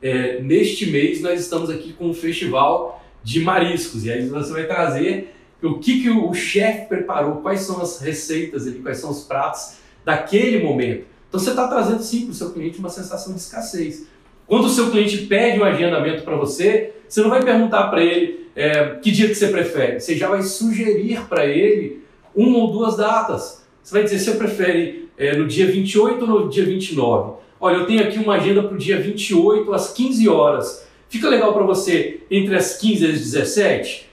é, 0.00 0.40
neste 0.40 0.90
mês 0.90 1.20
nós 1.20 1.40
estamos 1.40 1.68
aqui 1.68 1.92
com 1.92 2.06
um 2.06 2.14
festival 2.14 3.04
de 3.22 3.40
mariscos. 3.40 4.04
E 4.04 4.12
aí 4.12 4.26
você 4.26 4.52
vai 4.52 4.66
trazer 4.66 5.34
o 5.62 5.78
que, 5.78 6.02
que 6.02 6.10
o 6.10 6.32
chefe 6.32 6.86
preparou, 6.86 7.36
quais 7.36 7.60
são 7.60 7.80
as 7.80 8.00
receitas 8.00 8.66
ali, 8.66 8.78
quais 8.78 8.98
são 8.98 9.10
os 9.10 9.24
pratos 9.24 9.78
daquele 10.08 10.64
momento. 10.64 11.04
Então 11.28 11.38
você 11.38 11.50
está 11.50 11.68
trazendo 11.68 12.02
sim 12.02 12.22
para 12.22 12.30
o 12.30 12.34
seu 12.34 12.50
cliente 12.50 12.78
uma 12.78 12.88
sensação 12.88 13.34
de 13.34 13.40
escassez. 13.40 14.06
Quando 14.46 14.64
o 14.64 14.70
seu 14.70 14.90
cliente 14.90 15.18
pede 15.26 15.60
um 15.60 15.64
agendamento 15.64 16.22
para 16.22 16.34
você, 16.34 16.94
você 17.06 17.20
não 17.20 17.28
vai 17.28 17.44
perguntar 17.44 17.88
para 17.88 18.02
ele 18.02 18.46
é, 18.56 18.96
que 19.02 19.10
dia 19.10 19.28
que 19.28 19.34
você 19.34 19.48
prefere. 19.48 20.00
Você 20.00 20.16
já 20.16 20.26
vai 20.26 20.42
sugerir 20.42 21.26
para 21.28 21.44
ele 21.44 22.02
uma 22.34 22.56
ou 22.56 22.72
duas 22.72 22.96
datas. 22.96 23.62
Você 23.82 23.92
vai 23.92 24.02
dizer, 24.02 24.18
você 24.18 24.32
prefere 24.32 25.10
é, 25.18 25.36
no 25.36 25.46
dia 25.46 25.66
28 25.66 26.22
ou 26.22 26.44
no 26.44 26.48
dia 26.48 26.64
29? 26.64 27.34
Olha, 27.60 27.76
eu 27.76 27.86
tenho 27.86 28.02
aqui 28.02 28.18
uma 28.18 28.36
agenda 28.36 28.62
para 28.62 28.74
o 28.74 28.78
dia 28.78 28.98
28 28.98 29.70
às 29.74 29.92
15 29.92 30.26
horas. 30.26 30.88
Fica 31.10 31.28
legal 31.28 31.52
para 31.52 31.64
você 31.64 32.20
entre 32.30 32.56
as 32.56 32.78
15 32.78 33.04
e 33.04 33.10
as 33.10 33.18
17? 33.18 34.08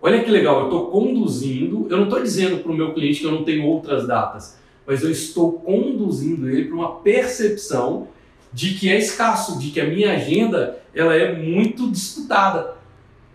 Olha 0.00 0.24
que 0.24 0.30
legal, 0.30 0.60
eu 0.60 0.64
estou 0.64 0.86
conduzindo, 0.86 1.86
eu 1.90 1.98
não 1.98 2.04
estou 2.04 2.22
dizendo 2.22 2.62
para 2.62 2.72
o 2.72 2.74
meu 2.74 2.94
cliente 2.94 3.20
que 3.20 3.26
eu 3.26 3.32
não 3.32 3.44
tenho 3.44 3.66
outras 3.66 4.06
datas, 4.06 4.56
mas 4.88 5.02
eu 5.02 5.10
estou 5.10 5.52
conduzindo 5.52 6.48
ele 6.48 6.64
para 6.64 6.74
uma 6.74 6.94
percepção 7.00 8.08
de 8.50 8.72
que 8.72 8.90
é 8.90 8.96
escasso, 8.96 9.58
de 9.58 9.70
que 9.70 9.78
a 9.78 9.84
minha 9.84 10.14
agenda 10.14 10.78
ela 10.94 11.14
é 11.14 11.36
muito 11.36 11.90
disputada. 11.90 12.74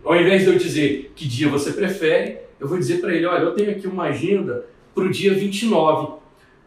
Ao 0.03 0.19
invés 0.19 0.41
de 0.41 0.47
eu 0.47 0.57
dizer 0.57 1.11
que 1.15 1.27
dia 1.27 1.47
você 1.47 1.71
prefere, 1.71 2.39
eu 2.59 2.67
vou 2.67 2.79
dizer 2.79 2.99
para 2.99 3.13
ele, 3.13 3.27
olha, 3.27 3.43
eu 3.43 3.51
tenho 3.51 3.69
aqui 3.69 3.85
uma 3.85 4.05
agenda 4.05 4.65
para 4.95 5.03
o 5.03 5.11
dia 5.11 5.31
29. 5.31 6.13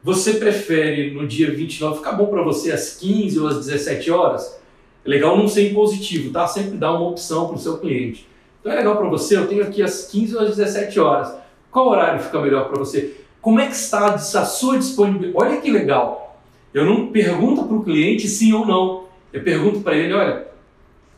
Você 0.05 0.35
prefere 0.35 1.11
no 1.11 1.27
dia 1.27 1.51
29, 1.51 1.97
ficar 1.97 2.13
bom 2.13 2.27
para 2.27 2.43
você 2.43 2.71
às 2.71 2.95
15 2.95 3.41
ou 3.41 3.49
às 3.49 3.67
17 3.67 4.09
horas? 4.13 4.57
É 5.05 5.09
legal 5.09 5.37
não 5.37 5.49
ser 5.49 5.69
impositivo, 5.69 6.31
tá? 6.31 6.47
Sempre 6.47 6.79
dá 6.79 6.93
uma 6.93 7.09
opção 7.09 7.49
para 7.49 7.57
o 7.57 7.59
seu 7.59 7.79
cliente. 7.79 8.29
Então 8.61 8.71
é 8.71 8.77
legal 8.77 8.97
para 8.97 9.09
você, 9.09 9.37
eu 9.37 9.49
tenho 9.49 9.65
aqui 9.65 9.83
às 9.83 10.07
15 10.07 10.37
ou 10.37 10.43
às 10.43 10.51
17 10.51 11.01
horas. 11.01 11.35
Qual 11.73 11.89
horário 11.89 12.23
fica 12.23 12.41
melhor 12.41 12.69
para 12.69 12.79
você? 12.79 13.26
Como 13.47 13.61
é 13.61 13.69
que 13.69 13.77
está 13.77 14.07
a 14.07 14.19
sua 14.19 14.77
disponibilidade? 14.77 15.33
Olha 15.37 15.61
que 15.61 15.71
legal. 15.71 16.37
Eu 16.75 16.85
não 16.85 17.13
pergunto 17.13 17.63
para 17.63 17.77
o 17.77 17.85
cliente 17.85 18.27
sim 18.27 18.53
ou 18.53 18.67
não. 18.67 19.05
Eu 19.33 19.41
pergunto 19.45 19.83
para 19.83 19.95
ele, 19.95 20.13
olha, 20.13 20.49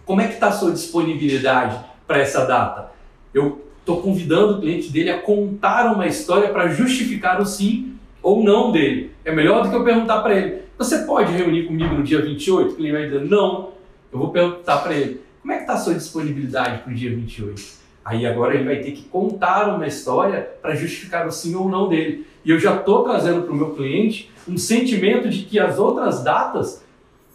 como 0.04 0.20
é 0.20 0.26
que 0.26 0.34
está 0.34 0.48
a 0.48 0.52
sua 0.52 0.70
disponibilidade 0.70 1.82
para 2.06 2.18
essa 2.18 2.44
data? 2.44 2.92
Eu 3.32 3.64
estou 3.80 4.02
convidando 4.02 4.58
o 4.58 4.60
cliente 4.60 4.92
dele 4.92 5.08
a 5.08 5.18
contar 5.18 5.90
uma 5.90 6.06
história 6.06 6.50
para 6.50 6.68
justificar 6.68 7.40
o 7.40 7.46
sim 7.46 7.94
ou 8.22 8.44
não 8.44 8.72
dele. 8.72 9.10
É 9.24 9.32
melhor 9.32 9.62
do 9.62 9.70
que 9.70 9.76
eu 9.76 9.82
perguntar 9.82 10.20
para 10.20 10.36
ele, 10.36 10.64
você 10.76 10.98
pode 10.98 11.32
reunir 11.32 11.64
comigo 11.64 11.94
no 11.94 12.02
dia 12.02 12.20
28? 12.20 12.76
Ele 12.78 12.92
vai 12.92 13.04
dizer, 13.04 13.24
não. 13.24 13.70
Eu 14.12 14.18
vou 14.18 14.28
perguntar 14.30 14.80
para 14.80 14.92
ele, 14.92 15.22
como 15.40 15.54
é 15.54 15.56
que 15.56 15.62
está 15.62 15.72
a 15.72 15.78
sua 15.78 15.94
disponibilidade 15.94 16.82
para 16.82 16.92
o 16.92 16.94
dia 16.94 17.08
28? 17.08 17.77
Aí 18.08 18.24
agora 18.24 18.54
ele 18.54 18.64
vai 18.64 18.76
ter 18.76 18.92
que 18.92 19.02
contar 19.02 19.68
uma 19.68 19.86
história 19.86 20.40
para 20.62 20.74
justificar 20.74 21.26
o 21.26 21.30
sim 21.30 21.54
ou 21.54 21.68
não 21.68 21.90
dele. 21.90 22.26
E 22.42 22.50
eu 22.50 22.58
já 22.58 22.74
estou 22.74 23.04
trazendo 23.04 23.42
para 23.42 23.52
o 23.52 23.54
meu 23.54 23.74
cliente 23.74 24.30
um 24.48 24.56
sentimento 24.56 25.28
de 25.28 25.42
que 25.42 25.58
as 25.58 25.78
outras 25.78 26.24
datas 26.24 26.82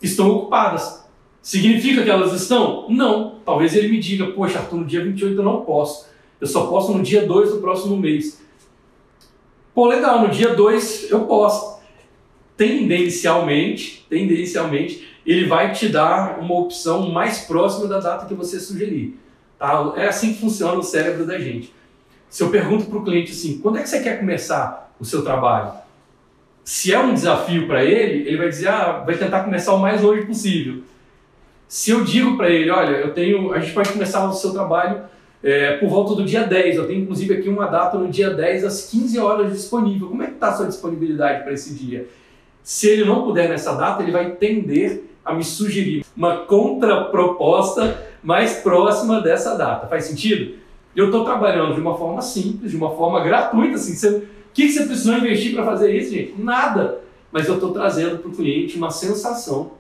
estão 0.02 0.32
ocupadas. 0.32 1.06
Significa 1.44 2.02
que 2.02 2.10
elas 2.10 2.34
estão? 2.34 2.88
Não. 2.90 3.36
Talvez 3.46 3.76
ele 3.76 3.88
me 3.88 4.00
diga, 4.00 4.32
poxa, 4.32 4.58
Arthur, 4.58 4.78
no 4.78 4.86
dia 4.86 5.04
28 5.04 5.38
eu 5.38 5.44
não 5.44 5.62
posso. 5.62 6.08
Eu 6.42 6.48
só 6.48 6.66
posso 6.66 6.92
no 6.92 7.04
dia 7.04 7.24
2 7.24 7.52
do 7.52 7.58
próximo 7.58 7.96
mês. 7.96 8.42
Pô, 9.76 9.86
legal, 9.86 10.22
no 10.24 10.30
dia 10.30 10.56
2 10.56 11.12
eu 11.12 11.26
posso. 11.26 11.84
Tendencialmente, 12.58 14.08
tendencialmente, 14.10 15.08
ele 15.24 15.46
vai 15.46 15.72
te 15.72 15.88
dar 15.88 16.40
uma 16.40 16.58
opção 16.58 17.12
mais 17.12 17.42
próxima 17.42 17.88
da 17.88 18.00
data 18.00 18.26
que 18.26 18.34
você 18.34 18.60
sugerir. 18.60 19.22
Tá? 19.58 19.94
É 19.96 20.08
assim 20.08 20.34
que 20.34 20.42
funciona 20.42 20.78
o 20.78 20.84
cérebro 20.84 21.26
da 21.26 21.40
gente. 21.40 21.74
Se 22.30 22.42
eu 22.42 22.50
pergunto 22.50 22.86
para 22.86 22.98
o 22.98 23.04
cliente 23.04 23.32
assim, 23.32 23.60
quando 23.60 23.78
é 23.78 23.84
que 23.84 23.90
você 23.90 24.02
quer 24.02 24.20
começar 24.20 24.92
o 25.00 25.06
seu 25.06 25.24
trabalho? 25.24 25.72
Se 26.64 26.94
é 26.94 27.00
um 27.00 27.14
desafio 27.14 27.68
para 27.68 27.84
ele, 27.84 28.28
ele 28.28 28.38
vai 28.38 28.50
dizer, 28.50 28.70
ah, 28.70 29.04
vai 29.06 29.18
tentar 29.18 29.44
começar 29.44 29.74
o 29.74 29.80
mais 29.80 30.02
longe 30.02 30.26
possível. 30.26 30.82
Se 31.68 31.92
eu 31.92 32.04
digo 32.04 32.38
para 32.38 32.50
ele, 32.50 32.70
olha, 32.70 32.96
eu 32.98 33.14
tenho, 33.14 33.54
a 33.54 33.60
gente 33.60 33.74
pode 33.74 33.92
começar 33.92 34.26
o 34.26 34.34
seu 34.34 34.52
trabalho 34.52 35.02
é, 35.44 35.76
por 35.78 35.90
volta 35.90 36.16
do 36.16 36.24
dia 36.24 36.44
10, 36.44 36.78
eu 36.78 36.88
tenho 36.88 37.02
inclusive 37.02 37.34
aqui 37.34 37.50
uma 37.50 37.68
data 37.68 37.98
no 37.98 38.08
dia 38.08 38.30
10 38.30 38.64
às 38.64 38.90
15 38.90 39.20
horas 39.20 39.52
disponível. 39.52 40.08
Como 40.08 40.24
é 40.24 40.28
que 40.28 40.34
está 40.34 40.50
a 40.50 40.54
sua 40.54 40.68
disponibilidade 40.68 41.44
para 41.44 41.52
esse 41.52 41.74
dia? 41.74 42.08
Se 42.64 42.88
ele 42.88 43.04
não 43.04 43.24
puder 43.24 43.50
nessa 43.50 43.74
data, 43.76 44.02
ele 44.02 44.12
vai 44.12 44.32
tender 44.32 45.04
a 45.26 45.34
me 45.34 45.44
sugerir 45.44 46.06
uma 46.16 46.46
contraproposta 46.46 48.13
mais 48.24 48.54
próxima 48.58 49.22
dessa 49.22 49.56
data. 49.56 49.88
Faz 49.88 50.06
sentido? 50.06 50.56
Eu 50.96 51.06
estou 51.06 51.26
trabalhando 51.26 51.74
de 51.74 51.82
uma 51.82 51.98
forma 51.98 52.22
simples, 52.22 52.72
de 52.72 52.78
uma 52.78 52.96
forma 52.96 53.22
gratuita. 53.22 53.76
Assim, 53.76 53.96
você, 53.96 54.10
o 54.10 54.28
que 54.54 54.72
você 54.72 54.86
precisou 54.86 55.18
investir 55.18 55.54
para 55.54 55.66
fazer 55.66 55.96
isso, 55.96 56.12
gente? 56.12 56.42
Nada. 56.42 57.02
Mas 57.32 57.48
eu 57.48 57.56
estou 57.56 57.72
trazendo 57.72 58.20
para 58.20 58.30
o 58.30 58.34
cliente 58.34 58.78
uma 58.78 58.92
sensação 58.92 59.72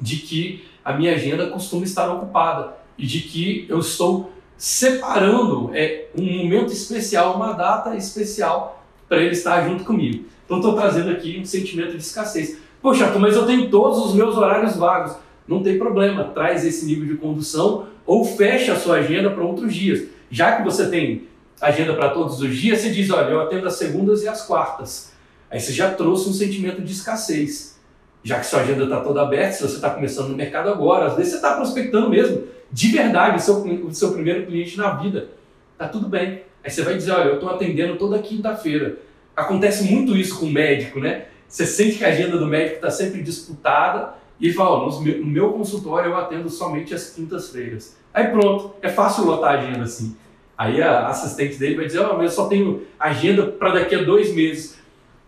de 0.00 0.16
que 0.16 0.64
a 0.84 0.92
minha 0.92 1.14
agenda 1.14 1.48
costuma 1.48 1.84
estar 1.84 2.10
ocupada 2.10 2.74
e 2.96 3.06
de 3.06 3.20
que 3.20 3.66
eu 3.68 3.78
estou 3.78 4.32
separando 4.56 5.70
é, 5.74 6.08
um 6.16 6.24
momento 6.24 6.72
especial, 6.72 7.36
uma 7.36 7.52
data 7.52 7.94
especial 7.94 8.82
para 9.08 9.18
ele 9.18 9.32
estar 9.32 9.68
junto 9.68 9.84
comigo. 9.84 10.24
Então 10.44 10.58
estou 10.58 10.74
trazendo 10.74 11.10
aqui 11.10 11.38
um 11.38 11.44
sentimento 11.44 11.92
de 11.92 11.98
escassez. 11.98 12.58
Poxa, 12.80 13.12
mas 13.18 13.36
eu 13.36 13.46
tenho 13.46 13.70
todos 13.70 13.98
os 13.98 14.14
meus 14.14 14.36
horários 14.36 14.76
vagos. 14.76 15.14
Não 15.48 15.62
tem 15.62 15.78
problema, 15.78 16.24
traz 16.24 16.64
esse 16.64 16.84
nível 16.84 17.06
de 17.06 17.14
condução 17.14 17.86
ou 18.04 18.24
fecha 18.24 18.74
a 18.74 18.76
sua 18.76 18.96
agenda 18.96 19.30
para 19.30 19.42
outros 19.42 19.74
dias. 19.74 20.06
Já 20.30 20.56
que 20.56 20.62
você 20.62 20.88
tem 20.88 21.26
agenda 21.58 21.94
para 21.94 22.10
todos 22.10 22.40
os 22.40 22.54
dias, 22.54 22.80
você 22.80 22.90
diz, 22.90 23.10
olha, 23.10 23.30
eu 23.30 23.40
atendo 23.40 23.66
as 23.66 23.74
segundas 23.74 24.22
e 24.22 24.28
as 24.28 24.46
quartas. 24.46 25.12
Aí 25.50 25.58
você 25.58 25.72
já 25.72 25.90
trouxe 25.90 26.28
um 26.28 26.32
sentimento 26.34 26.82
de 26.82 26.92
escassez. 26.92 27.78
Já 28.22 28.38
que 28.38 28.46
sua 28.46 28.60
agenda 28.60 28.84
está 28.84 29.00
toda 29.00 29.22
aberta, 29.22 29.52
se 29.52 29.62
você 29.62 29.76
está 29.76 29.88
começando 29.88 30.28
no 30.28 30.36
mercado 30.36 30.68
agora, 30.68 31.06
às 31.06 31.16
vezes 31.16 31.32
você 31.32 31.36
está 31.36 31.54
prospectando 31.54 32.10
mesmo, 32.10 32.44
de 32.70 32.88
verdade, 32.88 33.38
o 33.38 33.40
seu, 33.40 33.92
seu 33.94 34.12
primeiro 34.12 34.44
cliente 34.44 34.76
na 34.76 34.90
vida. 34.90 35.30
Tá 35.78 35.88
tudo 35.88 36.08
bem. 36.08 36.42
Aí 36.62 36.70
você 36.70 36.82
vai 36.82 36.94
dizer, 36.94 37.12
olha, 37.12 37.28
eu 37.28 37.34
estou 37.34 37.48
atendendo 37.48 37.96
toda 37.96 38.18
quinta-feira. 38.18 38.98
Acontece 39.34 39.84
muito 39.84 40.14
isso 40.14 40.38
com 40.38 40.46
o 40.46 40.52
médico, 40.52 41.00
né? 41.00 41.26
Você 41.48 41.64
sente 41.64 41.96
que 41.96 42.04
a 42.04 42.08
agenda 42.08 42.36
do 42.36 42.46
médico 42.46 42.76
está 42.76 42.90
sempre 42.90 43.22
disputada 43.22 44.17
e 44.40 44.52
fala, 44.52 44.86
no 44.86 45.26
meu 45.26 45.52
consultório 45.52 46.10
eu 46.10 46.16
atendo 46.16 46.48
somente 46.48 46.94
às 46.94 47.10
quintas-feiras. 47.10 47.96
Aí 48.14 48.28
pronto, 48.28 48.74
é 48.80 48.88
fácil 48.88 49.24
lotar 49.24 49.56
a 49.56 49.58
agenda 49.58 49.82
assim. 49.82 50.16
Aí 50.56 50.80
a 50.82 51.08
assistente 51.08 51.56
dele 51.56 51.76
vai 51.76 51.86
dizer, 51.86 52.00
oh, 52.00 52.16
mas 52.16 52.30
eu 52.30 52.36
só 52.36 52.46
tenho 52.48 52.82
agenda 52.98 53.46
para 53.46 53.74
daqui 53.74 53.94
a 53.94 54.02
dois 54.02 54.34
meses. 54.34 54.78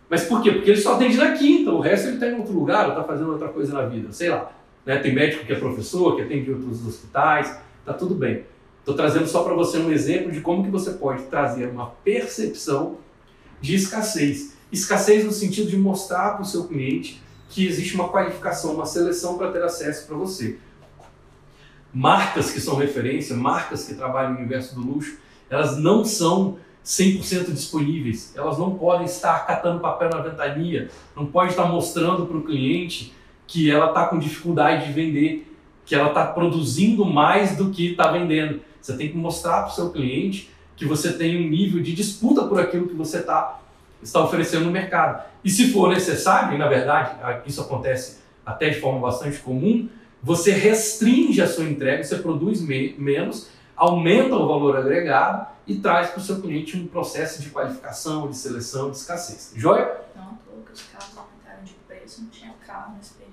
Mas 0.09 0.23
por 0.25 0.41
quê? 0.41 0.51
Porque 0.51 0.69
ele 0.69 0.81
só 0.81 0.95
atende 0.95 1.17
na 1.17 1.31
quinta, 1.31 1.71
o 1.71 1.79
resto 1.79 2.07
ele 2.07 2.15
está 2.15 2.27
em 2.27 2.37
outro 2.37 2.53
lugar 2.53 2.85
ou 2.85 2.91
está 2.91 3.03
fazendo 3.03 3.31
outra 3.31 3.47
coisa 3.47 3.73
na 3.73 3.83
vida, 3.83 4.11
sei 4.11 4.29
lá. 4.29 4.51
Né? 4.85 4.97
Tem 4.97 5.13
médico 5.13 5.45
que 5.45 5.53
é 5.53 5.55
professor, 5.55 6.15
que 6.15 6.21
atende 6.23 6.49
em 6.49 6.53
outros 6.53 6.85
hospitais, 6.85 7.57
tá 7.85 7.93
tudo 7.93 8.15
bem. 8.15 8.43
Estou 8.79 8.95
trazendo 8.95 9.27
só 9.27 9.43
para 9.43 9.53
você 9.53 9.77
um 9.77 9.91
exemplo 9.91 10.31
de 10.31 10.41
como 10.41 10.63
que 10.63 10.69
você 10.69 10.91
pode 10.91 11.23
trazer 11.23 11.67
uma 11.67 11.87
percepção 12.03 12.97
de 13.61 13.75
escassez. 13.75 14.57
Escassez 14.71 15.23
no 15.23 15.31
sentido 15.31 15.69
de 15.69 15.77
mostrar 15.77 16.31
para 16.31 16.41
o 16.41 16.45
seu 16.45 16.65
cliente 16.65 17.21
que 17.51 17.67
existe 17.67 17.95
uma 17.95 18.07
qualificação, 18.07 18.73
uma 18.73 18.85
seleção 18.85 19.37
para 19.37 19.51
ter 19.51 19.61
acesso 19.61 20.07
para 20.07 20.15
você. 20.15 20.57
Marcas 21.93 22.49
que 22.49 22.61
são 22.61 22.77
referência, 22.77 23.35
marcas 23.35 23.83
que 23.85 23.93
trabalham 23.93 24.31
no 24.31 24.37
universo 24.37 24.73
do 24.73 24.81
luxo, 24.81 25.17
elas 25.49 25.77
não 25.77 26.05
são 26.05 26.57
100% 26.83 27.51
disponíveis. 27.51 28.33
Elas 28.35 28.57
não 28.57 28.75
podem 28.75 29.05
estar 29.05 29.45
catando 29.45 29.81
papel 29.81 30.09
na 30.09 30.21
ventania, 30.21 30.89
não 31.13 31.25
pode 31.25 31.51
estar 31.51 31.65
mostrando 31.65 32.25
para 32.25 32.37
o 32.37 32.43
cliente 32.43 33.13
que 33.45 33.69
ela 33.69 33.87
está 33.87 34.05
com 34.05 34.17
dificuldade 34.17 34.87
de 34.87 34.93
vender, 34.93 35.53
que 35.85 35.93
ela 35.93 36.07
está 36.07 36.25
produzindo 36.25 37.05
mais 37.05 37.57
do 37.57 37.69
que 37.69 37.91
está 37.91 38.09
vendendo. 38.09 38.61
Você 38.81 38.95
tem 38.95 39.09
que 39.09 39.17
mostrar 39.17 39.63
para 39.63 39.71
o 39.71 39.75
seu 39.75 39.89
cliente 39.89 40.49
que 40.77 40.85
você 40.85 41.11
tem 41.11 41.45
um 41.45 41.49
nível 41.49 41.83
de 41.83 41.93
disputa 41.93 42.43
por 42.43 42.59
aquilo 42.59 42.87
que 42.87 42.95
você 42.95 43.21
tá, 43.21 43.59
está 44.01 44.23
oferecendo 44.23 44.65
no 44.65 44.71
mercado. 44.71 45.23
E 45.43 45.49
se 45.49 45.71
for 45.71 45.89
necessário, 45.89 46.55
e 46.55 46.57
na 46.57 46.67
verdade 46.67 47.41
isso 47.45 47.61
acontece 47.61 48.19
até 48.45 48.69
de 48.69 48.79
forma 48.79 48.99
bastante 48.99 49.37
comum, 49.39 49.89
você 50.21 50.51
restringe 50.51 51.41
a 51.41 51.47
sua 51.47 51.65
entrega, 51.65 52.03
você 52.03 52.17
produz 52.17 52.61
me 52.61 52.95
menos, 52.97 53.49
aumenta 53.75 54.35
o 54.35 54.47
valor 54.47 54.77
agregado 54.77 55.47
e 55.65 55.75
traz 55.75 56.09
para 56.09 56.19
o 56.19 56.21
seu 56.21 56.41
cliente 56.41 56.77
um 56.77 56.85
processo 56.85 57.41
de 57.41 57.49
qualificação, 57.49 58.29
de 58.29 58.37
seleção, 58.37 58.91
de 58.91 58.97
escassez. 58.97 59.53
Joia? 59.55 59.97
Não, 60.15 60.37
porque 60.45 60.73
os 60.73 60.83
carros 60.83 61.17
aumentaram 61.17 61.63
de 61.63 61.73
preço, 61.87 62.21
não 62.21 62.29
tinha 62.29 62.53
carro 62.65 62.95
nesse 62.95 63.13
período. 63.15 63.31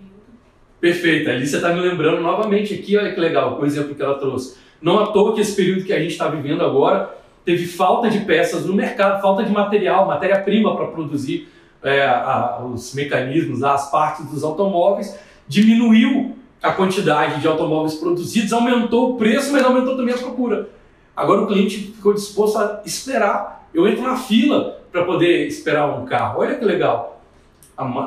Perfeito, 0.80 1.28
ali 1.28 1.46
você 1.46 1.56
está 1.56 1.74
me 1.74 1.80
lembrando 1.80 2.22
novamente 2.22 2.72
aqui, 2.72 2.96
olha 2.96 3.12
que 3.12 3.20
legal, 3.20 3.60
o 3.60 3.66
exemplo 3.66 3.94
que 3.94 4.02
ela 4.02 4.18
trouxe. 4.18 4.56
Não 4.80 5.00
à 5.00 5.08
toa 5.08 5.34
que 5.34 5.40
esse 5.40 5.56
período 5.56 5.84
que 5.84 5.92
a 5.92 5.98
gente 5.98 6.12
está 6.12 6.28
vivendo 6.28 6.64
agora 6.64 7.17
teve 7.48 7.66
falta 7.66 8.10
de 8.10 8.18
peças 8.26 8.66
no 8.66 8.74
mercado, 8.74 9.22
falta 9.22 9.42
de 9.42 9.50
material, 9.50 10.06
matéria-prima 10.06 10.76
para 10.76 10.88
produzir 10.88 11.48
é, 11.82 12.04
a, 12.04 12.60
os 12.62 12.92
mecanismos, 12.92 13.62
as 13.62 13.90
partes 13.90 14.26
dos 14.26 14.44
automóveis, 14.44 15.18
diminuiu 15.46 16.36
a 16.62 16.72
quantidade 16.72 17.40
de 17.40 17.48
automóveis 17.48 17.94
produzidos, 17.94 18.52
aumentou 18.52 19.14
o 19.14 19.16
preço, 19.16 19.50
mas 19.50 19.64
aumentou 19.64 19.96
também 19.96 20.14
a 20.14 20.18
procura. 20.18 20.68
Agora 21.16 21.40
o 21.40 21.46
cliente 21.46 21.78
ficou 21.78 22.12
disposto 22.12 22.58
a 22.58 22.82
esperar. 22.84 23.66
Eu 23.72 23.88
entro 23.88 24.02
na 24.02 24.18
fila 24.18 24.82
para 24.92 25.06
poder 25.06 25.46
esperar 25.46 25.98
um 25.98 26.04
carro. 26.04 26.40
Olha 26.40 26.54
que 26.54 26.64
legal. 26.66 27.22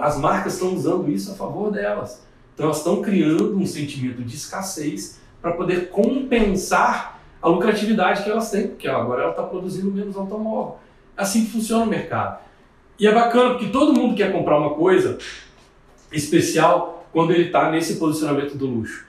As 0.03 0.19
marcas 0.19 0.53
estão 0.53 0.71
usando 0.75 1.09
isso 1.09 1.31
a 1.31 1.33
favor 1.33 1.71
delas. 1.71 2.23
Então 2.53 2.67
elas 2.67 2.77
estão 2.77 3.01
criando 3.01 3.57
um 3.57 3.65
sentimento 3.65 4.21
de 4.21 4.35
escassez 4.35 5.19
para 5.41 5.53
poder 5.53 5.89
compensar 5.89 7.20
a 7.41 7.49
lucratividade 7.49 8.23
que 8.23 8.29
elas 8.29 8.51
têm, 8.51 8.67
porque 8.67 8.87
agora 8.87 9.23
ela 9.23 9.31
está 9.31 9.43
produzindo 9.43 9.91
menos 9.91 10.15
automóvel. 10.15 10.77
É 11.17 11.21
assim 11.21 11.45
que 11.45 11.51
funciona 11.51 11.83
o 11.83 11.87
mercado. 11.87 12.39
E 12.99 13.07
é 13.07 13.13
bacana 13.13 13.51
porque 13.51 13.67
todo 13.67 13.93
mundo 13.93 14.15
quer 14.15 14.31
comprar 14.31 14.59
uma 14.59 14.75
coisa 14.75 15.17
especial 16.11 17.07
quando 17.11 17.31
ele 17.31 17.45
está 17.45 17.71
nesse 17.71 17.95
posicionamento 17.95 18.55
do 18.55 18.67
luxo. 18.67 19.07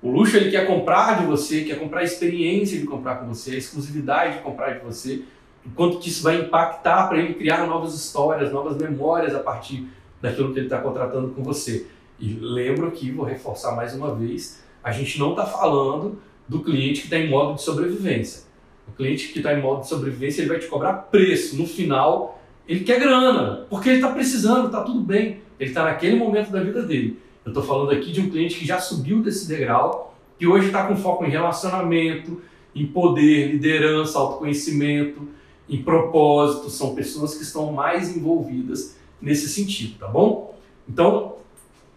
O 0.00 0.10
luxo 0.10 0.36
ele 0.36 0.50
quer 0.50 0.66
comprar 0.66 1.18
de 1.18 1.26
você, 1.26 1.64
quer 1.64 1.78
comprar 1.78 2.00
a 2.00 2.04
experiência 2.04 2.78
de 2.78 2.86
comprar 2.86 3.16
com 3.16 3.26
você, 3.26 3.52
a 3.52 3.58
exclusividade 3.58 4.34
de 4.34 4.42
comprar 4.42 4.74
de 4.74 4.84
você, 4.84 5.24
o 5.64 5.70
quanto 5.70 5.98
que 5.98 6.10
isso 6.10 6.22
vai 6.22 6.40
impactar 6.40 7.08
para 7.08 7.18
ele 7.18 7.34
criar 7.34 7.66
novas 7.66 7.94
histórias, 7.94 8.52
novas 8.52 8.76
memórias 8.76 9.34
a 9.34 9.40
partir 9.40 9.88
daquilo 10.20 10.52
que 10.52 10.58
ele 10.58 10.66
está 10.66 10.78
contratando 10.78 11.28
com 11.30 11.42
você. 11.42 11.86
E 12.20 12.34
lembro 12.34 12.86
aqui, 12.86 13.10
vou 13.10 13.24
reforçar 13.24 13.74
mais 13.74 13.94
uma 13.94 14.14
vez, 14.14 14.62
a 14.82 14.92
gente 14.92 15.18
não 15.18 15.30
está 15.30 15.46
falando 15.46 16.18
do 16.48 16.60
cliente 16.60 17.00
que 17.00 17.06
está 17.06 17.18
em 17.18 17.28
modo 17.28 17.54
de 17.54 17.62
sobrevivência. 17.62 18.44
O 18.88 18.92
cliente 18.92 19.28
que 19.28 19.38
está 19.38 19.54
em 19.54 19.62
modo 19.62 19.80
de 19.80 19.88
sobrevivência 19.88 20.42
ele 20.42 20.48
vai 20.48 20.58
te 20.58 20.66
cobrar 20.66 20.92
preço. 20.94 21.56
No 21.56 21.66
final, 21.66 22.40
ele 22.68 22.80
quer 22.80 23.00
grana, 23.00 23.66
porque 23.68 23.88
ele 23.88 23.98
está 23.98 24.10
precisando, 24.10 24.66
está 24.66 24.82
tudo 24.82 25.00
bem. 25.00 25.42
Ele 25.58 25.70
está 25.70 25.84
naquele 25.84 26.16
momento 26.16 26.50
da 26.50 26.60
vida 26.60 26.82
dele. 26.82 27.18
Eu 27.44 27.50
estou 27.50 27.62
falando 27.62 27.90
aqui 27.90 28.10
de 28.10 28.20
um 28.20 28.30
cliente 28.30 28.58
que 28.58 28.66
já 28.66 28.78
subiu 28.78 29.22
desse 29.22 29.46
degrau, 29.46 30.16
que 30.38 30.46
hoje 30.46 30.66
está 30.66 30.86
com 30.86 30.96
foco 30.96 31.24
em 31.24 31.30
relacionamento, 31.30 32.42
em 32.74 32.86
poder, 32.86 33.52
liderança, 33.52 34.18
autoconhecimento, 34.18 35.28
em 35.68 35.82
propósito. 35.82 36.70
São 36.70 36.94
pessoas 36.94 37.34
que 37.34 37.42
estão 37.42 37.72
mais 37.72 38.16
envolvidas 38.16 38.96
nesse 39.20 39.48
sentido, 39.48 39.98
tá 39.98 40.08
bom? 40.08 40.54
Então, 40.88 41.36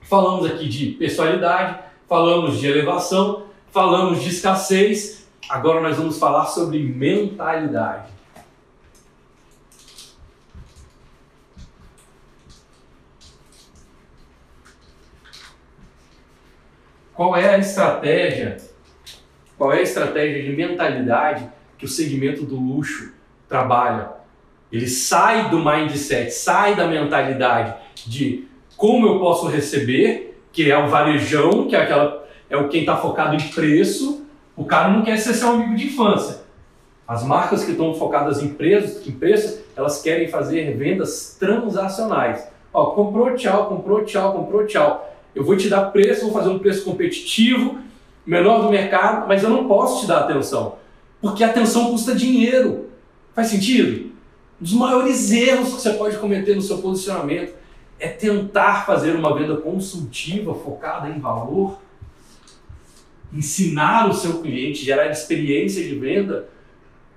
falamos 0.02 0.46
aqui 0.46 0.68
de 0.68 0.92
personalidade, 0.92 1.80
falamos 2.08 2.60
de 2.60 2.68
elevação, 2.68 3.47
falamos 3.72 4.22
de 4.22 4.30
escassez, 4.30 5.28
agora 5.50 5.82
nós 5.82 5.98
vamos 5.98 6.18
falar 6.18 6.46
sobre 6.46 6.80
mentalidade. 6.80 8.18
Qual 17.14 17.36
é 17.36 17.56
a 17.56 17.58
estratégia? 17.58 18.58
Qual 19.58 19.74
é 19.74 19.80
a 19.80 19.82
estratégia 19.82 20.44
de 20.44 20.56
mentalidade 20.56 21.50
que 21.76 21.86
o 21.86 21.88
segmento 21.88 22.46
do 22.46 22.56
luxo 22.56 23.12
trabalha? 23.50 24.12
Ele 24.72 24.88
sai 24.88 25.50
do 25.50 25.58
mindset, 25.58 26.30
sai 26.30 26.76
da 26.76 26.88
mentalidade 26.88 27.74
de 28.06 28.48
como 28.76 29.08
eu 29.08 29.20
posso 29.20 29.48
receber, 29.48 30.40
que 30.52 30.70
é 30.70 30.78
o 30.78 30.90
varejão, 30.90 31.68
que 31.68 31.76
é 31.76 31.82
aquela 31.82 32.27
é 32.50 32.58
o 32.58 32.70
quem 32.70 32.82
está 32.82 32.98
focado 32.98 33.36
em 33.36 33.50
preço. 33.50 34.26
O 34.56 34.66
cara 34.66 34.90
não 34.90 35.04
quer 35.04 35.18
ser 35.18 35.34
seu 35.34 35.50
amigo 35.50 35.76
de 35.76 35.88
infância. 35.88 36.42
As 37.08 37.24
marcas 37.24 37.64
que 37.64 37.72
estão 37.72 37.94
focadas 37.94 38.42
em 38.42 38.50
preço, 38.50 39.08
em 39.08 39.14
preço, 39.14 39.64
elas 39.76 40.02
querem 40.02 40.28
fazer 40.28 40.76
vendas 40.76 41.38
transacionais. 41.40 42.48
Ó, 42.74 42.88
comprou, 42.88 43.34
tchau, 43.36 43.68
comprou, 43.68 44.04
tchau, 44.04 44.34
comprou, 44.34 44.66
tchau 44.66 45.08
eu 45.38 45.44
vou 45.44 45.56
te 45.56 45.70
dar 45.70 45.92
preço, 45.92 46.26
vou 46.26 46.34
fazer 46.34 46.50
um 46.50 46.58
preço 46.58 46.84
competitivo, 46.84 47.78
menor 48.26 48.64
do 48.64 48.72
mercado, 48.72 49.28
mas 49.28 49.44
eu 49.44 49.52
não 49.52 49.68
posso 49.68 50.02
te 50.02 50.08
dar 50.08 50.22
atenção, 50.22 50.78
porque 51.22 51.44
atenção 51.44 51.92
custa 51.92 52.16
dinheiro. 52.16 52.90
Faz 53.36 53.50
sentido? 53.50 54.08
Um 54.60 54.64
dos 54.64 54.74
maiores 54.74 55.32
erros 55.32 55.76
que 55.76 55.82
você 55.82 55.94
pode 55.94 56.18
cometer 56.18 56.56
no 56.56 56.62
seu 56.64 56.80
posicionamento 56.80 57.54
é 58.00 58.08
tentar 58.08 58.84
fazer 58.88 59.16
uma 59.16 59.38
venda 59.38 59.58
consultiva 59.58 60.56
focada 60.56 61.08
em 61.08 61.20
valor, 61.20 61.78
ensinar 63.34 64.10
o 64.10 64.14
seu 64.14 64.42
cliente, 64.42 64.86
gerar 64.86 65.10
experiência 65.10 65.84
de 65.84 65.96
venda, 65.96 66.48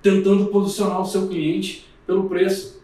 tentando 0.01 0.47
posicionar 0.47 1.01
o 1.01 1.05
seu 1.05 1.27
cliente 1.27 1.85
pelo 2.05 2.27
preço, 2.27 2.81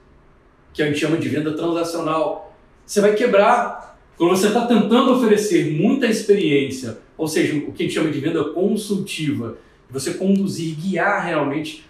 que 0.74 0.82
a 0.82 0.86
gente 0.86 1.00
chama 1.00 1.18
de 1.18 1.28
venda 1.28 1.54
transacional. 1.54 2.56
Você 2.86 3.02
vai 3.02 3.16
quebrar 3.16 4.00
quando 4.18 4.36
você 4.36 4.48
está 4.48 4.66
tentando 4.66 5.14
oferecer 5.14 5.72
muita 5.80 6.08
experiência, 6.08 7.00
ou 7.18 7.28
seja, 7.28 7.56
o 7.56 7.72
que 7.72 7.84
a 7.84 7.86
gente 7.86 7.94
chama 7.94 8.10
de 8.10 8.20
venda 8.20 8.44
consultiva, 8.46 9.58
você 9.90 10.14
conduzir, 10.16 10.76
guiar 10.76 11.26
realmente 11.26 11.86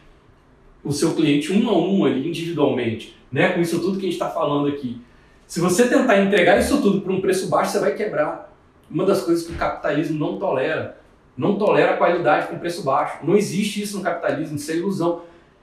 o 0.83 0.91
seu 0.91 1.15
cliente 1.15 1.51
um 1.51 1.69
a 1.69 1.77
um 1.77 2.05
ali, 2.05 2.27
individualmente, 2.27 3.15
né? 3.31 3.49
com 3.49 3.61
isso 3.61 3.79
tudo 3.79 3.97
que 3.97 4.05
a 4.05 4.09
gente 4.09 4.13
está 4.13 4.29
falando 4.29 4.67
aqui. 4.67 5.01
Se 5.45 5.61
você 5.61 5.87
tentar 5.87 6.21
entregar 6.21 6.59
isso 6.59 6.81
tudo 6.81 7.01
por 7.01 7.11
um 7.11 7.21
preço 7.21 7.47
baixo, 7.47 7.71
você 7.71 7.79
vai 7.79 7.95
quebrar. 7.95 8.53
Uma 8.89 9.05
das 9.05 9.21
coisas 9.21 9.45
que 9.45 9.53
o 9.53 9.55
capitalismo 9.55 10.19
não 10.19 10.37
tolera. 10.37 10.97
Não 11.37 11.57
tolera 11.57 11.97
qualidade 11.97 12.47
com 12.47 12.57
preço 12.57 12.83
baixo. 12.83 13.19
Não 13.23 13.37
existe 13.37 13.81
isso 13.81 13.97
no 13.97 14.03
capitalismo, 14.03 14.55
isso 14.55 14.71
é 14.71 14.75
ilusão. 14.75 15.21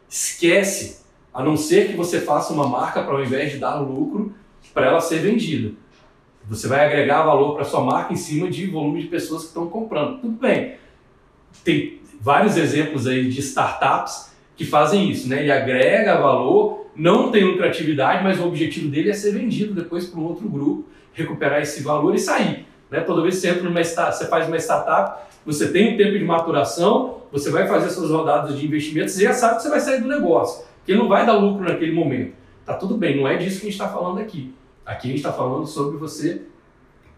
Esquece. 0.09 1.03
A 1.33 1.43
não 1.43 1.57
ser 1.57 1.89
que 1.89 1.97
você 1.97 2.21
faça 2.21 2.53
uma 2.53 2.69
marca 2.69 3.03
para 3.03 3.15
ao 3.15 3.25
invés 3.25 3.51
de 3.51 3.59
dar 3.59 3.75
lucro, 3.81 4.33
para 4.73 4.87
ela 4.87 5.01
ser 5.01 5.19
vendida. 5.19 5.73
Você 6.49 6.69
vai 6.69 6.85
agregar 6.85 7.23
valor 7.23 7.55
para 7.55 7.65
sua 7.65 7.81
marca 7.81 8.13
em 8.13 8.17
cima 8.17 8.49
de 8.49 8.67
volume 8.67 9.03
de 9.03 9.09
pessoas 9.09 9.43
que 9.43 9.49
estão 9.49 9.67
comprando. 9.67 10.21
Tudo 10.21 10.39
bem. 10.39 10.77
Tem 11.65 12.01
vários 12.21 12.57
exemplos 12.57 13.07
aí 13.07 13.29
de 13.29 13.41
startups 13.41 14.33
que 14.57 14.65
fazem 14.65 15.11
isso, 15.11 15.29
né? 15.29 15.41
Ele 15.41 15.51
agrega 15.51 16.21
valor, 16.21 16.87
não 16.95 17.31
tem 17.31 17.45
lucratividade, 17.45 18.23
mas 18.23 18.39
o 18.39 18.47
objetivo 18.47 18.89
dele 18.89 19.11
é 19.11 19.15
ser 19.15 19.33
vendido 19.33 19.75
depois 19.75 20.07
para 20.07 20.21
um 20.21 20.25
outro 20.25 20.49
grupo, 20.49 20.89
recuperar 21.13 21.61
esse 21.61 21.83
valor 21.83 22.15
e 22.15 22.19
sair. 22.19 22.67
Né? 22.91 23.01
Toda 23.01 23.23
vez 23.23 23.37
que 23.37 23.41
você 23.41 23.49
entra 23.49 23.63
numa 23.63 23.83
você 23.83 24.27
faz 24.29 24.47
uma 24.47 24.57
startup, 24.59 25.23
você 25.45 25.69
tem 25.69 25.95
um 25.95 25.97
tempo 25.97 26.19
de 26.19 26.25
maturação, 26.25 27.19
você 27.31 27.51
vai 27.51 27.67
fazer 27.67 27.91
suas 27.91 28.11
rodadas 28.11 28.59
de 28.59 28.65
investimentos 28.65 29.19
e 29.19 29.25
já 29.25 29.33
sabe 29.33 29.57
que 29.57 29.63
você 29.63 29.71
vai 29.71 29.81
sair 29.81 30.01
do 30.01 30.09
negócio, 30.09 30.65
que 30.85 30.95
não 30.95 31.09
vai 31.09 31.27
dar 31.27 31.35
lucro 31.35 31.65
naquele 31.65 31.93
momento. 31.93 32.35
Tá 32.65 32.75
tudo 32.75 32.97
bem, 32.97 33.21
não 33.21 33.29
é 33.29 33.37
disso 33.37 33.61
que 33.61 33.67
a 33.67 33.71
gente 33.71 33.81
está 33.81 33.89
falando 33.89 34.21
aqui. 34.21 34.55
Aqui 34.87 35.09
a 35.09 35.11
gente 35.11 35.19
está 35.19 35.33
falando 35.33 35.67
sobre 35.67 35.99
você 35.99 36.43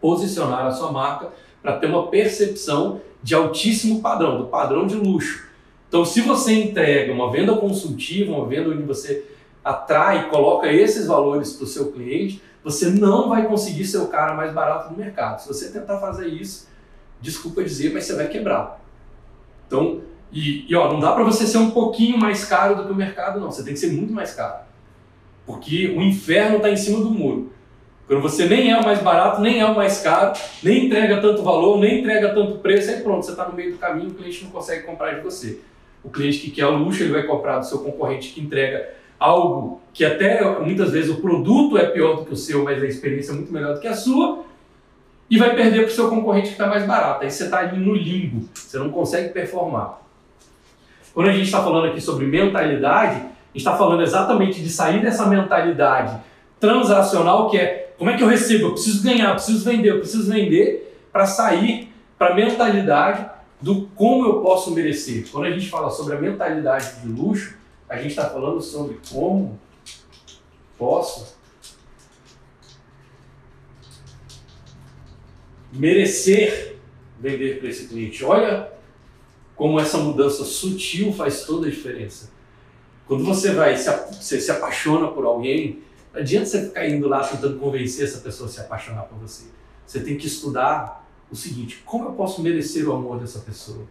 posicionar 0.00 0.66
a 0.66 0.70
sua 0.72 0.90
marca 0.90 1.28
para 1.62 1.76
ter 1.76 1.86
uma 1.86 2.08
percepção 2.08 3.00
de 3.22 3.34
altíssimo 3.34 4.00
padrão, 4.00 4.38
do 4.38 4.46
padrão 4.46 4.86
de 4.86 4.94
luxo. 4.94 5.46
Então, 5.88 6.04
se 6.04 6.20
você 6.20 6.52
entrega 6.52 7.12
uma 7.12 7.30
venda 7.30 7.56
consultiva, 7.56 8.32
uma 8.32 8.46
venda 8.46 8.70
onde 8.70 8.82
você 8.82 9.24
atrai, 9.64 10.28
coloca 10.30 10.72
esses 10.72 11.06
valores 11.06 11.52
para 11.54 11.64
o 11.64 11.66
seu 11.66 11.90
cliente, 11.92 12.40
você 12.62 12.88
não 12.88 13.28
vai 13.28 13.46
conseguir 13.46 13.84
ser 13.84 13.98
o 13.98 14.08
cara 14.08 14.34
mais 14.34 14.52
barato 14.52 14.92
do 14.92 14.98
mercado. 14.98 15.40
Se 15.40 15.48
você 15.48 15.70
tentar 15.70 15.98
fazer 15.98 16.28
isso, 16.28 16.68
desculpa 17.20 17.62
dizer, 17.62 17.92
mas 17.92 18.04
você 18.04 18.14
vai 18.14 18.28
quebrar. 18.28 18.80
Então, 19.66 20.02
e, 20.32 20.70
e 20.70 20.74
ó, 20.74 20.92
não 20.92 21.00
dá 21.00 21.12
para 21.12 21.24
você 21.24 21.46
ser 21.46 21.58
um 21.58 21.70
pouquinho 21.70 22.18
mais 22.18 22.44
caro 22.44 22.76
do 22.76 22.84
que 22.84 22.92
o 22.92 22.94
mercado, 22.94 23.40
não. 23.40 23.50
Você 23.50 23.64
tem 23.64 23.74
que 23.74 23.80
ser 23.80 23.92
muito 23.92 24.12
mais 24.12 24.34
caro. 24.34 24.64
Porque 25.44 25.94
o 25.96 26.02
inferno 26.02 26.56
está 26.56 26.70
em 26.70 26.76
cima 26.76 27.00
do 27.00 27.10
muro. 27.10 27.52
Quando 28.06 28.22
você 28.22 28.46
nem 28.46 28.70
é 28.70 28.78
o 28.78 28.84
mais 28.84 29.00
barato, 29.00 29.40
nem 29.40 29.60
é 29.60 29.66
o 29.66 29.74
mais 29.74 30.00
caro, 30.00 30.38
nem 30.62 30.86
entrega 30.86 31.20
tanto 31.20 31.42
valor, 31.42 31.78
nem 31.78 32.00
entrega 32.00 32.32
tanto 32.32 32.58
preço, 32.58 32.90
aí 32.90 33.00
pronto, 33.00 33.24
você 33.24 33.32
está 33.32 33.48
no 33.48 33.54
meio 33.54 33.72
do 33.72 33.78
caminho, 33.78 34.10
o 34.10 34.14
cliente 34.14 34.44
não 34.44 34.50
consegue 34.50 34.84
comprar 34.84 35.14
de 35.14 35.22
você. 35.22 35.58
O 36.04 36.10
cliente 36.10 36.38
que 36.38 36.50
quer 36.52 36.66
o 36.66 36.76
luxo, 36.76 37.02
ele 37.02 37.12
vai 37.12 37.24
comprar 37.24 37.58
do 37.58 37.66
seu 37.66 37.80
concorrente 37.80 38.32
que 38.32 38.40
entrega 38.40 38.90
algo 39.18 39.80
que 39.92 40.04
até 40.04 40.44
muitas 40.60 40.92
vezes 40.92 41.10
o 41.10 41.20
produto 41.20 41.76
é 41.76 41.86
pior 41.86 42.16
do 42.16 42.24
que 42.24 42.32
o 42.32 42.36
seu, 42.36 42.62
mas 42.62 42.80
a 42.80 42.86
experiência 42.86 43.32
é 43.32 43.34
muito 43.34 43.52
melhor 43.52 43.74
do 43.74 43.80
que 43.80 43.88
a 43.88 43.94
sua, 43.94 44.44
e 45.28 45.38
vai 45.38 45.54
perder 45.54 45.82
para 45.82 45.88
o 45.88 45.94
seu 45.94 46.08
concorrente 46.08 46.48
que 46.48 46.52
está 46.52 46.66
mais 46.66 46.86
barato. 46.86 47.24
Aí 47.24 47.30
você 47.30 47.44
está 47.44 47.58
ali 47.58 47.78
no 47.78 47.94
limbo, 47.94 48.48
você 48.54 48.78
não 48.78 48.90
consegue 48.90 49.30
performar. 49.30 50.00
Quando 51.12 51.28
a 51.28 51.32
gente 51.32 51.46
está 51.46 51.62
falando 51.62 51.86
aqui 51.86 52.00
sobre 52.00 52.26
mentalidade, 52.26 53.16
a 53.16 53.18
gente 53.18 53.56
está 53.56 53.76
falando 53.76 54.02
exatamente 54.02 54.62
de 54.62 54.68
sair 54.68 55.02
dessa 55.02 55.26
mentalidade 55.26 56.20
transacional 56.60 57.50
que 57.50 57.58
é 57.58 57.86
como 57.98 58.10
é 58.10 58.16
que 58.16 58.22
eu 58.22 58.28
recebo? 58.28 58.66
Eu 58.66 58.72
preciso 58.72 59.02
ganhar, 59.02 59.30
eu 59.30 59.34
preciso 59.34 59.64
vender, 59.64 59.90
eu 59.90 59.98
preciso 59.98 60.30
vender 60.30 61.00
para 61.10 61.24
sair 61.24 61.90
para 62.18 62.32
a 62.32 62.34
mentalidade 62.34 63.26
do 63.60 63.86
como 63.94 64.26
eu 64.26 64.42
posso 64.42 64.70
merecer. 64.72 65.26
Quando 65.30 65.46
a 65.46 65.50
gente 65.50 65.70
fala 65.70 65.90
sobre 65.90 66.14
a 66.14 66.20
mentalidade 66.20 67.00
de 67.00 67.08
luxo, 67.08 67.56
a 67.88 67.96
gente 67.96 68.08
está 68.08 68.28
falando 68.28 68.60
sobre 68.60 69.00
como 69.10 69.58
posso 70.76 71.35
merecer 75.76 76.76
vender 77.20 77.58
para 77.58 77.68
esse 77.68 77.86
cliente. 77.86 78.24
Olha 78.24 78.72
como 79.54 79.80
essa 79.80 79.98
mudança 79.98 80.44
sutil 80.44 81.12
faz 81.12 81.44
toda 81.44 81.66
a 81.66 81.70
diferença. 81.70 82.30
Quando 83.06 83.24
você 83.24 83.52
vai 83.52 83.76
se, 83.76 83.90
você 83.90 84.40
se 84.40 84.50
apaixona 84.50 85.08
por 85.08 85.24
alguém, 85.24 85.78
não 86.12 86.20
adianta 86.20 86.46
você 86.46 86.66
ficar 86.66 86.88
indo 86.88 87.08
lá 87.08 87.26
tentando 87.26 87.58
convencer 87.58 88.04
essa 88.04 88.18
pessoa 88.18 88.48
a 88.48 88.52
se 88.52 88.60
apaixonar 88.60 89.02
por 89.02 89.18
você. 89.18 89.44
Você 89.86 90.00
tem 90.00 90.16
que 90.16 90.26
estudar 90.26 91.08
o 91.30 91.36
seguinte: 91.36 91.82
como 91.84 92.06
eu 92.06 92.12
posso 92.12 92.42
merecer 92.42 92.88
o 92.88 92.92
amor 92.92 93.20
dessa 93.20 93.38
pessoa? 93.40 93.84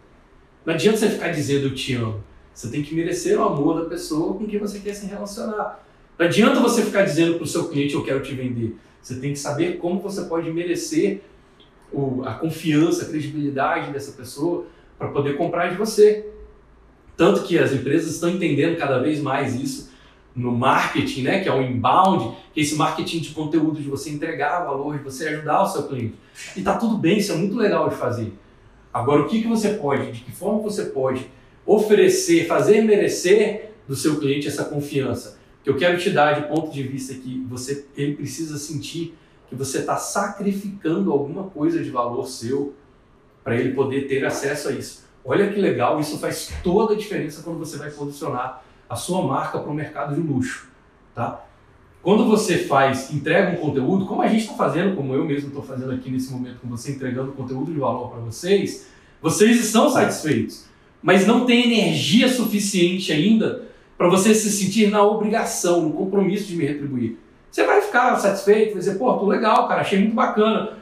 Não 0.64 0.74
adianta 0.74 0.98
você 0.98 1.08
ficar 1.08 1.30
dizendo 1.30 1.68
eu 1.68 1.74
te 1.74 1.94
amo. 1.94 2.22
Você 2.52 2.68
tem 2.68 2.82
que 2.82 2.94
merecer 2.94 3.38
o 3.38 3.42
amor 3.42 3.82
da 3.82 3.88
pessoa 3.88 4.34
com 4.34 4.46
quem 4.46 4.58
você 4.58 4.78
quer 4.80 4.94
se 4.94 5.06
relacionar. 5.06 5.84
Não 6.18 6.26
adianta 6.26 6.60
você 6.60 6.82
ficar 6.82 7.02
dizendo 7.02 7.34
para 7.34 7.44
o 7.44 7.46
seu 7.46 7.68
cliente 7.68 7.94
eu 7.94 8.04
quero 8.04 8.22
te 8.22 8.34
vender. 8.34 8.76
Você 9.02 9.16
tem 9.16 9.32
que 9.32 9.38
saber 9.38 9.78
como 9.78 10.00
você 10.00 10.22
pode 10.22 10.50
merecer 10.50 11.20
o, 11.92 12.22
a 12.24 12.34
confiança, 12.34 13.04
a 13.04 13.08
credibilidade 13.08 13.92
dessa 13.92 14.12
pessoa 14.12 14.66
para 14.98 15.08
poder 15.08 15.36
comprar 15.36 15.68
de 15.68 15.76
você. 15.76 16.26
Tanto 17.16 17.42
que 17.42 17.58
as 17.58 17.72
empresas 17.72 18.14
estão 18.14 18.28
entendendo 18.28 18.76
cada 18.76 18.98
vez 18.98 19.20
mais 19.20 19.54
isso 19.54 19.90
no 20.34 20.52
marketing, 20.52 21.22
né, 21.22 21.40
que 21.40 21.48
é 21.48 21.52
o 21.52 21.62
inbound, 21.62 22.36
que 22.52 22.60
é 22.60 22.62
esse 22.62 22.74
marketing 22.74 23.20
de 23.20 23.30
conteúdo, 23.30 23.80
de 23.80 23.88
você 23.88 24.10
entregar 24.10 24.64
valor, 24.64 24.98
de 24.98 25.02
você 25.02 25.28
ajudar 25.28 25.62
o 25.62 25.66
seu 25.66 25.84
cliente. 25.84 26.14
E 26.54 26.60
tá 26.60 26.76
tudo 26.76 26.98
bem, 26.98 27.18
isso 27.18 27.32
é 27.32 27.36
muito 27.36 27.56
legal 27.56 27.88
de 27.88 27.94
fazer. 27.94 28.34
Agora, 28.92 29.22
o 29.22 29.28
que, 29.28 29.40
que 29.40 29.48
você 29.48 29.70
pode, 29.70 30.12
de 30.12 30.20
que 30.20 30.32
forma 30.32 30.60
você 30.60 30.84
pode 30.86 31.26
oferecer, 31.64 32.46
fazer 32.46 32.82
merecer 32.82 33.72
do 33.88 33.96
seu 33.96 34.18
cliente 34.18 34.46
essa 34.46 34.64
confiança? 34.64 35.38
Que 35.64 35.70
eu 35.70 35.76
quero 35.76 35.98
te 35.98 36.10
dar 36.10 36.34
de 36.34 36.48
ponto 36.48 36.70
de 36.70 36.82
vista 36.82 37.14
que 37.14 37.42
você, 37.48 37.86
ele 37.96 38.14
precisa 38.14 38.58
sentir 38.58 39.14
que 39.48 39.54
você 39.54 39.78
está 39.78 39.96
sacrificando 39.96 41.12
alguma 41.12 41.44
coisa 41.44 41.82
de 41.82 41.90
valor 41.90 42.26
seu 42.26 42.74
para 43.44 43.56
ele 43.56 43.74
poder 43.74 44.08
ter 44.08 44.24
acesso 44.24 44.68
a 44.68 44.72
isso. 44.72 45.04
Olha 45.24 45.52
que 45.52 45.60
legal, 45.60 46.00
isso 46.00 46.18
faz 46.18 46.52
toda 46.62 46.94
a 46.94 46.96
diferença 46.96 47.42
quando 47.42 47.58
você 47.58 47.76
vai 47.76 47.90
posicionar 47.90 48.62
a 48.88 48.96
sua 48.96 49.22
marca 49.26 49.58
para 49.58 49.70
o 49.70 49.74
mercado 49.74 50.14
de 50.14 50.20
luxo, 50.20 50.68
tá? 51.14 51.44
Quando 52.02 52.24
você 52.24 52.58
faz, 52.58 53.12
entrega 53.12 53.50
um 53.50 53.56
conteúdo, 53.56 54.06
como 54.06 54.22
a 54.22 54.28
gente 54.28 54.42
está 54.42 54.54
fazendo, 54.54 54.94
como 54.94 55.12
eu 55.12 55.24
mesmo 55.24 55.48
estou 55.48 55.62
fazendo 55.62 55.90
aqui 55.90 56.08
nesse 56.08 56.32
momento 56.32 56.60
com 56.60 56.68
você, 56.68 56.92
entregando 56.92 57.32
conteúdo 57.32 57.72
de 57.72 57.80
valor 57.80 58.10
para 58.10 58.20
vocês, 58.20 58.86
vocês 59.20 59.58
estão 59.58 59.90
satisfeitos, 59.90 60.66
mas 61.02 61.26
não 61.26 61.44
tem 61.44 61.64
energia 61.64 62.28
suficiente 62.28 63.12
ainda 63.12 63.66
para 63.98 64.08
você 64.08 64.34
se 64.34 64.50
sentir 64.50 64.88
na 64.88 65.02
obrigação, 65.02 65.82
no 65.82 65.94
compromisso 65.94 66.46
de 66.46 66.56
me 66.56 66.64
retribuir. 66.64 67.18
Você 67.56 67.64
vai 67.64 67.80
ficar 67.80 68.14
satisfeito, 68.18 68.72
vai 68.72 68.80
dizer, 68.80 68.98
pô, 68.98 69.14
tô 69.14 69.24
legal, 69.24 69.66
cara, 69.66 69.80
achei 69.80 69.98
muito 69.98 70.14
bacana. 70.14 70.76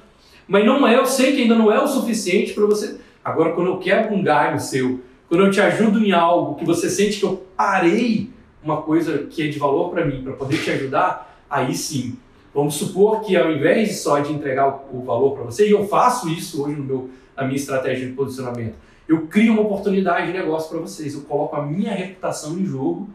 Mas 0.49 0.67
não 0.67 0.85
é, 0.85 0.97
eu 0.97 1.07
sei 1.07 1.33
que 1.33 1.43
ainda 1.43 1.55
não 1.55 1.71
é 1.71 1.81
o 1.81 1.87
suficiente 1.87 2.53
para 2.53 2.67
você. 2.67 2.99
Agora, 3.25 3.53
quando 3.53 3.69
eu 3.69 3.79
quebro 3.79 4.13
um 4.13 4.25
galho 4.25 4.59
seu, 4.59 5.01
quando 5.29 5.45
eu 5.45 5.53
te 5.53 5.61
ajudo 5.61 6.05
em 6.05 6.11
algo 6.11 6.57
que 6.57 6.65
você 6.65 6.91
sente 6.91 7.21
que 7.21 7.25
eu 7.25 7.47
parei 7.57 8.29
uma 8.61 8.83
coisa 8.83 9.19
que 9.19 9.45
é 9.45 9.47
de 9.47 9.57
valor 9.57 9.91
para 9.91 10.05
mim, 10.05 10.25
para 10.25 10.33
poder 10.33 10.61
te 10.65 10.69
ajudar, 10.73 11.39
aí 11.49 11.73
sim. 11.77 12.19
Vamos 12.53 12.75
supor 12.75 13.21
que 13.21 13.37
ao 13.37 13.53
invés 13.53 14.01
só 14.01 14.19
de 14.19 14.33
entregar 14.33 14.85
o 14.93 15.01
valor 15.05 15.37
para 15.37 15.45
você, 15.45 15.69
e 15.69 15.71
eu 15.71 15.87
faço 15.87 16.29
isso 16.29 16.65
hoje 16.65 16.75
no 16.75 16.83
meu, 16.83 17.11
na 17.37 17.45
minha 17.45 17.55
estratégia 17.55 18.09
de 18.09 18.15
posicionamento, 18.15 18.75
eu 19.07 19.29
crio 19.29 19.53
uma 19.53 19.63
oportunidade 19.63 20.27
de 20.27 20.33
negócio 20.33 20.71
para 20.71 20.81
vocês. 20.81 21.15
Eu 21.15 21.21
coloco 21.21 21.55
a 21.55 21.63
minha 21.63 21.93
reputação 21.93 22.59
em 22.59 22.67
jogo 22.67 23.09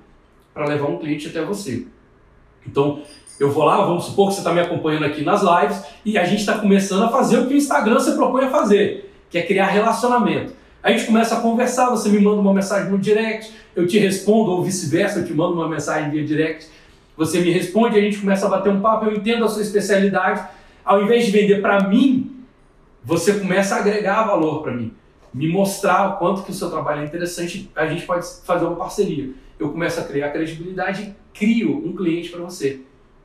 para 0.54 0.66
levar 0.66 0.88
um 0.88 0.98
cliente 0.98 1.28
até 1.28 1.44
você. 1.44 1.86
Então, 2.66 3.02
eu 3.40 3.50
vou 3.50 3.64
lá, 3.64 3.86
vamos 3.86 4.06
supor 4.06 4.28
que 4.28 4.34
você 4.34 4.42
está 4.42 4.54
me 4.54 4.60
acompanhando 4.60 5.06
aqui 5.06 5.24
nas 5.24 5.42
lives 5.42 5.82
e 6.04 6.18
a 6.18 6.26
gente 6.26 6.42
está 6.42 6.58
começando 6.58 7.04
a 7.04 7.10
fazer 7.10 7.40
o 7.40 7.48
que 7.48 7.54
o 7.54 7.58
Instagram 7.58 8.00
se 8.00 8.12
propõe 8.12 8.46
a 8.46 8.50
fazer, 8.50 9.14
que 9.30 9.38
é 9.38 9.42
criar 9.42 9.68
relacionamento. 9.68 10.54
A 10.84 10.92
gente 10.92 11.06
começa 11.06 11.38
a 11.38 11.42
conversar, 11.42 11.90
você 11.90 12.10
me 12.10 12.20
manda 12.20 12.42
uma 12.42 12.54
mensagem 12.54 12.92
no 12.92 12.98
direct, 12.98 13.52
eu 13.76 13.88
te 13.88 13.98
respondo, 13.98 14.52
ou 14.52 14.64
vice-versa, 14.64 15.20
eu 15.20 15.26
te 15.26 15.34
mando 15.34 15.54
uma 15.54 15.70
mensagem 15.70 16.10
via 16.10 16.24
direct, 16.24 16.68
você 17.16 17.40
me 17.40 17.52
responde, 17.52 17.98
a 17.98 18.02
gente 18.02 18.18
começa 18.18 18.46
a 18.46 18.50
bater 18.50 18.72
um 18.72 18.82
papo, 18.82 19.06
eu 19.06 19.14
entendo 19.14 19.44
a 19.44 19.48
sua 19.48 19.62
especialidade. 19.62 20.42
Ao 20.86 21.04
invés 21.04 21.26
de 21.26 21.32
vender 21.32 21.62
para 21.62 21.88
mim, 21.88 22.44
você 23.04 23.34
começa 23.34 23.76
a 23.76 23.80
agregar 23.80 24.24
valor 24.24 24.64
para 24.64 24.74
mim, 24.74 24.94
me 25.34 25.48
mostrar 25.48 26.10
o 26.10 26.18
quanto 26.18 26.44
que 26.44 26.52
o 26.52 26.54
seu 26.54 26.70
trabalho 26.70 27.02
é 27.02 27.06
interessante, 27.06 27.70
a 27.76 27.86
gente 27.88 28.06
pode 28.06 28.26
fazer 28.46 28.66
uma 28.66 28.76
parceria. 28.76 29.30
Eu 29.58 29.70
começo 29.70 30.00
a 30.00 30.04
criar 30.04 30.30
credibilidade 30.30 31.04
e 31.04 31.38
crio 31.38 31.86
um 31.86 31.94
cliente 31.94 32.30
para 32.30 32.42
você. 32.42 32.82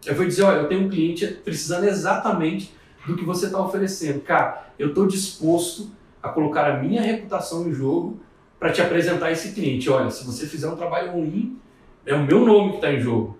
Eu 0.07 0.15
vou 0.15 0.25
dizer, 0.27 0.43
olha, 0.43 0.59
eu 0.59 0.69
tenho 0.69 0.87
um 0.87 0.89
cliente 0.89 1.27
precisando 1.27 1.85
exatamente 1.85 2.75
do 3.07 3.17
que 3.17 3.25
você 3.25 3.47
está 3.47 3.61
oferecendo. 3.61 4.21
Cara, 4.21 4.69
eu 4.79 4.89
estou 4.89 5.07
disposto 5.07 5.91
a 6.23 6.29
colocar 6.29 6.71
a 6.71 6.83
minha 6.83 7.03
reputação 7.03 7.69
em 7.69 7.73
jogo 7.73 8.19
para 8.59 8.73
te 8.73 8.81
apresentar 8.81 9.31
esse 9.31 9.53
cliente. 9.53 9.91
Olha, 9.91 10.11
se 10.11 10.25
você 10.25 10.47
fizer 10.47 10.69
um 10.69 10.77
trabalho 10.77 11.13
ruim, 11.13 11.59
é 12.07 12.15
o 12.15 12.25
meu 12.25 12.45
nome 12.45 12.71
que 12.71 12.77
está 12.77 12.93
em 12.93 13.01
jogo. 13.01 13.39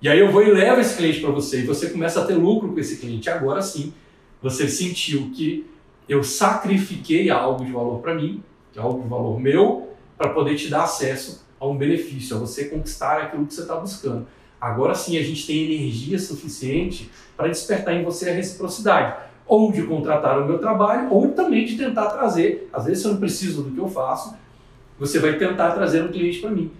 E 0.00 0.08
aí 0.08 0.18
eu 0.18 0.30
vou 0.30 0.42
e 0.42 0.50
levo 0.50 0.80
esse 0.80 0.96
cliente 0.96 1.20
para 1.20 1.30
você 1.30 1.60
e 1.60 1.66
você 1.66 1.90
começa 1.90 2.22
a 2.22 2.24
ter 2.24 2.34
lucro 2.34 2.72
com 2.72 2.78
esse 2.78 2.98
cliente. 2.98 3.28
Agora 3.28 3.60
sim, 3.60 3.92
você 4.42 4.68
sentiu 4.68 5.30
que 5.34 5.66
eu 6.08 6.22
sacrifiquei 6.22 7.28
algo 7.30 7.64
de 7.64 7.72
valor 7.72 8.00
para 8.00 8.14
mim, 8.14 8.42
que 8.72 8.78
é 8.78 8.82
algo 8.82 9.02
de 9.02 9.08
valor 9.08 9.40
meu, 9.40 9.88
para 10.16 10.30
poder 10.30 10.56
te 10.56 10.68
dar 10.68 10.84
acesso 10.84 11.46
a 11.58 11.66
um 11.66 11.76
benefício, 11.76 12.36
a 12.36 12.38
você 12.38 12.66
conquistar 12.66 13.22
aquilo 13.22 13.46
que 13.46 13.54
você 13.54 13.62
está 13.62 13.74
buscando. 13.74 14.26
Agora 14.60 14.94
sim 14.94 15.16
a 15.18 15.22
gente 15.22 15.46
tem 15.46 15.64
energia 15.64 16.18
suficiente 16.18 17.10
para 17.36 17.48
despertar 17.48 17.94
em 17.94 18.02
você 18.02 18.30
a 18.30 18.34
reciprocidade 18.34 19.28
ou 19.48 19.72
de 19.72 19.82
contratar 19.82 20.38
o 20.38 20.46
meu 20.46 20.58
trabalho, 20.58 21.10
ou 21.10 21.28
também 21.28 21.64
de 21.64 21.76
tentar 21.76 22.06
trazer. 22.10 22.68
Às 22.70 22.84
vezes, 22.84 23.02
eu 23.02 23.12
não 23.12 23.18
preciso 23.18 23.62
do 23.62 23.70
que 23.70 23.78
eu 23.78 23.88
faço, 23.88 24.36
você 24.98 25.18
vai 25.18 25.32
tentar 25.38 25.70
trazer 25.70 26.02
um 26.02 26.08
cliente 26.08 26.38
para 26.40 26.50
mim. 26.50 26.70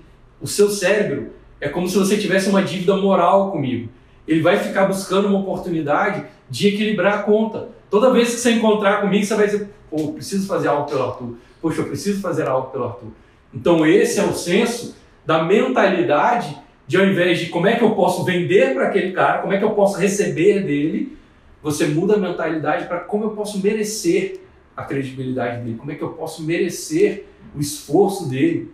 O 0.40 0.46
seu 0.46 0.68
cérebro 0.68 1.30
é 1.60 1.68
como 1.68 1.88
se 1.88 1.96
você 1.96 2.18
tivesse 2.18 2.50
uma 2.50 2.62
dívida 2.62 2.94
moral 2.94 3.50
comigo. 3.50 3.88
Ele 4.26 4.42
vai 4.42 4.58
ficar 4.58 4.84
buscando 4.84 5.28
uma 5.28 5.38
oportunidade 5.38 6.24
de 6.50 6.68
equilibrar 6.68 7.20
a 7.20 7.22
conta. 7.22 7.70
Toda 7.90 8.12
vez 8.12 8.34
que 8.34 8.40
você 8.40 8.52
encontrar 8.52 9.00
comigo, 9.00 9.24
você 9.24 9.34
vai 9.34 9.46
dizer: 9.46 9.70
pô, 9.88 9.96
eu 9.98 10.12
preciso 10.12 10.46
fazer 10.46 10.68
algo 10.68 10.90
pelo 10.90 11.04
Arthur. 11.04 11.36
Poxa, 11.62 11.80
eu 11.80 11.86
preciso 11.86 12.20
fazer 12.20 12.46
algo 12.46 12.70
pelo 12.70 12.84
Arthur. 12.84 13.08
Então, 13.54 13.86
esse 13.86 14.20
é 14.20 14.24
o 14.24 14.34
senso 14.34 14.94
da 15.24 15.42
mentalidade 15.42 16.56
de, 16.88 16.96
ao 16.96 17.04
invés 17.04 17.38
de 17.38 17.46
como 17.46 17.66
é 17.66 17.76
que 17.76 17.84
eu 17.84 17.94
posso 17.94 18.24
vender 18.24 18.72
para 18.72 18.88
aquele 18.88 19.12
cara, 19.12 19.42
como 19.42 19.52
é 19.52 19.58
que 19.58 19.64
eu 19.64 19.72
posso 19.72 19.98
receber 19.98 20.64
dele, 20.64 21.16
você 21.62 21.86
muda 21.86 22.14
a 22.14 22.18
mentalidade 22.18 22.86
para 22.86 23.00
como 23.00 23.24
eu 23.24 23.30
posso 23.32 23.62
merecer 23.62 24.40
a 24.74 24.82
credibilidade 24.84 25.62
dele, 25.62 25.76
como 25.76 25.92
é 25.92 25.94
que 25.94 26.02
eu 26.02 26.14
posso 26.14 26.42
merecer 26.42 27.26
o 27.54 27.60
esforço 27.60 28.26
dele, 28.26 28.72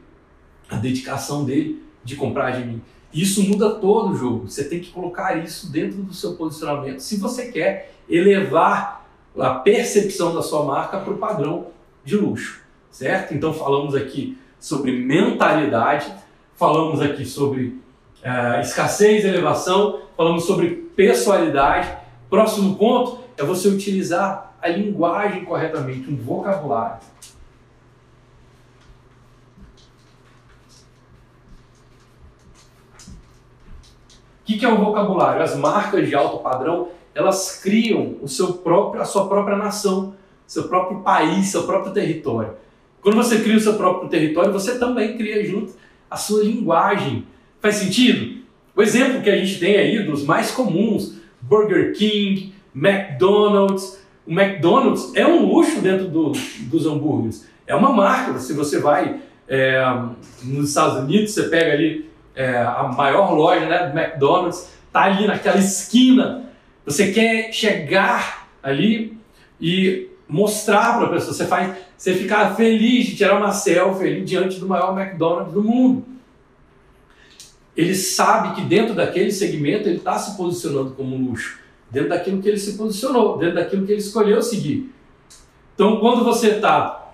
a 0.70 0.76
dedicação 0.76 1.44
dele 1.44 1.82
de 2.04 2.14
comprar 2.14 2.52
de 2.52 2.64
mim. 2.64 2.80
Isso 3.12 3.42
muda 3.48 3.74
todo 3.74 4.12
o 4.12 4.16
jogo. 4.16 4.48
Você 4.48 4.64
tem 4.64 4.80
que 4.80 4.90
colocar 4.90 5.36
isso 5.44 5.70
dentro 5.72 5.98
do 6.02 6.14
seu 6.14 6.34
posicionamento 6.34 7.00
se 7.00 7.16
você 7.16 7.50
quer 7.50 7.94
elevar 8.08 9.08
a 9.36 9.54
percepção 9.54 10.32
da 10.32 10.42
sua 10.42 10.64
marca 10.64 10.98
para 11.00 11.12
o 11.12 11.18
padrão 11.18 11.68
de 12.04 12.16
luxo, 12.16 12.62
certo? 12.92 13.34
Então 13.34 13.52
falamos 13.52 13.94
aqui 13.96 14.38
sobre 14.60 14.92
mentalidade, 14.92 16.12
falamos 16.54 17.00
aqui 17.00 17.24
sobre 17.24 17.82
uh, 18.24 18.60
escassez 18.60 19.24
elevação, 19.24 20.00
falamos 20.16 20.44
sobre 20.44 20.68
pessoalidade 20.96 22.04
Próximo 22.34 22.74
ponto 22.74 23.20
é 23.36 23.44
você 23.44 23.68
utilizar 23.68 24.56
a 24.60 24.68
linguagem 24.68 25.44
corretamente, 25.44 26.10
um 26.10 26.16
vocabulário. 26.16 26.98
O 34.42 34.46
que, 34.46 34.64
é 34.64 34.68
o 34.68 34.76
vocabulário? 34.76 35.42
As 35.42 35.54
marcas 35.54 36.08
de 36.08 36.14
alto 36.16 36.42
padrão, 36.42 36.88
elas 37.14 37.60
criam 37.62 38.16
o 38.20 38.26
seu 38.26 38.54
próprio, 38.54 39.00
a 39.00 39.04
sua 39.04 39.28
própria 39.28 39.56
nação, 39.56 40.16
seu 40.44 40.66
próprio 40.66 41.02
país, 41.02 41.46
seu 41.52 41.62
próprio 41.62 41.92
território. 41.92 42.54
Quando 43.00 43.14
você 43.14 43.40
cria 43.42 43.56
o 43.56 43.60
seu 43.60 43.74
próprio 43.74 44.08
território, 44.08 44.52
você 44.52 44.76
também 44.76 45.16
cria 45.16 45.46
junto 45.46 45.72
a 46.10 46.16
sua 46.16 46.42
linguagem. 46.42 47.28
Faz 47.64 47.76
sentido? 47.76 48.42
O 48.76 48.82
exemplo 48.82 49.22
que 49.22 49.30
a 49.30 49.38
gente 49.38 49.58
tem 49.58 49.76
aí 49.76 50.02
dos 50.02 50.22
mais 50.22 50.50
comuns, 50.50 51.14
Burger 51.40 51.94
King, 51.96 52.52
McDonald's. 52.76 54.04
O 54.26 54.32
McDonald's 54.38 55.14
é 55.14 55.26
um 55.26 55.46
luxo 55.46 55.80
dentro 55.80 56.06
do, 56.08 56.32
dos 56.66 56.84
hambúrgueres. 56.84 57.48
É 57.66 57.74
uma 57.74 57.90
marca. 57.90 58.38
Se 58.38 58.52
você 58.52 58.80
vai 58.80 59.18
é, 59.48 59.82
nos 60.42 60.68
Estados 60.68 61.04
Unidos, 61.04 61.30
você 61.30 61.44
pega 61.44 61.72
ali 61.72 62.10
é, 62.36 62.54
a 62.58 62.92
maior 62.94 63.32
loja 63.32 63.64
né, 63.64 63.86
do 63.86 63.98
McDonald's, 63.98 64.70
tá 64.92 65.04
ali 65.04 65.26
naquela 65.26 65.56
esquina. 65.56 66.44
Você 66.84 67.12
quer 67.12 67.50
chegar 67.50 68.46
ali 68.62 69.16
e 69.58 70.10
mostrar 70.28 70.98
para 70.98 71.06
a 71.06 71.10
pessoa. 71.12 71.32
Você 71.32 71.46
faz, 71.46 71.74
você 71.96 72.12
ficar 72.12 72.54
feliz 72.56 73.06
de 73.06 73.16
tirar 73.16 73.38
uma 73.38 73.52
selfie 73.52 74.06
ali 74.06 74.20
diante 74.20 74.60
do 74.60 74.68
maior 74.68 74.94
McDonald's 75.00 75.54
do 75.54 75.62
mundo. 75.62 76.13
Ele 77.76 77.94
sabe 77.94 78.54
que 78.54 78.60
dentro 78.62 78.94
daquele 78.94 79.32
segmento 79.32 79.88
ele 79.88 79.98
está 79.98 80.18
se 80.18 80.36
posicionando 80.36 80.92
como 80.92 81.16
luxo, 81.16 81.58
dentro 81.90 82.10
daquilo 82.10 82.40
que 82.40 82.48
ele 82.48 82.58
se 82.58 82.74
posicionou, 82.74 83.36
dentro 83.38 83.56
daquilo 83.56 83.84
que 83.84 83.92
ele 83.92 84.00
escolheu 84.00 84.40
seguir. 84.42 84.92
Então, 85.74 85.98
quando 85.98 86.24
você 86.24 86.50
está 86.50 87.12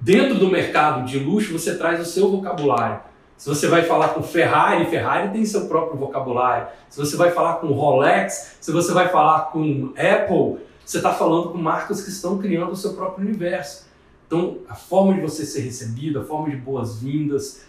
dentro 0.00 0.38
do 0.38 0.48
mercado 0.48 1.06
de 1.06 1.18
luxo, 1.18 1.52
você 1.52 1.76
traz 1.76 2.00
o 2.00 2.04
seu 2.04 2.30
vocabulário. 2.30 3.00
Se 3.36 3.48
você 3.48 3.68
vai 3.68 3.82
falar 3.82 4.08
com 4.08 4.22
Ferrari, 4.22 4.86
Ferrari 4.86 5.28
tem 5.28 5.44
seu 5.44 5.66
próprio 5.66 5.98
vocabulário. 5.98 6.68
Se 6.88 6.98
você 6.98 7.16
vai 7.16 7.30
falar 7.30 7.54
com 7.56 7.68
Rolex, 7.68 8.56
se 8.60 8.72
você 8.72 8.92
vai 8.92 9.08
falar 9.08 9.50
com 9.52 9.92
Apple, 9.96 10.64
você 10.84 10.96
está 10.96 11.12
falando 11.12 11.50
com 11.50 11.58
marcas 11.58 12.02
que 12.02 12.08
estão 12.08 12.38
criando 12.38 12.72
o 12.72 12.76
seu 12.76 12.94
próprio 12.94 13.26
universo. 13.26 13.86
Então, 14.26 14.58
a 14.68 14.74
forma 14.74 15.14
de 15.14 15.20
você 15.20 15.44
ser 15.44 15.60
recebido, 15.60 16.20
a 16.20 16.24
forma 16.24 16.50
de 16.50 16.56
boas-vindas. 16.56 17.65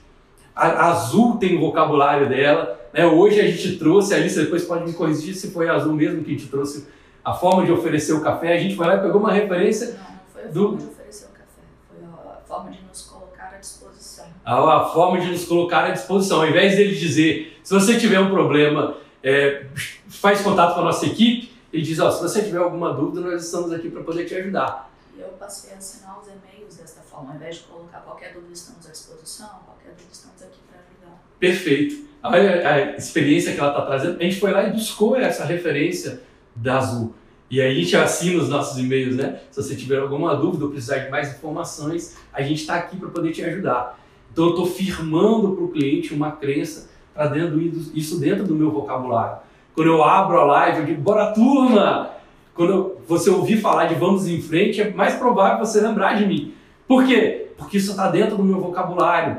A 0.58 0.92
Azul 0.92 1.38
tem 1.38 1.56
o 1.58 1.62
vocabulário 1.62 2.28
dela. 2.28 2.80
Né? 2.94 3.06
Hoje 3.06 3.40
a 3.40 3.48
gente 3.48 3.78
trouxe, 3.78 4.14
a 4.14 4.18
Alice 4.18 4.40
depois 4.40 4.66
pode 4.66 4.86
me 4.86 4.94
corrigir 4.94 5.36
se 5.36 5.52
foi 5.52 5.70
Azul 5.70 5.94
mesmo 5.94 6.24
que 6.24 6.32
a 6.32 6.34
gente 6.34 6.48
trouxe 6.48 6.88
a 7.24 7.34
forma 7.34 7.66
de 7.66 7.72
oferecer 7.72 8.14
o 8.14 8.22
café. 8.22 8.56
A 8.56 8.60
gente 8.60 8.76
foi 8.76 8.88
lá 8.88 8.96
e 8.96 9.02
pegou 9.02 9.22
uma 9.22 9.32
referência. 9.32 9.88
Não, 9.88 9.94
não 9.94 10.20
foi 10.34 10.44
a 10.44 10.48
do... 10.48 10.62
forma 10.62 10.78
de 10.78 10.86
oferecer 10.86 11.26
o 11.26 11.30
café, 11.30 11.62
foi 11.90 12.06
a 12.06 12.48
forma 12.48 12.72
de 12.72 12.82
nos 12.82 13.02
colocar 13.04 13.52
à 13.54 13.58
disposição. 13.58 14.26
A, 14.44 14.78
a 14.78 14.86
forma 14.86 15.20
de 15.20 15.32
nos 15.32 15.46
colocar 15.46 15.86
à 15.86 15.92
disposição. 15.92 16.42
Ao 16.42 16.48
invés 16.48 16.76
dele 16.76 16.96
dizer, 16.96 17.60
se 17.64 17.74
você 17.74 18.00
tiver 18.00 18.20
um 18.20 18.30
problema, 18.30 18.96
é, 19.24 19.66
faz 20.08 20.42
contato 20.42 20.74
com 20.74 20.82
a 20.82 20.86
nossa 20.86 21.06
equipe 21.06 21.58
ele 21.72 21.84
diz, 21.84 22.00
ó, 22.00 22.10
se 22.10 22.22
você 22.22 22.42
tiver 22.44 22.60
alguma 22.60 22.94
dúvida, 22.94 23.22
nós 23.22 23.46
estamos 23.46 23.72
aqui 23.72 23.90
para 23.90 24.02
poder 24.02 24.26
te 24.26 24.36
ajudar. 24.36 24.90
Eu 25.18 25.30
passei 25.40 25.74
a 25.74 25.78
assinar 25.78 26.20
os 26.20 26.28
e-mails 26.28 26.76
desta 26.76 27.02
forma, 27.02 27.32
ao 27.32 27.36
invés 27.36 27.56
de 27.56 27.62
colocar 27.64 28.00
qualquer 28.02 28.34
dúvida, 28.34 28.54
estamos 28.54 28.86
à 28.86 28.92
disposição, 28.92 29.50
qualquer 29.66 29.90
dúvida, 29.90 30.10
estamos 30.12 30.42
aqui 30.44 30.60
para 30.70 30.80
ajudar. 30.80 31.24
Perfeito. 31.40 32.08
Olha 32.22 32.70
a 32.70 32.98
experiência 32.98 33.54
que 33.54 33.60
ela 33.60 33.70
está 33.70 33.86
trazendo. 33.86 34.20
A 34.20 34.24
gente 34.24 34.40
foi 34.40 34.52
lá 34.52 34.64
e 34.68 34.72
buscou 34.72 35.16
essa 35.16 35.44
referência 35.44 36.22
da 36.56 36.78
Azul. 36.78 37.14
E 37.50 37.62
aí 37.62 37.72
a 37.72 37.74
gente 37.82 37.96
assina 37.96 38.42
os 38.42 38.50
nossos 38.50 38.78
e-mails, 38.78 39.16
né? 39.16 39.40
Se 39.50 39.64
você 39.64 39.76
tiver 39.76 40.00
alguma 40.00 40.36
dúvida 40.36 40.66
ou 40.66 40.72
precisar 40.72 40.98
de 41.00 41.10
mais 41.10 41.36
informações, 41.36 42.18
a 42.34 42.42
gente 42.42 42.62
está 42.62 42.76
aqui 42.76 42.98
para 42.98 43.10
poder 43.10 43.32
te 43.32 43.44
ajudar. 43.44 43.98
Então 44.32 44.46
eu 44.46 44.50
estou 44.52 44.66
firmando 44.68 45.56
para 45.56 45.64
o 45.64 45.70
cliente 45.70 46.14
uma 46.14 46.34
crença, 46.34 46.90
trazendo 47.14 47.60
isso 47.96 48.20
dentro 48.20 48.46
do 48.46 48.54
meu 48.54 48.70
vocabulário. 48.70 49.40
Quando 49.74 49.88
eu 49.88 50.04
abro 50.04 50.40
a 50.40 50.44
live, 50.44 50.80
eu 50.80 50.86
digo, 50.86 51.02
bora 51.02 51.32
turma! 51.34 52.17
Quando 52.58 52.98
você 53.08 53.30
ouvir 53.30 53.58
falar 53.58 53.86
de 53.86 53.94
vamos 53.94 54.28
em 54.28 54.42
frente, 54.42 54.82
é 54.82 54.90
mais 54.90 55.14
provável 55.14 55.64
você 55.64 55.80
lembrar 55.80 56.16
de 56.16 56.26
mim. 56.26 56.56
Por 56.88 57.06
quê? 57.06 57.50
Porque 57.56 57.78
isso 57.78 57.92
está 57.92 58.10
dentro 58.10 58.36
do 58.36 58.44
meu 58.44 58.60
vocabulário. 58.60 59.38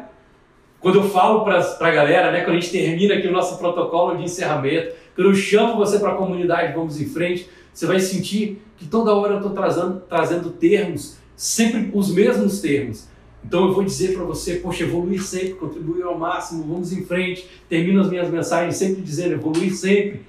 Quando 0.78 1.00
eu 1.00 1.02
falo 1.02 1.44
para 1.44 1.58
a 1.58 1.90
galera, 1.90 2.30
né, 2.30 2.42
quando 2.42 2.56
a 2.56 2.60
gente 2.60 2.70
termina 2.70 3.14
aqui 3.14 3.26
o 3.26 3.32
nosso 3.32 3.58
protocolo 3.58 4.16
de 4.16 4.22
encerramento, 4.22 4.94
quando 5.16 5.30
eu 5.30 5.34
chamo 5.34 5.76
você 5.76 5.98
para 5.98 6.12
a 6.12 6.14
comunidade 6.14 6.72
Vamos 6.72 7.00
em 7.00 7.06
Frente, 7.06 7.48
você 7.74 7.86
vai 7.86 7.98
sentir 7.98 8.62
que 8.76 8.86
toda 8.86 9.12
hora 9.12 9.32
eu 9.32 9.38
estou 9.38 9.52
trazendo, 9.52 10.00
trazendo 10.08 10.50
termos, 10.50 11.18
sempre 11.34 11.90
os 11.92 12.14
mesmos 12.14 12.60
termos. 12.60 13.08
Então 13.44 13.66
eu 13.66 13.74
vou 13.74 13.82
dizer 13.82 14.14
para 14.14 14.22
você, 14.22 14.56
poxa, 14.56 14.84
evoluir 14.84 15.20
sempre, 15.20 15.54
contribuir 15.54 16.04
ao 16.04 16.16
máximo, 16.16 16.62
vamos 16.62 16.92
em 16.92 17.04
frente. 17.04 17.48
Termino 17.68 18.00
as 18.00 18.08
minhas 18.08 18.30
mensagens 18.30 18.76
sempre 18.76 19.02
dizendo 19.02 19.32
evoluir 19.32 19.74
sempre. 19.74 20.20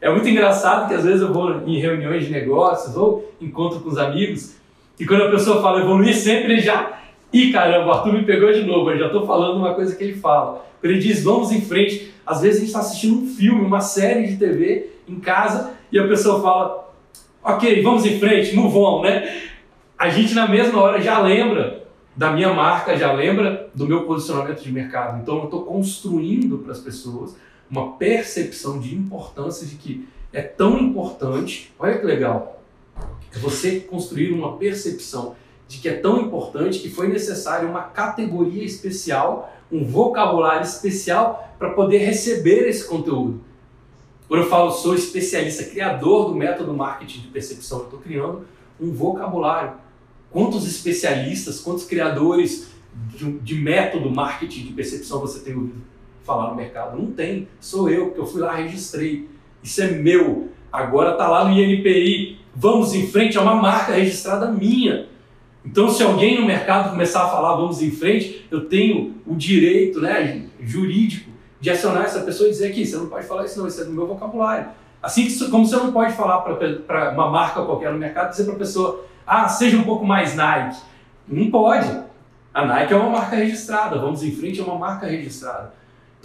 É 0.00 0.10
muito 0.10 0.28
engraçado 0.28 0.88
que 0.88 0.94
às 0.94 1.04
vezes 1.04 1.22
eu 1.22 1.32
vou 1.32 1.62
em 1.66 1.78
reuniões 1.78 2.26
de 2.26 2.30
negócios 2.30 2.96
ou 2.96 3.32
encontro 3.40 3.80
com 3.80 3.88
os 3.88 3.98
amigos 3.98 4.56
e 4.98 5.04
quando 5.04 5.24
a 5.24 5.30
pessoa 5.30 5.60
fala 5.60 5.80
evoluir 5.80 6.14
sempre, 6.14 6.54
ele 6.54 6.62
já. 6.62 7.00
Ih, 7.32 7.52
caramba, 7.52 7.88
o 7.88 7.92
Arthur 7.92 8.12
me 8.14 8.24
pegou 8.24 8.52
de 8.52 8.62
novo, 8.62 8.90
eu 8.90 8.98
já 8.98 9.06
estou 9.06 9.26
falando 9.26 9.58
uma 9.58 9.74
coisa 9.74 9.94
que 9.94 10.04
ele 10.04 10.14
fala. 10.14 10.64
Quando 10.80 10.92
ele 10.92 11.00
diz 11.00 11.22
vamos 11.22 11.52
em 11.52 11.60
frente, 11.60 12.14
às 12.24 12.40
vezes 12.40 12.56
a 12.56 12.60
gente 12.60 12.68
está 12.68 12.80
assistindo 12.80 13.22
um 13.22 13.26
filme, 13.26 13.60
uma 13.60 13.80
série 13.80 14.26
de 14.26 14.36
TV 14.36 14.90
em 15.08 15.18
casa 15.20 15.72
e 15.92 15.98
a 15.98 16.06
pessoa 16.06 16.40
fala, 16.40 16.94
ok, 17.42 17.82
vamos 17.82 18.06
em 18.06 18.18
frente, 18.18 18.54
move 18.54 18.76
on, 18.76 19.02
né? 19.02 19.42
A 19.98 20.08
gente 20.08 20.34
na 20.34 20.46
mesma 20.46 20.80
hora 20.80 21.00
já 21.00 21.20
lembra 21.20 21.84
da 22.14 22.30
minha 22.32 22.52
marca, 22.52 22.96
já 22.96 23.12
lembra 23.12 23.68
do 23.74 23.86
meu 23.86 24.04
posicionamento 24.04 24.62
de 24.62 24.72
mercado. 24.72 25.20
Então 25.20 25.38
eu 25.38 25.44
estou 25.44 25.64
construindo 25.64 26.58
para 26.58 26.72
as 26.72 26.80
pessoas 26.80 27.36
uma 27.70 27.96
percepção 27.96 28.78
de 28.78 28.94
importância 28.94 29.66
de 29.66 29.76
que 29.76 30.08
é 30.32 30.42
tão 30.42 30.78
importante. 30.78 31.72
Olha 31.78 31.98
que 31.98 32.06
legal. 32.06 32.62
É 33.34 33.38
você 33.38 33.80
construir 33.80 34.32
uma 34.32 34.56
percepção 34.56 35.34
de 35.68 35.78
que 35.78 35.88
é 35.88 35.94
tão 35.94 36.20
importante 36.20 36.78
que 36.78 36.88
foi 36.88 37.08
necessário 37.08 37.68
uma 37.68 37.82
categoria 37.82 38.64
especial, 38.64 39.52
um 39.70 39.84
vocabulário 39.84 40.64
especial 40.64 41.54
para 41.58 41.70
poder 41.70 41.98
receber 41.98 42.68
esse 42.68 42.86
conteúdo. 42.86 43.40
Quando 44.28 44.42
eu 44.42 44.48
falo 44.48 44.70
sou 44.70 44.94
especialista, 44.94 45.64
criador 45.64 46.28
do 46.28 46.34
método 46.34 46.72
marketing 46.72 47.20
de 47.20 47.28
percepção, 47.28 47.78
eu 47.78 47.84
estou 47.84 48.00
criando 48.00 48.46
um 48.80 48.92
vocabulário 48.92 49.86
Quantos 50.36 50.66
especialistas, 50.66 51.60
quantos 51.60 51.84
criadores 51.84 52.68
de, 52.94 53.38
de 53.38 53.54
método 53.54 54.10
marketing 54.10 54.66
de 54.66 54.72
percepção 54.74 55.18
você 55.18 55.40
tem 55.40 55.54
ouvido 55.54 55.80
falar 56.26 56.50
no 56.50 56.56
mercado? 56.56 56.98
Não 56.98 57.12
tem. 57.12 57.48
Sou 57.60 57.88
eu, 57.88 58.06
porque 58.06 58.20
eu 58.20 58.26
fui 58.26 58.40
lá, 58.42 58.54
registrei. 58.54 59.28
Isso 59.62 59.82
é 59.82 59.92
meu. 59.92 60.48
Agora 60.72 61.12
está 61.12 61.28
lá 61.28 61.44
no 61.44 61.52
INPI. 61.52 62.38
Vamos 62.54 62.94
em 62.94 63.06
frente, 63.06 63.38
é 63.38 63.40
uma 63.40 63.54
marca 63.54 63.92
registrada 63.92 64.50
minha. 64.50 65.06
Então, 65.64 65.88
se 65.88 66.02
alguém 66.02 66.40
no 66.40 66.46
mercado 66.46 66.90
começar 66.90 67.24
a 67.24 67.28
falar 67.28 67.56
vamos 67.56 67.82
em 67.82 67.90
frente, 67.90 68.46
eu 68.50 68.66
tenho 68.66 69.16
o 69.26 69.34
direito 69.34 70.00
né, 70.00 70.46
jurídico 70.60 71.30
de 71.60 71.70
acionar 71.70 72.04
essa 72.04 72.20
pessoa 72.20 72.48
e 72.48 72.52
dizer 72.52 72.68
aqui, 72.68 72.86
você 72.86 72.96
não 72.96 73.06
pode 73.06 73.26
falar 73.26 73.44
isso 73.44 73.58
não, 73.58 73.66
isso 73.66 73.80
é 73.80 73.84
do 73.84 73.90
meu 73.90 74.06
vocabulário. 74.06 74.68
Assim 75.02 75.28
como 75.50 75.66
você 75.66 75.76
não 75.76 75.92
pode 75.92 76.12
falar 76.14 76.38
para 76.38 77.12
uma 77.12 77.30
marca 77.30 77.62
qualquer 77.62 77.92
no 77.92 77.98
mercado, 77.98 78.30
dizer 78.30 78.44
para 78.44 78.54
a 78.54 78.58
pessoa, 78.58 79.04
ah, 79.26 79.48
seja 79.48 79.76
um 79.76 79.82
pouco 79.82 80.06
mais 80.06 80.36
Nike. 80.36 80.78
Não 81.28 81.50
pode. 81.50 81.88
A 82.54 82.64
Nike 82.64 82.92
é 82.92 82.96
uma 82.96 83.10
marca 83.10 83.36
registrada, 83.36 83.98
vamos 83.98 84.22
em 84.22 84.30
frente, 84.30 84.60
é 84.60 84.64
uma 84.64 84.78
marca 84.78 85.06
registrada. 85.06 85.74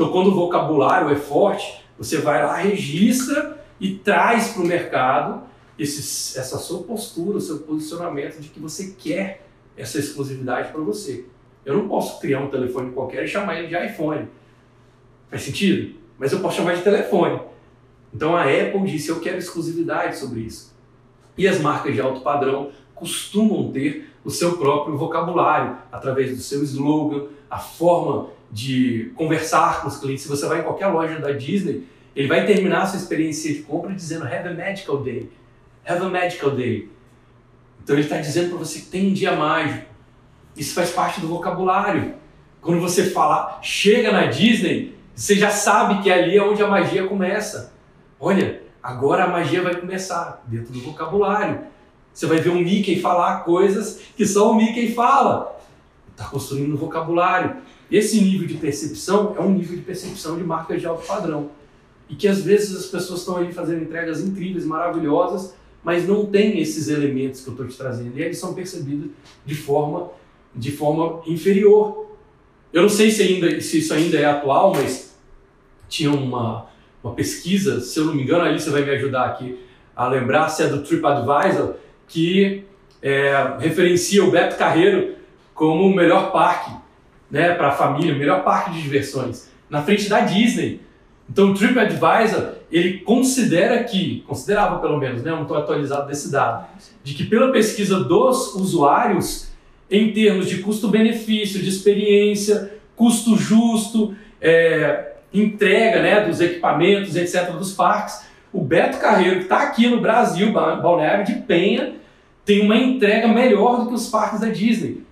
Então, 0.02 0.12
quando 0.12 0.30
o 0.30 0.34
vocabulário 0.34 1.12
é 1.12 1.16
forte, 1.16 1.80
você 1.96 2.18
vai 2.18 2.44
lá, 2.44 2.56
registra 2.56 3.64
e 3.80 3.94
traz 3.94 4.48
para 4.48 4.64
o 4.64 4.66
mercado 4.66 5.44
esse, 5.78 6.40
essa 6.40 6.58
sua 6.58 6.82
postura, 6.82 7.38
o 7.38 7.42
seu 7.42 7.60
posicionamento 7.60 8.40
de 8.40 8.50
que 8.50 8.60
você 8.60 8.96
quer 8.98 9.46
essa 9.78 10.00
exclusividade 10.00 10.72
para 10.72 10.82
você. 10.82 11.26
Eu 11.64 11.78
não 11.78 11.88
posso 11.88 12.20
criar 12.20 12.40
um 12.40 12.50
telefone 12.50 12.92
qualquer 12.92 13.26
e 13.26 13.28
chamar 13.28 13.60
ele 13.60 13.68
de 13.68 13.76
iPhone. 13.76 14.28
Faz 15.30 15.44
sentido? 15.44 15.96
Mas 16.18 16.32
eu 16.32 16.40
posso 16.40 16.58
chamar 16.58 16.76
de 16.76 16.82
telefone. 16.82 17.40
Então 18.12 18.36
a 18.36 18.46
Apple 18.46 18.82
disse: 18.86 19.10
eu 19.10 19.20
quero 19.20 19.38
exclusividade 19.38 20.18
sobre 20.18 20.40
isso. 20.40 20.76
E 21.38 21.48
as 21.48 21.60
marcas 21.60 21.94
de 21.94 22.02
alto 22.02 22.22
padrão 22.22 22.72
costumam 22.96 23.72
ter 23.72 24.10
o 24.26 24.32
seu 24.32 24.58
próprio 24.58 24.98
vocabulário, 24.98 25.78
através 25.92 26.36
do 26.36 26.42
seu 26.42 26.64
slogan, 26.64 27.28
a 27.48 27.60
forma 27.60 28.30
de 28.52 29.12
conversar 29.16 29.82
com 29.82 29.88
os 29.88 29.98
clientes. 29.98 30.24
Se 30.24 30.30
você 30.30 30.46
vai 30.46 30.60
em 30.60 30.64
qualquer 30.64 30.88
loja 30.88 31.20
da 31.20 31.32
Disney, 31.32 31.88
ele 32.16 32.28
vai 32.28 32.46
terminar 32.46 32.84
a 32.84 32.86
sua 32.86 33.00
experiência 33.00 33.54
de 33.54 33.62
compra 33.62 33.94
dizendo 33.94 34.26
Have 34.26 34.50
a 34.50 34.54
magical 34.54 34.98
day. 34.98 35.30
Have 35.86 36.04
a 36.04 36.10
magical 36.10 36.52
day. 36.52 36.90
Então 37.84 37.96
ele 37.96 38.04
está 38.04 38.18
dizendo 38.18 38.50
para 38.50 38.60
você 38.60 38.80
que 38.80 38.88
tem 38.88 39.10
um 39.10 39.14
dia 39.14 39.36
mágico. 39.36 39.86
Isso 40.56 40.74
faz 40.74 40.92
parte 40.92 41.22
do 41.22 41.28
vocabulário. 41.28 42.16
Quando 42.62 42.80
você 42.80 43.10
fala, 43.10 43.60
chega 43.62 44.12
na 44.12 44.26
Disney, 44.26 44.96
você 45.16 45.36
já 45.36 45.50
sabe 45.50 46.04
que 46.04 46.12
ali 46.12 46.38
é 46.38 46.44
onde 46.44 46.62
a 46.62 46.68
magia 46.68 47.08
começa. 47.08 47.74
Olha, 48.20 48.62
agora 48.84 49.24
a 49.24 49.28
magia 49.28 49.64
vai 49.64 49.76
começar 49.76 50.44
dentro 50.48 50.72
do 50.74 50.82
vocabulário. 50.82 51.62
Você 52.14 52.26
vai 52.26 52.38
ver 52.38 52.50
um 52.50 52.60
Mickey 52.60 53.00
falar 53.00 53.40
coisas 53.40 54.02
que 54.16 54.26
só 54.26 54.52
o 54.52 54.56
Mickey 54.56 54.94
fala. 54.94 55.60
Está 56.12 56.26
construindo 56.26 56.74
um 56.74 56.78
vocabulário. 56.78 57.58
Esse 57.92 58.22
nível 58.22 58.48
de 58.48 58.54
percepção 58.54 59.36
é 59.38 59.42
um 59.42 59.52
nível 59.52 59.76
de 59.76 59.82
percepção 59.82 60.38
de 60.38 60.44
marcas 60.44 60.80
de 60.80 60.88
alto 60.88 61.06
padrão. 61.06 61.50
E 62.08 62.16
que 62.16 62.28
às 62.28 62.42
vezes 62.42 62.76
as 62.76 62.86
pessoas 62.86 63.20
estão 63.20 63.38
ali 63.38 63.52
fazendo 63.52 63.84
entregas 63.84 64.22
incríveis, 64.22 64.66
maravilhosas, 64.66 65.54
mas 65.84 66.08
não 66.08 66.26
tem 66.26 66.60
esses 66.60 66.88
elementos 66.88 67.42
que 67.42 67.50
eu 67.50 67.54
estou 67.54 67.68
te 67.68 67.76
trazendo. 67.76 68.18
E 68.18 68.22
eles 68.22 68.38
são 68.38 68.54
percebidos 68.54 69.12
de 69.46 69.56
forma 69.56 70.10
de 70.54 70.72
forma 70.72 71.22
inferior. 71.26 72.08
Eu 72.74 72.82
não 72.82 72.90
sei 72.90 73.10
se, 73.10 73.22
ainda, 73.24 73.60
se 73.62 73.80
isso 73.80 73.94
ainda 73.94 74.18
é 74.18 74.26
atual, 74.26 74.74
mas 74.74 75.18
tinha 75.88 76.12
uma, 76.12 76.68
uma 77.04 77.14
pesquisa, 77.14 77.80
se 77.80 77.98
eu 78.00 78.06
não 78.06 78.14
me 78.14 78.24
engano, 78.24 78.44
ali 78.44 78.60
você 78.60 78.70
vai 78.70 78.84
me 78.84 78.92
ajudar 78.92 79.26
aqui 79.26 79.60
a 79.96 80.08
lembrar, 80.08 80.50
se 80.50 80.64
é 80.64 80.68
do 80.68 80.84
TripAdvisor, 80.84 81.76
que 82.08 82.66
é, 83.02 83.58
referencia 83.60 84.24
o 84.24 84.32
Beto 84.32 84.58
Carreiro 84.58 85.16
como 85.54 85.86
o 85.86 85.96
melhor 85.96 86.32
parque 86.32 86.81
né, 87.32 87.54
para 87.54 87.70
a 87.70 87.72
família, 87.72 88.14
o 88.14 88.18
melhor 88.18 88.44
parque 88.44 88.72
de 88.72 88.82
diversões, 88.82 89.50
na 89.70 89.82
frente 89.82 90.10
da 90.10 90.20
Disney. 90.20 90.82
Então 91.30 91.52
o 91.52 91.54
TripAdvisor, 91.54 92.56
ele 92.70 93.00
considera 93.00 93.82
que, 93.84 94.24
considerava 94.28 94.80
pelo 94.80 94.98
menos, 94.98 95.24
né, 95.24 95.32
não 95.32 95.44
estou 95.44 95.58
atualizado 95.58 96.08
desse 96.08 96.30
dado, 96.30 96.68
de 97.04 97.14
que 97.14 97.24
pela 97.24 97.52
pesquisa 97.52 98.04
dos 98.04 98.54
usuários, 98.56 99.50
em 99.90 100.12
termos 100.12 100.48
de 100.48 100.58
custo-benefício, 100.58 101.62
de 101.62 101.70
experiência, 101.70 102.74
custo 102.96 103.38
justo, 103.38 104.14
é, 104.42 105.14
entrega 105.34 106.02
né, 106.02 106.26
dos 106.26 106.42
equipamentos, 106.42 107.16
etc., 107.16 107.52
dos 107.52 107.74
parques, 107.74 108.26
o 108.52 108.62
Beto 108.62 109.00
Carreiro, 109.00 109.38
que 109.38 109.44
está 109.44 109.64
aqui 109.64 109.88
no 109.88 110.02
Brasil, 110.02 110.52
Balneário 110.52 111.26
de 111.26 111.36
Penha, 111.36 111.94
tem 112.44 112.62
uma 112.62 112.76
entrega 112.76 113.28
melhor 113.28 113.80
do 113.80 113.88
que 113.88 113.94
os 113.94 114.10
parques 114.10 114.42
da 114.42 114.48
Disney. 114.48 115.04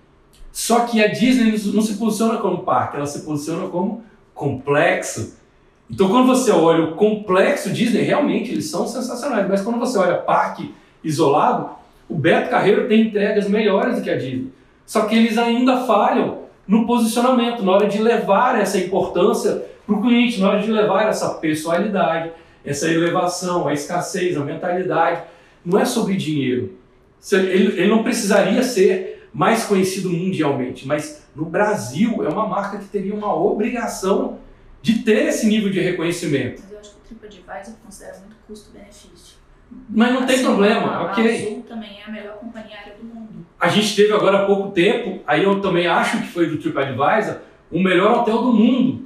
Só 0.52 0.80
que 0.80 1.02
a 1.02 1.08
Disney 1.08 1.52
não 1.72 1.82
se 1.82 1.94
posiciona 1.94 2.38
como 2.38 2.64
parque, 2.64 2.96
ela 2.96 3.06
se 3.06 3.20
posiciona 3.22 3.68
como 3.68 4.02
complexo. 4.34 5.38
Então, 5.88 6.08
quando 6.08 6.26
você 6.26 6.50
olha 6.50 6.84
o 6.84 6.94
complexo 6.94 7.70
Disney, 7.70 8.02
realmente 8.02 8.52
eles 8.52 8.70
são 8.70 8.86
sensacionais, 8.86 9.48
mas 9.48 9.62
quando 9.62 9.78
você 9.78 9.98
olha 9.98 10.14
parque 10.14 10.72
isolado, 11.02 11.70
o 12.08 12.14
Beto 12.14 12.50
Carreiro 12.50 12.88
tem 12.88 13.02
entregas 13.02 13.48
melhores 13.48 13.96
do 13.96 14.02
que 14.02 14.10
a 14.10 14.16
Disney. 14.16 14.52
Só 14.86 15.02
que 15.02 15.16
eles 15.16 15.38
ainda 15.38 15.84
falham 15.84 16.40
no 16.66 16.86
posicionamento, 16.86 17.62
na 17.62 17.72
hora 17.72 17.88
de 17.88 18.00
levar 18.00 18.60
essa 18.60 18.78
importância 18.78 19.64
para 19.86 19.94
o 19.94 20.00
cliente, 20.00 20.40
na 20.40 20.50
hora 20.50 20.60
de 20.60 20.70
levar 20.70 21.08
essa 21.08 21.34
pessoalidade, 21.34 22.30
essa 22.64 22.88
elevação, 22.88 23.66
a 23.66 23.72
escassez, 23.72 24.36
a 24.36 24.44
mentalidade. 24.44 25.22
Não 25.64 25.78
é 25.78 25.84
sobre 25.84 26.16
dinheiro. 26.16 26.72
Ele, 27.32 27.80
ele 27.80 27.88
não 27.88 28.02
precisaria 28.02 28.62
ser 28.62 29.19
mais 29.32 29.64
conhecido 29.64 30.10
mundialmente, 30.10 30.86
mas 30.86 31.26
no 31.34 31.44
Brasil 31.44 32.24
é 32.24 32.28
uma 32.28 32.46
marca 32.46 32.78
que 32.78 32.86
teria 32.86 33.14
uma 33.14 33.34
obrigação 33.34 34.38
de 34.82 35.00
ter 35.00 35.28
esse 35.28 35.46
nível 35.46 35.70
de 35.70 35.80
reconhecimento. 35.80 36.62
Mas 36.62 36.72
eu 36.72 36.78
acho 36.78 36.96
que 37.06 37.14
o 37.14 37.16
TripAdvisor 37.16 37.74
considera 37.84 38.18
muito 38.18 38.36
custo-benefício. 38.46 39.38
Mas 39.88 40.12
não 40.12 40.24
assim, 40.24 40.34
tem 40.34 40.44
problema, 40.44 40.96
a, 40.96 41.02
ok. 41.04 41.24
A 41.24 41.34
Azul 41.34 41.62
também 41.68 42.00
é 42.00 42.04
a 42.04 42.10
melhor 42.10 42.34
companhia 42.38 42.76
aérea 42.76 42.96
do 42.96 43.04
mundo. 43.04 43.46
A 43.58 43.68
gente 43.68 43.94
teve 43.94 44.12
agora 44.12 44.42
há 44.42 44.46
pouco 44.46 44.70
tempo, 44.70 45.20
aí 45.26 45.44
eu 45.44 45.60
também 45.60 45.86
acho 45.86 46.20
que 46.22 46.28
foi 46.28 46.46
do 46.48 46.58
TripAdvisor, 46.58 47.38
o 47.70 47.80
melhor 47.80 48.18
hotel 48.18 48.42
do 48.42 48.52
mundo. 48.52 49.04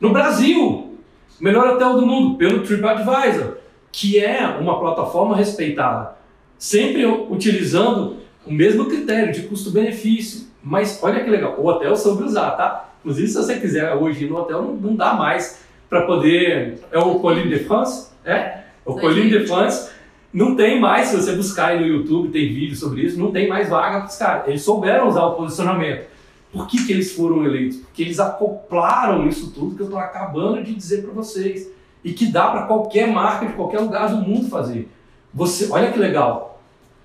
No 0.00 0.12
Brasil! 0.12 0.96
O 1.40 1.44
melhor 1.44 1.74
hotel 1.74 1.94
do 1.94 2.06
mundo, 2.06 2.36
pelo 2.36 2.62
TripAdvisor, 2.62 3.58
que 3.92 4.18
é 4.18 4.46
uma 4.46 4.80
plataforma 4.80 5.36
respeitada. 5.36 6.16
Sempre 6.56 7.04
utilizando 7.06 8.16
o 8.48 8.52
mesmo 8.52 8.86
critério 8.86 9.32
de 9.32 9.42
custo-benefício. 9.42 10.48
Mas 10.62 10.98
olha 11.02 11.22
que 11.22 11.30
legal, 11.30 11.54
o 11.58 11.66
hotel 11.66 11.94
soube 11.96 12.24
usar, 12.24 12.50
tá? 12.52 12.90
Inclusive, 13.00 13.28
se 13.28 13.34
você 13.34 13.58
quiser 13.58 13.94
hoje 13.94 14.24
ir 14.24 14.28
no 14.28 14.36
hotel, 14.36 14.62
não, 14.62 14.74
não 14.74 14.96
dá 14.96 15.14
mais 15.14 15.60
para 15.88 16.02
poder. 16.02 16.80
É 16.90 16.98
o 16.98 17.18
Colline 17.20 17.48
de 17.48 17.64
France? 17.64 18.08
É? 18.24 18.62
O 18.84 18.94
Colline 18.94 19.30
de 19.30 19.46
France 19.46 19.90
não 20.32 20.56
tem 20.56 20.80
mais, 20.80 21.08
se 21.08 21.16
você 21.16 21.32
buscar 21.32 21.68
aí 21.68 21.80
no 21.80 21.86
YouTube, 21.86 22.28
tem 22.30 22.52
vídeo 22.52 22.76
sobre 22.76 23.02
isso, 23.02 23.18
não 23.18 23.30
tem 23.30 23.48
mais 23.48 23.68
vaga 23.68 24.00
para 24.00 24.08
os 24.08 24.16
caras. 24.16 24.48
Eles 24.48 24.62
souberam 24.62 25.08
usar 25.08 25.24
o 25.24 25.34
posicionamento. 25.34 26.06
Por 26.52 26.66
que, 26.66 26.86
que 26.86 26.92
eles 26.92 27.12
foram 27.12 27.44
eleitos? 27.44 27.78
Porque 27.78 28.02
eles 28.02 28.18
acoplaram 28.18 29.28
isso 29.28 29.52
tudo 29.52 29.74
que 29.74 29.82
eu 29.82 29.86
estou 29.86 29.98
acabando 29.98 30.62
de 30.62 30.74
dizer 30.74 31.02
para 31.02 31.12
vocês. 31.12 31.70
E 32.02 32.12
que 32.12 32.26
dá 32.26 32.48
para 32.48 32.62
qualquer 32.62 33.08
marca 33.08 33.46
de 33.46 33.52
qualquer 33.52 33.80
lugar 33.80 34.08
do 34.08 34.16
mundo 34.16 34.48
fazer. 34.48 34.88
Você, 35.34 35.68
olha 35.70 35.92
que 35.92 35.98
legal. 35.98 36.57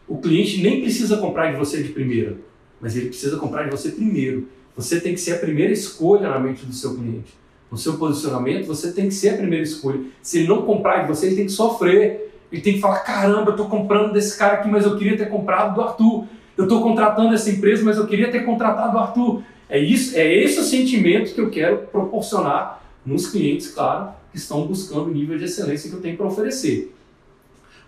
O 0.07 0.17
cliente 0.17 0.61
nem 0.61 0.81
precisa 0.81 1.17
comprar 1.17 1.51
de 1.51 1.57
você 1.57 1.81
de 1.81 1.89
primeira, 1.89 2.37
mas 2.79 2.95
ele 2.95 3.07
precisa 3.07 3.37
comprar 3.37 3.63
de 3.63 3.71
você 3.71 3.89
primeiro. 3.89 4.47
Você 4.75 4.99
tem 4.99 5.13
que 5.13 5.21
ser 5.21 5.33
a 5.33 5.37
primeira 5.37 5.71
escolha 5.71 6.29
na 6.29 6.39
mente 6.39 6.65
do 6.65 6.73
seu 6.73 6.95
cliente. 6.95 7.33
No 7.71 7.77
seu 7.77 7.93
posicionamento, 7.93 8.65
você 8.65 8.91
tem 8.91 9.07
que 9.07 9.13
ser 9.13 9.29
a 9.29 9.37
primeira 9.37 9.63
escolha. 9.63 9.99
Se 10.21 10.39
ele 10.39 10.47
não 10.47 10.63
comprar 10.63 11.01
de 11.01 11.07
você, 11.07 11.27
ele 11.27 11.35
tem 11.35 11.45
que 11.45 11.51
sofrer 11.51 12.23
ele 12.53 12.61
tem 12.61 12.73
que 12.73 12.79
falar: 12.79 12.99
caramba, 12.99 13.49
eu 13.49 13.55
estou 13.55 13.67
comprando 13.67 14.13
desse 14.13 14.37
cara 14.37 14.53
aqui, 14.53 14.69
mas 14.69 14.85
eu 14.85 14.95
queria 14.95 15.17
ter 15.17 15.27
comprado 15.27 15.73
do 15.73 15.81
Arthur. 15.81 16.25
Eu 16.55 16.65
estou 16.65 16.83
contratando 16.83 17.33
essa 17.33 17.49
empresa, 17.49 17.83
mas 17.83 17.97
eu 17.97 18.05
queria 18.05 18.31
ter 18.31 18.45
contratado 18.45 18.95
o 18.95 18.99
Arthur. 18.99 19.41
É, 19.67 19.79
isso, 19.79 20.15
é 20.15 20.31
esse 20.31 20.59
o 20.59 20.63
sentimento 20.63 21.33
que 21.33 21.41
eu 21.41 21.49
quero 21.49 21.79
proporcionar 21.87 22.83
nos 23.03 23.25
clientes, 23.25 23.71
claro, 23.71 24.11
que 24.31 24.37
estão 24.37 24.67
buscando 24.67 25.05
o 25.05 25.11
nível 25.11 25.35
de 25.35 25.45
excelência 25.45 25.89
que 25.89 25.95
eu 25.95 26.01
tenho 26.01 26.15
para 26.15 26.27
oferecer. 26.27 26.93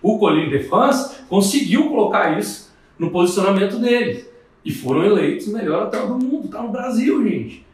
O 0.01 0.17
Colline 0.19 0.49
de 0.49 0.63
France 0.67 1.23
conseguiu 1.27 1.89
colocar 1.89 2.37
isso 2.39 2.73
no 2.97 3.09
posicionamento 3.09 3.77
deles 3.77 4.29
e 4.63 4.71
foram 4.71 5.03
eleitos 5.03 5.47
o 5.47 5.53
melhor 5.53 5.83
hotel 5.83 6.07
do 6.07 6.25
mundo. 6.25 6.45
Está 6.45 6.61
no 6.61 6.71
Brasil, 6.71 7.23
gente. 7.27 7.65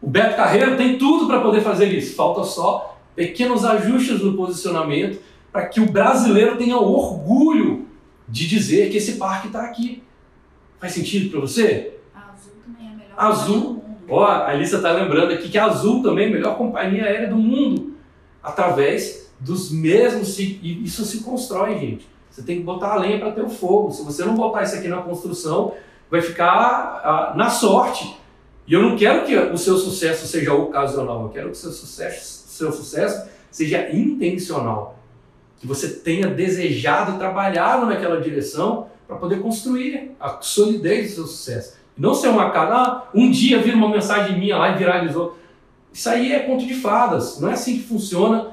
O 0.00 0.08
Beto 0.08 0.36
Carreiro 0.36 0.76
tem 0.76 0.96
tudo 0.96 1.26
para 1.26 1.40
poder 1.40 1.60
fazer 1.60 1.86
isso. 1.86 2.16
Falta 2.16 2.44
só 2.44 2.98
pequenos 3.14 3.64
ajustes 3.64 4.20
no 4.20 4.34
posicionamento 4.34 5.20
para 5.52 5.66
que 5.66 5.80
o 5.80 5.90
brasileiro 5.90 6.56
tenha 6.56 6.78
orgulho 6.78 7.86
de 8.26 8.46
dizer 8.46 8.90
que 8.90 8.96
esse 8.96 9.12
parque 9.12 9.48
está 9.48 9.62
aqui. 9.62 10.02
Faz 10.78 10.92
sentido 10.92 11.30
para 11.30 11.40
você? 11.40 11.98
A 12.14 12.30
Azul 12.30 12.52
também 12.64 12.86
é 12.86 12.92
a 12.92 12.96
melhor 12.96 13.14
Azul. 13.18 13.84
Ó, 14.08 14.24
a 14.24 14.48
Alissa 14.48 14.76
está 14.76 14.92
lembrando 14.92 15.32
aqui 15.32 15.48
que 15.48 15.58
a 15.58 15.66
Azul 15.66 16.02
também 16.02 16.26
é 16.26 16.28
a 16.28 16.32
melhor 16.32 16.56
companhia 16.56 17.04
aérea 17.04 17.28
do 17.28 17.36
mundo. 17.36 17.94
Através 18.42 19.29
dos 19.40 19.70
mesmos. 19.70 20.38
E 20.38 20.82
isso 20.84 21.04
se 21.04 21.20
constrói, 21.20 21.78
gente. 21.78 22.08
Você 22.30 22.42
tem 22.42 22.58
que 22.58 22.62
botar 22.62 22.92
a 22.92 22.96
lenha 22.96 23.18
para 23.18 23.32
ter 23.32 23.42
o 23.42 23.50
fogo. 23.50 23.90
Se 23.90 24.04
você 24.04 24.24
não 24.24 24.34
botar 24.34 24.62
isso 24.62 24.76
aqui 24.76 24.86
na 24.86 24.98
construção, 25.02 25.74
vai 26.10 26.20
ficar 26.20 27.00
ah, 27.04 27.34
na 27.36 27.50
sorte. 27.50 28.16
E 28.66 28.72
eu 28.72 28.82
não 28.82 28.96
quero 28.96 29.24
que 29.24 29.36
o 29.36 29.58
seu 29.58 29.76
sucesso 29.76 30.26
seja 30.26 30.54
ocasional, 30.54 31.22
eu 31.22 31.28
quero 31.30 31.46
que 31.46 31.56
o 31.56 31.56
seu 31.56 31.72
sucesso, 31.72 32.44
seu 32.48 32.70
sucesso 32.70 33.28
seja 33.50 33.90
intencional 33.90 34.96
que 35.58 35.66
você 35.66 35.88
tenha 35.88 36.28
desejado 36.28 37.18
trabalhado 37.18 37.84
naquela 37.84 38.20
direção 38.20 38.86
para 39.06 39.16
poder 39.16 39.40
construir 39.40 40.12
a 40.18 40.38
solidez 40.40 41.10
do 41.10 41.14
seu 41.16 41.26
sucesso. 41.26 41.74
Não 41.98 42.14
ser 42.14 42.28
uma 42.28 42.50
cara, 42.50 42.76
ah, 42.76 43.08
um 43.14 43.30
dia 43.30 43.60
vir 43.60 43.74
uma 43.74 43.88
mensagem 43.88 44.38
minha 44.38 44.56
lá 44.56 44.70
e 44.70 44.78
viralizou. 44.78 45.36
Isso 45.92 46.08
aí 46.08 46.32
é 46.32 46.38
ponto 46.38 46.64
de 46.64 46.74
fadas, 46.74 47.40
não 47.40 47.50
é 47.50 47.54
assim 47.54 47.76
que 47.76 47.82
funciona 47.82 48.49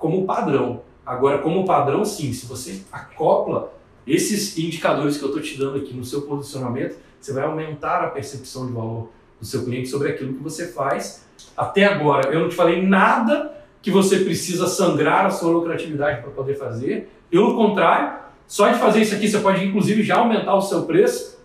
como 0.00 0.24
padrão. 0.24 0.82
Agora, 1.04 1.38
como 1.38 1.64
padrão, 1.64 2.04
sim, 2.04 2.32
se 2.32 2.46
você 2.46 2.82
acopla 2.90 3.72
esses 4.06 4.58
indicadores 4.58 5.18
que 5.18 5.22
eu 5.22 5.28
estou 5.28 5.42
te 5.42 5.56
dando 5.58 5.76
aqui 5.76 5.94
no 5.94 6.04
seu 6.04 6.22
posicionamento, 6.22 6.96
você 7.20 7.32
vai 7.32 7.44
aumentar 7.44 8.02
a 8.02 8.08
percepção 8.08 8.66
de 8.66 8.72
valor 8.72 9.10
do 9.38 9.46
seu 9.46 9.64
cliente 9.64 9.88
sobre 9.88 10.08
aquilo 10.08 10.32
que 10.32 10.42
você 10.42 10.72
faz. 10.72 11.26
Até 11.56 11.84
agora, 11.84 12.32
eu 12.32 12.40
não 12.40 12.48
te 12.48 12.54
falei 12.54 12.82
nada 12.82 13.54
que 13.82 13.90
você 13.90 14.20
precisa 14.20 14.66
sangrar 14.66 15.26
a 15.26 15.30
sua 15.30 15.52
lucratividade 15.52 16.22
para 16.22 16.30
poder 16.30 16.54
fazer. 16.54 17.10
Pelo 17.30 17.54
contrário, 17.54 18.20
só 18.46 18.68
de 18.70 18.78
fazer 18.78 19.02
isso 19.02 19.14
aqui 19.14 19.28
você 19.28 19.38
pode 19.38 19.64
inclusive 19.64 20.02
já 20.02 20.16
aumentar 20.16 20.54
o 20.54 20.62
seu 20.62 20.84
preço. 20.84 21.38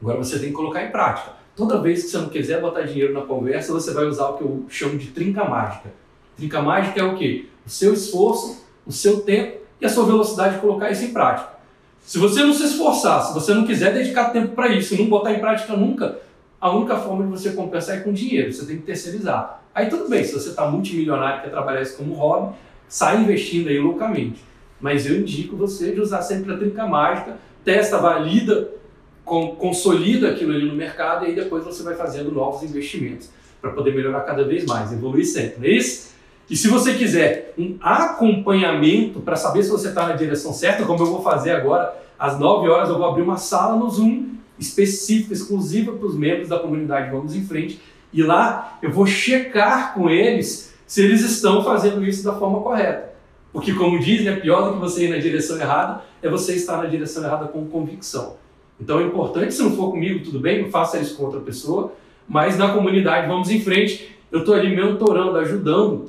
Agora 0.00 0.16
você 0.16 0.38
tem 0.38 0.48
que 0.48 0.54
colocar 0.54 0.82
em 0.82 0.90
prática. 0.90 1.32
Toda 1.54 1.80
vez 1.80 2.04
que 2.04 2.08
você 2.08 2.18
não 2.18 2.30
quiser 2.30 2.60
botar 2.60 2.82
dinheiro 2.82 3.12
na 3.12 3.22
conversa, 3.22 3.72
você 3.72 3.92
vai 3.92 4.06
usar 4.06 4.30
o 4.30 4.38
que 4.38 4.44
eu 4.44 4.64
chamo 4.68 4.96
de 4.96 5.08
trinca 5.08 5.44
mágica. 5.44 5.92
Trinca 6.36 6.62
mágica 6.62 7.00
é 7.00 7.04
o 7.04 7.16
quê? 7.16 7.49
O 7.66 7.70
seu 7.70 7.92
esforço, 7.92 8.64
o 8.86 8.92
seu 8.92 9.20
tempo 9.20 9.58
e 9.80 9.86
a 9.86 9.88
sua 9.88 10.04
velocidade 10.04 10.54
de 10.54 10.60
colocar 10.60 10.90
isso 10.90 11.04
em 11.04 11.12
prática. 11.12 11.50
Se 12.02 12.18
você 12.18 12.42
não 12.42 12.52
se 12.52 12.64
esforçar, 12.64 13.22
se 13.22 13.34
você 13.34 13.54
não 13.54 13.66
quiser 13.66 13.92
dedicar 13.92 14.30
tempo 14.30 14.54
para 14.54 14.68
isso 14.68 14.94
e 14.94 14.98
não 14.98 15.06
botar 15.06 15.32
em 15.32 15.38
prática 15.38 15.74
nunca, 15.76 16.18
a 16.60 16.70
única 16.70 16.96
forma 16.96 17.24
de 17.24 17.30
você 17.30 17.52
compensar 17.52 17.96
é 17.96 18.00
com 18.00 18.12
dinheiro. 18.12 18.52
Você 18.52 18.66
tem 18.66 18.76
que 18.76 18.82
terceirizar. 18.82 19.62
Aí 19.74 19.88
tudo 19.88 20.08
bem, 20.08 20.24
se 20.24 20.32
você 20.32 20.50
está 20.50 20.68
multimilionário 20.68 21.38
e 21.38 21.42
quer 21.42 21.50
trabalhar 21.50 21.82
isso 21.82 21.96
como 21.96 22.14
hobby, 22.14 22.54
sai 22.88 23.22
investindo 23.22 23.68
aí 23.68 23.78
loucamente. 23.78 24.42
Mas 24.80 25.06
eu 25.06 25.16
indico 25.16 25.56
você 25.56 25.92
de 25.92 26.00
usar 26.00 26.22
sempre 26.22 26.52
a 26.52 26.56
trinca 26.56 26.86
mágica, 26.86 27.36
testa, 27.64 27.98
valida, 27.98 28.68
consolida 29.24 30.30
aquilo 30.30 30.52
ali 30.52 30.66
no 30.66 30.74
mercado 30.74 31.24
e 31.24 31.28
aí 31.28 31.34
depois 31.34 31.64
você 31.64 31.82
vai 31.82 31.94
fazendo 31.94 32.32
novos 32.32 32.62
investimentos 32.62 33.30
para 33.60 33.70
poder 33.70 33.94
melhorar 33.94 34.22
cada 34.22 34.42
vez 34.44 34.64
mais, 34.64 34.92
evoluir 34.92 35.26
sempre, 35.26 35.58
não 35.58 35.66
é 35.66 35.70
isso? 35.70 36.09
E 36.50 36.56
se 36.56 36.66
você 36.66 36.94
quiser 36.94 37.54
um 37.56 37.76
acompanhamento 37.80 39.20
para 39.20 39.36
saber 39.36 39.62
se 39.62 39.70
você 39.70 39.90
está 39.90 40.08
na 40.08 40.14
direção 40.14 40.52
certa, 40.52 40.84
como 40.84 41.00
eu 41.00 41.06
vou 41.06 41.22
fazer 41.22 41.52
agora, 41.52 41.96
às 42.18 42.40
9 42.40 42.68
horas 42.68 42.88
eu 42.88 42.98
vou 42.98 43.06
abrir 43.06 43.22
uma 43.22 43.36
sala 43.36 43.76
no 43.76 43.88
Zoom 43.88 44.30
específica, 44.58 45.32
exclusiva 45.32 45.92
para 45.92 46.06
os 46.06 46.16
membros 46.16 46.48
da 46.48 46.58
comunidade 46.58 47.12
Vamos 47.12 47.36
em 47.36 47.44
Frente, 47.44 47.80
e 48.12 48.20
lá 48.20 48.78
eu 48.82 48.90
vou 48.90 49.06
checar 49.06 49.94
com 49.94 50.10
eles 50.10 50.74
se 50.88 51.00
eles 51.04 51.20
estão 51.22 51.62
fazendo 51.62 52.04
isso 52.04 52.24
da 52.24 52.34
forma 52.34 52.60
correta. 52.60 53.14
Porque, 53.52 53.72
como 53.72 54.00
dizem, 54.00 54.26
é 54.26 54.34
pior 54.34 54.62
do 54.62 54.72
que 54.74 54.80
você 54.80 55.06
ir 55.06 55.10
na 55.10 55.18
direção 55.18 55.56
errada 55.56 56.02
é 56.20 56.28
você 56.28 56.54
estar 56.56 56.78
na 56.78 56.86
direção 56.86 57.22
errada 57.22 57.46
com 57.46 57.64
convicção. 57.68 58.34
Então 58.80 58.98
é 58.98 59.04
importante, 59.04 59.54
se 59.54 59.62
não 59.62 59.76
for 59.76 59.92
comigo, 59.92 60.24
tudo 60.24 60.40
bem, 60.40 60.68
faça 60.68 60.98
isso 60.98 61.16
com 61.16 61.24
outra 61.24 61.40
pessoa, 61.40 61.92
mas 62.28 62.58
na 62.58 62.72
comunidade 62.72 63.28
vamos 63.28 63.50
em 63.50 63.60
frente. 63.60 64.16
Eu 64.32 64.40
estou 64.40 64.54
ali 64.54 64.74
mentorando, 64.74 65.38
ajudando 65.38 66.06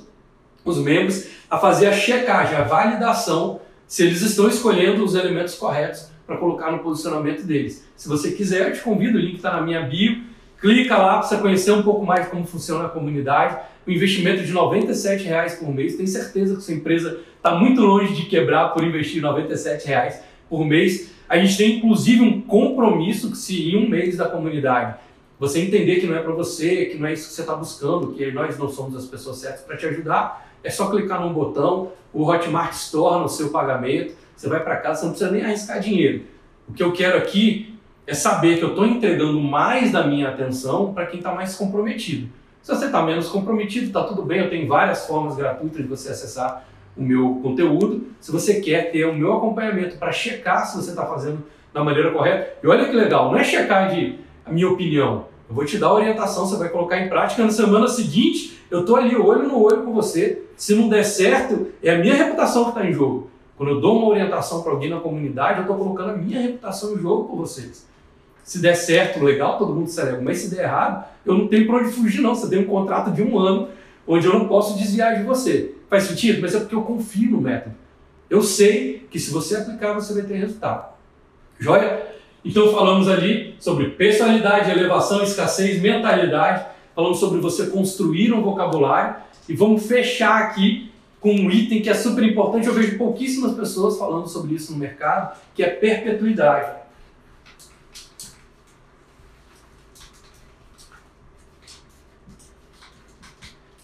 os 0.64 0.78
membros 0.78 1.28
a 1.50 1.58
fazer 1.58 1.88
a 1.88 1.94
checagem, 1.94 2.56
a 2.56 2.64
validação, 2.64 3.62
se 3.88 4.04
eles 4.04 4.22
estão 4.22 4.48
escolhendo 4.48 5.04
os 5.04 5.16
elementos 5.16 5.56
corretos 5.56 6.10
para 6.26 6.38
colocar 6.38 6.72
no 6.72 6.80
posicionamento 6.80 7.44
deles. 7.44 7.86
Se 7.96 8.08
você 8.08 8.32
quiser, 8.32 8.70
eu 8.70 8.74
te 8.74 8.82
convido, 8.82 9.18
o 9.18 9.22
link 9.22 9.36
está 9.36 9.52
na 9.52 9.62
minha 9.62 9.82
bio, 9.82 10.22
clica 10.60 10.96
lá 10.98 11.20
para 11.20 11.28
você 11.28 11.38
conhecer 11.38 11.72
um 11.72 11.84
pouco 11.84 12.06
mais 12.06 12.28
como 12.28 12.46
funciona 12.46 12.86
a 12.86 12.90
comunidade. 12.90 13.58
O 13.86 13.92
investimento 13.92 14.44
de 14.44 14.52
97 14.52 15.24
reais 15.26 15.56
por 15.56 15.74
mês, 15.74 15.96
tenho 15.96 16.08
certeza 16.08 16.56
que 16.56 16.62
sua 16.62 16.76
empresa 16.76 17.20
está 17.36 17.56
muito 17.56 17.82
longe 17.82 18.16
de 18.16 18.28
quebrar 18.28 18.70
por 18.70 18.84
investir 18.84 19.22
97 19.22 19.88
reais 19.88 20.22
por 20.50 20.64
mês. 20.66 21.12
A 21.28 21.38
gente 21.38 21.58
tem 21.58 21.78
inclusive 21.78 22.22
um 22.22 22.42
compromisso 22.42 23.32
que 23.32 23.38
se 23.38 23.72
em 23.72 23.76
um 23.76 23.90
mês 23.90 24.18
da 24.18 24.30
comunidade 24.30 24.96
você 25.40 25.60
entender 25.60 26.00
que 26.00 26.06
não 26.06 26.16
é 26.16 26.20
para 26.20 26.34
você, 26.34 26.86
que 26.86 26.98
não 27.00 27.08
é 27.08 27.14
isso 27.14 27.30
que 27.30 27.34
você 27.34 27.42
está 27.42 27.56
buscando, 27.56 28.14
que 28.14 28.32
nós 28.32 28.60
não 28.60 28.70
somos 28.70 28.96
as 28.96 29.06
pessoas 29.06 29.38
certas 29.38 29.62
para 29.62 29.76
te 29.76 29.88
ajudar, 29.88 30.51
é 30.64 30.70
só 30.70 30.90
clicar 30.90 31.22
num 31.22 31.34
botão, 31.34 31.92
o 32.14 32.24
Hotmart 32.30 32.76
torna 32.92 33.26
o 33.26 33.30
seu 33.30 33.50
pagamento, 33.50 34.14
você 34.36 34.50
vai 34.50 34.60
para 34.64 34.78
casa, 34.78 35.00
você 35.00 35.06
não 35.06 35.12
precisa 35.12 35.32
nem 35.32 35.44
arriscar 35.44 35.80
dinheiro. 35.80 36.24
O 36.68 36.74
que 36.74 36.84
eu 36.84 36.92
quero 36.92 37.18
aqui 37.18 37.78
é 38.08 38.14
saber 38.14 38.58
que 38.58 38.64
eu 38.64 38.70
estou 38.70 38.86
entregando 38.86 39.40
mais 39.40 39.92
da 39.92 40.06
minha 40.06 40.30
atenção 40.30 40.94
para 40.94 41.06
quem 41.06 41.20
está 41.20 41.34
mais 41.34 41.56
comprometido. 41.56 42.30
Se 42.62 42.76
você 42.76 42.86
está 42.86 43.02
menos 43.02 43.30
comprometido, 43.30 43.88
está 43.88 44.04
tudo 44.04 44.24
bem, 44.24 44.40
eu 44.40 44.50
tenho 44.50 44.68
várias 44.68 45.08
formas 45.08 45.36
gratuitas 45.36 45.82
de 45.82 45.88
você 45.88 46.10
acessar 46.10 46.66
o 46.96 47.02
meu 47.02 47.40
conteúdo. 47.42 48.08
Se 48.20 48.32
você 48.32 48.60
quer 48.60 48.92
ter 48.92 49.06
o 49.06 49.14
meu 49.14 49.34
acompanhamento 49.34 49.98
para 49.98 50.12
checar 50.12 50.66
se 50.66 50.76
você 50.76 50.92
está 50.92 51.06
fazendo 51.06 51.44
da 51.74 51.84
maneira 51.84 52.12
correta, 52.12 52.58
e 52.62 52.68
olha 52.68 52.86
que 52.86 52.96
legal, 52.96 53.32
não 53.32 53.38
é 53.38 53.44
checar 53.44 53.90
de 53.90 54.20
a 54.46 54.52
minha 54.52 54.70
opinião, 54.70 55.26
eu 55.50 55.56
vou 55.56 55.66
te 55.66 55.78
dar 55.78 55.88
a 55.88 55.94
orientação, 55.94 56.46
você 56.46 56.58
vai 56.58 56.70
colocar 56.70 57.00
em 57.00 57.10
prática. 57.10 57.44
Na 57.44 57.52
semana 57.52 57.88
seguinte, 57.88 58.61
eu 58.72 58.80
estou 58.82 58.96
ali 58.96 59.16
olho 59.16 59.48
no 59.48 59.62
olho 59.62 59.84
com 59.84 59.94
você. 59.94 60.44
Se 60.56 60.74
não 60.74 60.88
der 60.88 61.04
certo, 61.04 61.68
é 61.84 61.92
a 61.92 61.98
minha 61.98 62.16
reputação 62.16 62.64
que 62.64 62.70
está 62.70 62.86
em 62.86 62.94
jogo. 62.94 63.30
Quando 63.58 63.70
eu 63.70 63.82
dou 63.82 63.98
uma 63.98 64.08
orientação 64.08 64.64
para 64.64 64.72
alguém 64.72 64.90
na 64.90 65.00
comunidade, 65.00 65.58
eu 65.58 65.62
estou 65.64 65.78
colocando 65.78 66.12
a 66.12 66.18
minha 66.18 66.40
reputação 66.40 66.94
em 66.96 67.00
jogo 67.00 67.26
por 67.26 67.36
vocês. 67.36 67.86
Se 68.44 68.60
der 68.60 68.74
certo, 68.74 69.24
legal, 69.24 69.58
todo 69.58 69.74
mundo 69.74 69.90
celebra. 69.90 70.22
Mas 70.22 70.40
se 70.40 70.50
der 70.50 70.64
errado, 70.64 71.06
eu 71.26 71.34
não 71.36 71.48
tenho 71.48 71.68
para 71.68 71.78
onde 71.78 71.92
fugir, 71.92 72.22
não. 72.22 72.34
Você 72.34 72.50
tem 72.50 72.60
um 72.60 72.66
contrato 72.66 73.12
de 73.12 73.22
um 73.22 73.38
ano 73.38 73.68
onde 74.08 74.26
eu 74.26 74.34
não 74.34 74.48
posso 74.48 74.78
desviar 74.78 75.18
de 75.18 75.24
você. 75.24 75.76
Faz 75.90 76.04
sentido? 76.04 76.42
Mas 76.42 76.56
é 76.56 76.60
porque 76.60 76.74
eu 76.74 76.82
confio 76.82 77.30
no 77.30 77.42
método. 77.42 77.76
Eu 78.30 78.42
sei 78.42 79.06
que 79.12 79.20
se 79.20 79.30
você 79.32 79.58
aplicar, 79.58 79.94
você 79.94 80.14
vai 80.14 80.24
ter 80.24 80.36
resultado. 80.36 80.94
Joia? 81.60 82.08
Então 82.44 82.72
falamos 82.72 83.08
ali 83.08 83.56
sobre 83.60 83.90
personalidade, 83.90 84.72
elevação, 84.72 85.22
escassez, 85.22 85.80
mentalidade, 85.82 86.66
falamos 86.96 87.20
sobre 87.20 87.40
você 87.40 87.68
construir 87.68 88.34
um 88.34 88.42
vocabulário 88.42 89.22
e 89.48 89.56
vamos 89.56 89.86
fechar 89.86 90.44
aqui 90.44 90.92
com 91.20 91.32
um 91.34 91.52
item 91.52 91.82
que 91.82 91.90
é 91.90 91.94
super 91.94 92.24
importante. 92.24 92.68
Eu 92.68 92.74
vejo 92.74 92.98
pouquíssimas 92.98 93.54
pessoas 93.54 93.98
falando 93.98 94.28
sobre 94.28 94.56
isso 94.56 94.72
no 94.72 94.80
mercado, 94.80 95.40
que 95.54 95.64
é 95.64 95.70
perpetuidade. 95.70 96.82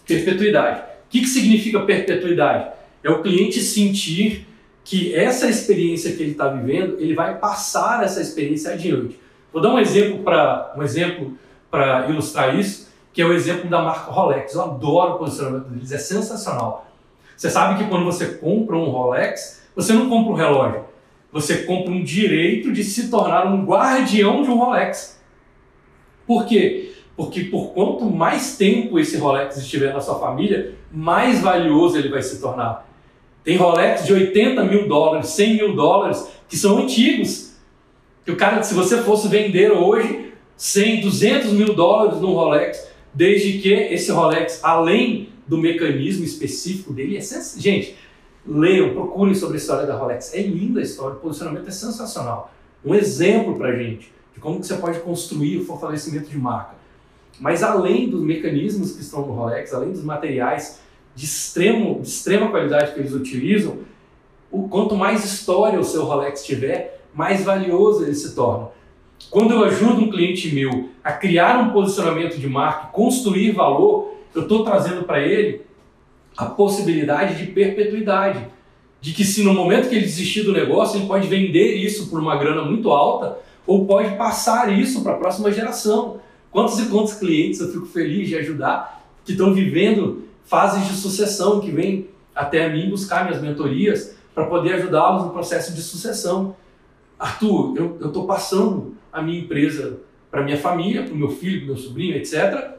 Perpetuidade. 0.06 0.80
O 0.80 1.10
que, 1.10 1.20
que 1.20 1.26
significa 1.26 1.80
perpetuidade? 1.80 2.72
É 3.04 3.10
o 3.10 3.22
cliente 3.22 3.60
sentir 3.60 4.46
que 4.82 5.14
essa 5.14 5.48
experiência 5.48 6.12
que 6.12 6.22
ele 6.22 6.32
está 6.32 6.48
vivendo, 6.48 6.96
ele 6.98 7.14
vai 7.14 7.38
passar 7.38 8.02
essa 8.02 8.22
experiência 8.22 8.72
adiante. 8.72 9.20
Vou 9.52 9.60
dar 9.60 9.74
um 9.74 9.78
exemplo 9.78 10.24
para 10.24 10.74
um 10.76 10.82
exemplo 10.82 11.36
para 11.70 12.08
ilustrar 12.08 12.58
isso, 12.58 12.87
que 13.18 13.22
é 13.22 13.26
o 13.26 13.32
exemplo 13.32 13.68
da 13.68 13.82
marca 13.82 14.12
Rolex. 14.12 14.54
Eu 14.54 14.62
adoro 14.62 15.14
o 15.14 15.18
posicionamento 15.18 15.64
deles, 15.64 15.90
é 15.90 15.98
sensacional. 15.98 16.86
Você 17.36 17.50
sabe 17.50 17.82
que 17.82 17.90
quando 17.90 18.04
você 18.04 18.26
compra 18.34 18.76
um 18.76 18.90
Rolex, 18.90 19.60
você 19.74 19.92
não 19.92 20.08
compra 20.08 20.32
um 20.32 20.36
relógio, 20.36 20.84
você 21.32 21.64
compra 21.64 21.90
um 21.90 22.04
direito 22.04 22.72
de 22.72 22.84
se 22.84 23.10
tornar 23.10 23.44
um 23.44 23.64
guardião 23.64 24.44
de 24.44 24.50
um 24.50 24.56
Rolex. 24.56 25.20
Por 26.28 26.46
quê? 26.46 26.92
Porque 27.16 27.42
por 27.42 27.70
quanto 27.70 28.04
mais 28.04 28.56
tempo 28.56 29.00
esse 29.00 29.16
Rolex 29.16 29.56
estiver 29.56 29.92
na 29.92 30.00
sua 30.00 30.20
família, 30.20 30.76
mais 30.92 31.40
valioso 31.40 31.98
ele 31.98 32.10
vai 32.10 32.22
se 32.22 32.40
tornar. 32.40 32.88
Tem 33.42 33.56
Rolex 33.56 34.06
de 34.06 34.12
80 34.12 34.62
mil 34.62 34.86
dólares, 34.86 35.30
100 35.30 35.54
mil 35.56 35.74
dólares, 35.74 36.30
que 36.48 36.56
são 36.56 36.78
antigos. 36.78 37.56
Que 38.24 38.30
o 38.30 38.36
cara, 38.36 38.62
se 38.62 38.74
você 38.74 38.98
fosse 38.98 39.26
vender 39.26 39.72
hoje 39.72 40.34
100, 40.56 41.00
200 41.00 41.52
mil 41.52 41.74
dólares 41.74 42.20
num 42.20 42.32
Rolex, 42.32 42.87
desde 43.12 43.58
que 43.58 43.72
esse 43.72 44.10
Rolex, 44.10 44.60
além 44.62 45.30
do 45.46 45.58
mecanismo 45.58 46.24
específico 46.24 46.92
dele, 46.92 47.16
é 47.16 47.20
sens... 47.20 47.56
Gente, 47.58 47.96
leiam, 48.46 48.94
procurem 48.94 49.34
sobre 49.34 49.56
a 49.56 49.58
história 49.58 49.86
da 49.86 49.96
Rolex. 49.96 50.34
É 50.34 50.42
linda 50.42 50.80
a 50.80 50.82
história, 50.82 51.16
o 51.16 51.20
posicionamento 51.20 51.68
é 51.68 51.70
sensacional. 51.70 52.52
Um 52.84 52.94
exemplo 52.94 53.56
para 53.56 53.76
gente 53.76 54.12
de 54.34 54.40
como 54.40 54.60
que 54.60 54.66
você 54.66 54.74
pode 54.74 55.00
construir 55.00 55.58
o 55.58 55.64
fortalecimento 55.64 56.30
de 56.30 56.38
marca. 56.38 56.76
Mas 57.40 57.62
além 57.62 58.08
dos 58.08 58.22
mecanismos 58.22 58.92
que 58.92 59.00
estão 59.00 59.26
no 59.26 59.32
Rolex, 59.32 59.72
além 59.72 59.92
dos 59.92 60.02
materiais 60.02 60.80
de, 61.14 61.24
extremo, 61.24 62.00
de 62.00 62.08
extrema 62.08 62.50
qualidade 62.50 62.94
que 62.94 63.00
eles 63.00 63.12
utilizam, 63.12 63.78
o 64.50 64.68
quanto 64.68 64.96
mais 64.96 65.24
história 65.24 65.78
o 65.78 65.84
seu 65.84 66.04
Rolex 66.04 66.44
tiver, 66.44 67.00
mais 67.14 67.44
valioso 67.44 68.04
ele 68.04 68.14
se 68.14 68.34
torna. 68.34 68.70
Quando 69.30 69.52
eu 69.52 69.64
ajudo 69.64 70.02
um 70.02 70.10
cliente 70.10 70.54
meu 70.54 70.90
a 71.04 71.12
criar 71.12 71.58
um 71.60 71.70
posicionamento 71.70 72.38
de 72.38 72.48
marca, 72.48 72.86
construir 72.88 73.52
valor, 73.52 74.14
eu 74.34 74.42
estou 74.42 74.64
trazendo 74.64 75.04
para 75.04 75.20
ele 75.20 75.62
a 76.36 76.46
possibilidade 76.46 77.36
de 77.36 77.50
perpetuidade. 77.52 78.46
De 79.00 79.12
que 79.12 79.24
se 79.24 79.42
no 79.42 79.52
momento 79.52 79.88
que 79.88 79.94
ele 79.94 80.04
desistir 80.04 80.42
do 80.42 80.52
negócio, 80.52 80.98
ele 80.98 81.06
pode 81.06 81.28
vender 81.28 81.76
isso 81.76 82.08
por 82.08 82.20
uma 82.20 82.36
grana 82.36 82.62
muito 82.62 82.90
alta 82.90 83.38
ou 83.66 83.86
pode 83.86 84.16
passar 84.16 84.72
isso 84.72 85.02
para 85.02 85.12
a 85.12 85.16
próxima 85.16 85.52
geração. 85.52 86.20
Quantos 86.50 86.78
e 86.78 86.86
quantos 86.86 87.14
clientes 87.14 87.60
eu 87.60 87.70
fico 87.70 87.86
feliz 87.86 88.28
de 88.28 88.36
ajudar 88.36 89.04
que 89.24 89.32
estão 89.32 89.52
vivendo 89.52 90.24
fases 90.44 90.88
de 90.88 90.94
sucessão 90.94 91.60
que 91.60 91.70
vêm 91.70 92.08
até 92.34 92.68
mim 92.68 92.88
buscar 92.88 93.24
minhas 93.24 93.42
mentorias 93.42 94.16
para 94.34 94.46
poder 94.46 94.74
ajudá-los 94.74 95.24
no 95.24 95.30
processo 95.30 95.74
de 95.74 95.82
sucessão. 95.82 96.56
Arthur, 97.18 97.76
eu 97.76 98.06
estou 98.06 98.26
passando 98.26 98.94
a 99.12 99.22
minha 99.22 99.40
empresa 99.40 100.00
para 100.30 100.42
minha 100.42 100.58
família, 100.58 101.02
para 101.02 101.14
o 101.14 101.16
meu 101.16 101.30
filho, 101.30 101.60
para 101.60 101.66
meu 101.68 101.76
sobrinho, 101.76 102.16
etc. 102.16 102.72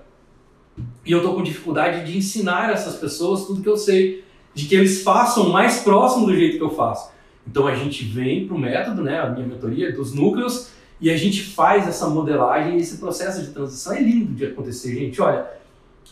E 1.05 1.11
eu 1.11 1.19
estou 1.19 1.36
com 1.36 1.43
dificuldade 1.43 2.05
de 2.05 2.17
ensinar 2.17 2.71
essas 2.71 2.95
pessoas 2.95 3.45
tudo 3.45 3.61
que 3.61 3.69
eu 3.69 3.77
sei, 3.77 4.23
de 4.53 4.65
que 4.65 4.75
eles 4.75 5.01
façam 5.03 5.49
mais 5.49 5.80
próximo 5.80 6.25
do 6.25 6.36
jeito 6.36 6.57
que 6.57 6.63
eu 6.63 6.69
faço. 6.69 7.11
Então 7.47 7.65
a 7.67 7.75
gente 7.75 8.03
vem 8.03 8.45
para 8.45 8.55
o 8.55 8.59
método, 8.59 9.01
né, 9.01 9.19
a 9.19 9.30
minha 9.30 9.47
mentoria 9.47 9.91
dos 9.91 10.13
núcleos, 10.13 10.69
e 11.01 11.09
a 11.09 11.17
gente 11.17 11.43
faz 11.43 11.88
essa 11.88 12.07
modelagem, 12.09 12.77
esse 12.77 12.97
processo 12.97 13.41
de 13.41 13.51
transição 13.51 13.93
é 13.93 14.01
lindo 14.01 14.34
de 14.34 14.45
acontecer, 14.45 14.93
gente. 14.93 15.21
Olha, 15.21 15.47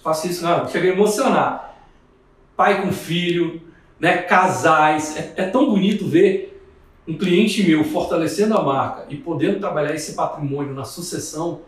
faço 0.01 0.27
isso, 0.27 0.43
não, 0.43 0.67
chega 0.67 0.89
a 0.89 0.93
emocionar. 0.93 1.77
Pai 2.55 2.81
com 2.81 2.91
filho, 2.91 3.61
né, 3.99 4.17
casais, 4.17 5.15
é, 5.17 5.33
é 5.37 5.45
tão 5.45 5.69
bonito 5.69 6.07
ver 6.07 6.56
um 7.07 7.17
cliente 7.17 7.63
meu 7.63 7.83
fortalecendo 7.83 8.57
a 8.57 8.61
marca 8.61 9.05
e 9.09 9.15
podendo 9.15 9.59
trabalhar 9.59 9.95
esse 9.95 10.13
patrimônio 10.13 10.73
na 10.73 10.83
sucessão. 10.83 11.61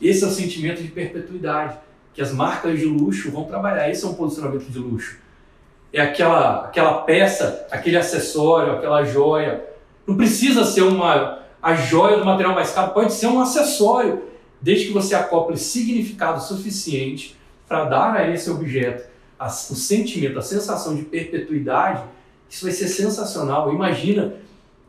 Esse 0.00 0.24
é 0.24 0.26
o 0.26 0.30
sentimento 0.30 0.82
de 0.82 0.88
perpetuidade 0.88 1.78
que 2.12 2.20
as 2.20 2.32
marcas 2.32 2.78
de 2.78 2.86
luxo 2.86 3.30
vão 3.30 3.44
trabalhar. 3.44 3.88
Esse 3.88 4.04
é 4.04 4.08
um 4.08 4.14
posicionamento 4.14 4.68
de 4.68 4.78
luxo. 4.78 5.18
É 5.92 6.00
aquela, 6.00 6.66
aquela 6.66 7.02
peça, 7.02 7.66
aquele 7.70 7.96
acessório, 7.96 8.72
aquela 8.72 9.04
joia. 9.04 9.64
Não 10.06 10.16
precisa 10.16 10.64
ser 10.64 10.82
uma 10.82 11.38
a 11.62 11.74
joia 11.74 12.16
do 12.16 12.24
material 12.24 12.54
mais 12.54 12.70
caro, 12.70 12.92
pode 12.92 13.12
ser 13.12 13.26
um 13.26 13.38
acessório, 13.38 14.22
desde 14.62 14.86
que 14.86 14.92
você 14.92 15.14
acople 15.14 15.58
significado 15.58 16.42
suficiente 16.42 17.36
para 17.68 17.84
dar 17.84 18.16
a 18.16 18.30
esse 18.30 18.50
objeto 18.50 19.10
a, 19.40 19.46
o 19.46 19.50
sentimento, 19.74 20.38
a 20.38 20.42
sensação 20.42 20.94
de 20.94 21.02
perpetuidade, 21.02 22.02
isso 22.48 22.64
vai 22.64 22.72
ser 22.72 22.88
sensacional. 22.88 23.72
Imagina 23.72 24.34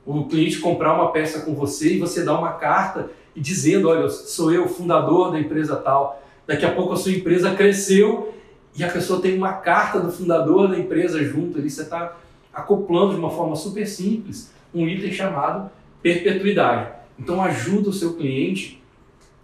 o 0.05 0.25
cliente 0.25 0.59
comprar 0.59 0.93
uma 0.93 1.11
peça 1.11 1.41
com 1.41 1.53
você 1.53 1.95
e 1.95 1.99
você 1.99 2.23
dar 2.23 2.37
uma 2.37 2.53
carta 2.53 3.11
e 3.35 3.39
dizendo, 3.39 3.89
olha, 3.89 4.09
sou 4.09 4.51
eu, 4.51 4.67
fundador 4.67 5.31
da 5.31 5.39
empresa 5.39 5.75
tal. 5.75 6.21
Daqui 6.47 6.65
a 6.65 6.71
pouco 6.71 6.93
a 6.93 6.97
sua 6.97 7.11
empresa 7.11 7.53
cresceu 7.53 8.33
e 8.75 8.83
a 8.83 8.89
pessoa 8.89 9.21
tem 9.21 9.37
uma 9.37 9.53
carta 9.53 9.99
do 9.99 10.11
fundador 10.11 10.67
da 10.69 10.77
empresa 10.77 11.23
junto 11.23 11.57
ali. 11.57 11.69
Você 11.69 11.83
está 11.83 12.17
acoplando 12.53 13.13
de 13.13 13.19
uma 13.19 13.29
forma 13.29 13.55
super 13.55 13.87
simples 13.87 14.51
um 14.73 14.87
item 14.87 15.11
chamado 15.11 15.69
perpetuidade. 16.01 16.91
Então 17.19 17.41
ajuda 17.41 17.89
o 17.89 17.93
seu 17.93 18.13
cliente 18.15 18.81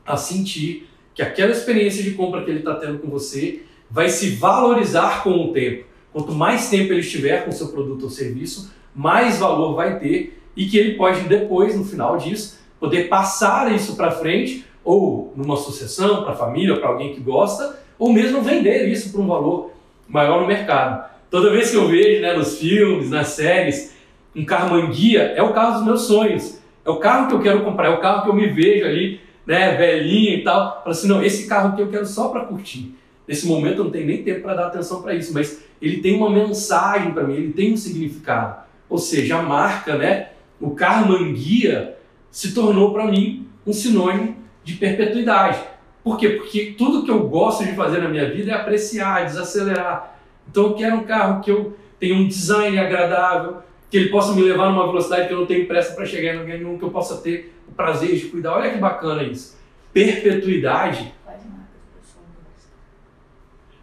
a 0.05 0.17
sentir 0.17 0.89
que 1.13 1.21
aquela 1.21 1.51
experiência 1.51 2.01
de 2.03 2.11
compra 2.11 2.43
que 2.43 2.49
ele 2.49 2.59
está 2.59 2.75
tendo 2.75 2.99
com 2.99 3.09
você 3.09 3.63
vai 3.89 4.09
se 4.09 4.31
valorizar 4.31 5.23
com 5.23 5.31
o 5.31 5.53
tempo. 5.53 5.85
Quanto 6.11 6.31
mais 6.31 6.69
tempo 6.69 6.93
ele 6.93 7.01
estiver 7.01 7.43
com 7.43 7.49
o 7.49 7.53
seu 7.53 7.67
produto 7.69 8.03
ou 8.03 8.09
serviço, 8.09 8.71
mais 8.95 9.37
valor 9.37 9.75
vai 9.75 9.99
ter 9.99 10.36
e 10.57 10.65
que 10.65 10.75
ele 10.75 10.95
pode 10.95 11.21
depois, 11.21 11.77
no 11.77 11.85
final 11.85 12.17
disso, 12.17 12.59
poder 12.79 13.07
passar 13.07 13.71
isso 13.71 13.95
para 13.95 14.09
frente, 14.09 14.65
ou 14.83 15.31
numa 15.35 15.55
sucessão, 15.55 16.23
para 16.23 16.33
a 16.33 16.35
família, 16.35 16.75
para 16.77 16.89
alguém 16.89 17.13
que 17.13 17.21
gosta, 17.21 17.79
ou 17.99 18.11
mesmo 18.11 18.41
vender 18.41 18.89
isso 18.89 19.11
por 19.11 19.21
um 19.21 19.27
valor 19.27 19.71
maior 20.07 20.41
no 20.41 20.47
mercado. 20.47 21.07
Toda 21.29 21.51
vez 21.51 21.69
que 21.69 21.77
eu 21.77 21.87
vejo 21.87 22.21
né, 22.21 22.33
nos 22.33 22.57
filmes, 22.57 23.09
nas 23.09 23.27
séries, 23.27 23.95
um 24.35 24.43
carro 24.45 24.71
manguia, 24.71 25.33
é 25.35 25.43
o 25.43 25.53
carro 25.53 25.75
dos 25.75 25.85
meus 25.85 26.01
sonhos. 26.03 26.59
É 26.83 26.89
o 26.89 26.97
carro 26.97 27.27
que 27.27 27.35
eu 27.35 27.41
quero 27.41 27.63
comprar, 27.63 27.87
é 27.87 27.89
o 27.89 27.99
carro 27.99 28.23
que 28.23 28.29
eu 28.29 28.33
me 28.33 28.47
vejo 28.47 28.85
ali, 28.85 29.19
né, 29.45 29.75
velhinho 29.75 30.39
e 30.39 30.43
tal. 30.43 30.79
Falo 30.79 30.89
assim, 30.89 31.07
não, 31.07 31.23
esse 31.23 31.47
carro 31.47 31.69
aqui 31.69 31.81
eu 31.81 31.89
quero 31.89 32.05
só 32.05 32.29
para 32.29 32.45
curtir. 32.45 32.95
Nesse 33.27 33.45
momento 33.45 33.79
eu 33.79 33.83
não 33.83 33.91
tenho 33.91 34.07
nem 34.07 34.23
tempo 34.23 34.41
para 34.41 34.53
dar 34.53 34.67
atenção 34.67 35.01
para 35.01 35.13
isso, 35.13 35.33
mas 35.33 35.61
ele 35.81 35.97
tem 35.97 36.15
uma 36.15 36.29
mensagem 36.29 37.11
para 37.11 37.23
mim, 37.23 37.35
ele 37.35 37.53
tem 37.53 37.73
um 37.73 37.77
significado. 37.77 38.65
Ou 38.89 38.97
seja, 38.97 39.37
a 39.37 39.41
marca, 39.41 39.97
né, 39.97 40.29
o 40.59 40.71
carro 40.71 41.09
manguia 41.09 41.97
se 42.31 42.53
tornou 42.53 42.93
para 42.93 43.05
mim 43.05 43.47
um 43.65 43.73
sinônimo 43.73 44.35
de 44.63 44.73
perpetuidade. 44.73 45.59
Por 46.03 46.17
quê? 46.17 46.29
Porque 46.29 46.75
tudo 46.77 47.03
que 47.03 47.11
eu 47.11 47.27
gosto 47.27 47.65
de 47.65 47.73
fazer 47.73 47.99
na 47.99 48.09
minha 48.09 48.29
vida 48.29 48.51
é 48.51 48.55
apreciar, 48.55 49.25
desacelerar. 49.25 50.17
Então 50.49 50.67
eu 50.67 50.73
quero 50.73 50.95
um 50.95 51.03
carro 51.03 51.41
que 51.41 51.51
eu 51.51 51.75
tenha 51.99 52.15
um 52.15 52.27
design 52.27 52.77
agradável, 52.79 53.57
que 53.89 53.97
ele 53.97 54.09
possa 54.09 54.33
me 54.33 54.41
levar 54.41 54.69
numa 54.69 54.87
velocidade 54.87 55.27
que 55.27 55.33
eu 55.33 55.39
não 55.39 55.45
tenho 55.45 55.67
pressa 55.67 55.93
para 55.93 56.05
chegar 56.05 56.35
em 56.35 56.39
lugar 56.39 56.57
nenhum, 56.57 56.77
que 56.77 56.83
eu 56.83 56.91
possa 56.91 57.17
ter 57.17 57.53
o 57.67 57.71
prazer 57.73 58.15
de 58.15 58.25
cuidar. 58.27 58.53
Olha 58.53 58.71
que 58.71 58.77
bacana 58.77 59.23
isso. 59.23 59.57
Perpetuidade. 59.91 61.13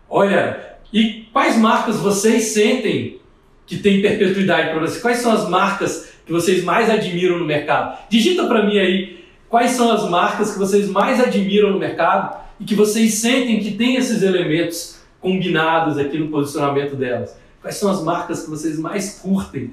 Olha, 0.09 0.77
e 0.93 1.29
quais 1.33 1.57
marcas 1.57 1.97
vocês 1.97 2.45
sentem 2.45 3.21
que 3.67 3.79
tem 3.79 4.01
perpetuidade 4.01 4.71
para 4.71 4.81
vocês? 4.81 5.03
Quais 5.03 5.19
são 5.19 5.33
as 5.33 5.49
marcas 5.49 6.14
que 6.25 6.33
vocês 6.33 6.65
mais 6.65 6.91
admiram 6.91 7.39
no 7.39 7.45
mercado? 7.45 7.99
Digita 8.09 8.47
para 8.47 8.65
mim 8.65 8.79
aí 8.79 9.25
quais 9.49 9.73
são 9.73 9.91
as 9.91 10.09
marcas 10.09 10.53
que 10.53 10.59
vocês 10.59 10.89
mais 10.89 11.21
admiram 11.21 11.71
no 11.71 11.79
mercado 11.79 12.37
e 12.59 12.65
que 12.65 12.75
vocês 12.75 13.15
sentem 13.15 13.61
que 13.61 13.73
tem 13.73 13.97
esses 13.97 14.23
elementos 14.23 14.99
combinados 15.21 15.99
aqui 15.99 16.19
no 16.19 16.29
posicionamento 16.29 16.97
delas. 16.97 17.37
Quais 17.61 17.77
são 17.77 17.91
as 17.91 18.03
marcas 18.03 18.43
que 18.43 18.51
vocês 18.51 18.79
mais 18.79 19.19
curtem? 19.21 19.73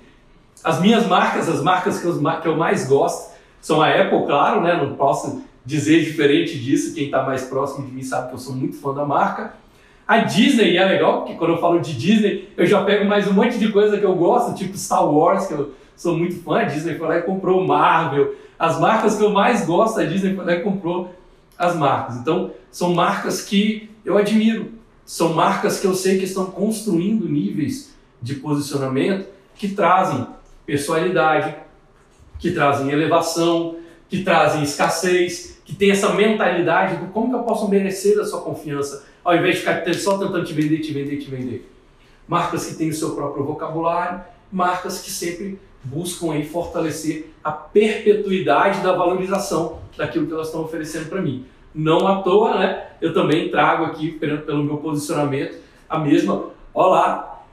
As 0.64 0.80
minhas 0.80 1.08
marcas, 1.08 1.50
as 1.50 1.62
marcas 1.62 2.00
que 2.00 2.06
eu, 2.48 2.56
mais 2.56 2.88
gosto, 2.88 3.32
são 3.60 3.82
a 3.82 3.90
Apple, 3.90 4.26
claro, 4.26 4.62
né? 4.62 4.76
Não 4.76 4.96
posso 4.96 5.44
dizer 5.66 6.04
diferente 6.04 6.58
disso. 6.58 6.94
Quem 6.94 7.06
está 7.06 7.24
mais 7.24 7.44
próximo 7.44 7.86
de 7.86 7.92
mim 7.92 8.04
sabe 8.04 8.30
que 8.30 8.36
eu 8.36 8.40
sou 8.40 8.56
muito 8.56 8.78
fã 8.78 8.94
da 8.94 9.06
marca. 9.06 9.54
A 10.08 10.20
Disney 10.20 10.78
é 10.78 10.86
legal, 10.86 11.20
porque 11.20 11.34
quando 11.34 11.52
eu 11.52 11.58
falo 11.58 11.80
de 11.80 11.94
Disney, 11.94 12.50
eu 12.56 12.66
já 12.66 12.84
pego 12.84 13.06
mais 13.06 13.28
um 13.28 13.34
monte 13.34 13.58
de 13.58 13.72
coisa 13.72 13.98
que 13.98 14.06
eu 14.06 14.16
gosto, 14.16 14.56
tipo 14.56 14.78
Star 14.78 15.06
Wars, 15.06 15.48
que 15.48 15.54
eu 15.54 15.74
sou 16.02 16.18
muito 16.18 16.42
fã. 16.42 16.62
A 16.62 16.64
Disney 16.64 16.98
foi 16.98 17.08
lá 17.08 17.18
e 17.20 17.22
comprou 17.22 17.66
Marvel. 17.66 18.36
As 18.58 18.80
marcas 18.80 19.16
que 19.16 19.24
eu 19.24 19.30
mais 19.30 19.66
gosto, 19.66 20.00
a 20.00 20.04
Disney 20.04 20.36
foi 20.36 20.46
lá 20.46 20.54
e 20.54 20.62
comprou 20.62 21.14
as 21.58 21.76
marcas. 21.76 22.18
Então, 22.18 22.52
são 22.72 22.94
marcas 22.94 23.44
que 23.44 23.90
eu 24.04 24.18
admiro. 24.18 24.72
São 25.06 25.34
marcas 25.34 25.80
que 25.80 25.86
eu 25.86 25.94
sei 25.94 26.18
que 26.18 26.26
estão 26.26 26.46
construindo 26.46 27.30
níveis 27.30 27.94
de 28.22 28.36
posicionamento 28.36 29.28
que 29.56 29.70
trazem 29.70 30.26
personalidade, 30.66 31.56
que 32.40 32.52
trazem 32.52 32.90
elevação, 32.90 33.76
que 34.10 34.24
trazem 34.24 34.64
escassez, 34.64 35.62
que 35.64 35.76
tem 35.76 35.92
essa 35.92 36.14
mentalidade 36.14 36.98
do 36.98 37.08
como 37.12 37.30
que 37.30 37.36
eu 37.36 37.44
posso 37.44 37.68
merecer 37.68 38.20
a 38.20 38.26
sua 38.26 38.42
confiança, 38.42 39.06
ao 39.24 39.36
invés 39.36 39.56
de 39.56 39.62
ficar 39.62 39.94
só 39.94 40.18
tentando 40.18 40.44
te 40.46 40.54
vender, 40.54 40.80
te 40.80 40.92
vender, 40.94 41.18
te 41.18 41.30
vender. 41.30 41.72
Marcas 42.28 42.66
que 42.66 42.76
têm 42.76 42.90
o 42.90 42.94
seu 42.94 43.12
próprio 43.12 43.44
vocabulário, 43.44 44.22
marcas 44.52 45.02
que 45.02 45.12
sempre 45.12 45.60
buscam 45.84 46.34
aí 46.34 46.46
fortalecer 46.46 47.32
a 47.44 47.52
perpetuidade 47.52 48.82
da 48.82 48.94
valorização 48.94 49.80
daquilo 49.98 50.28
que 50.28 50.34
elas 50.34 50.48
estão 50.48 50.62
oferecendo 50.62 51.10
para 51.10 51.22
mim. 51.22 51.46
Não 51.74 52.08
à 52.08 52.22
toa, 52.22 52.60
né? 52.60 52.88
Eu 53.02 53.14
também 53.14 53.50
trago 53.50 53.86
aqui, 53.86 54.12
pelo 54.12 54.64
meu 54.64 54.78
posicionamento, 54.78 55.58
a 55.90 55.98
mesma. 55.98 56.46
Olá, 56.74 57.44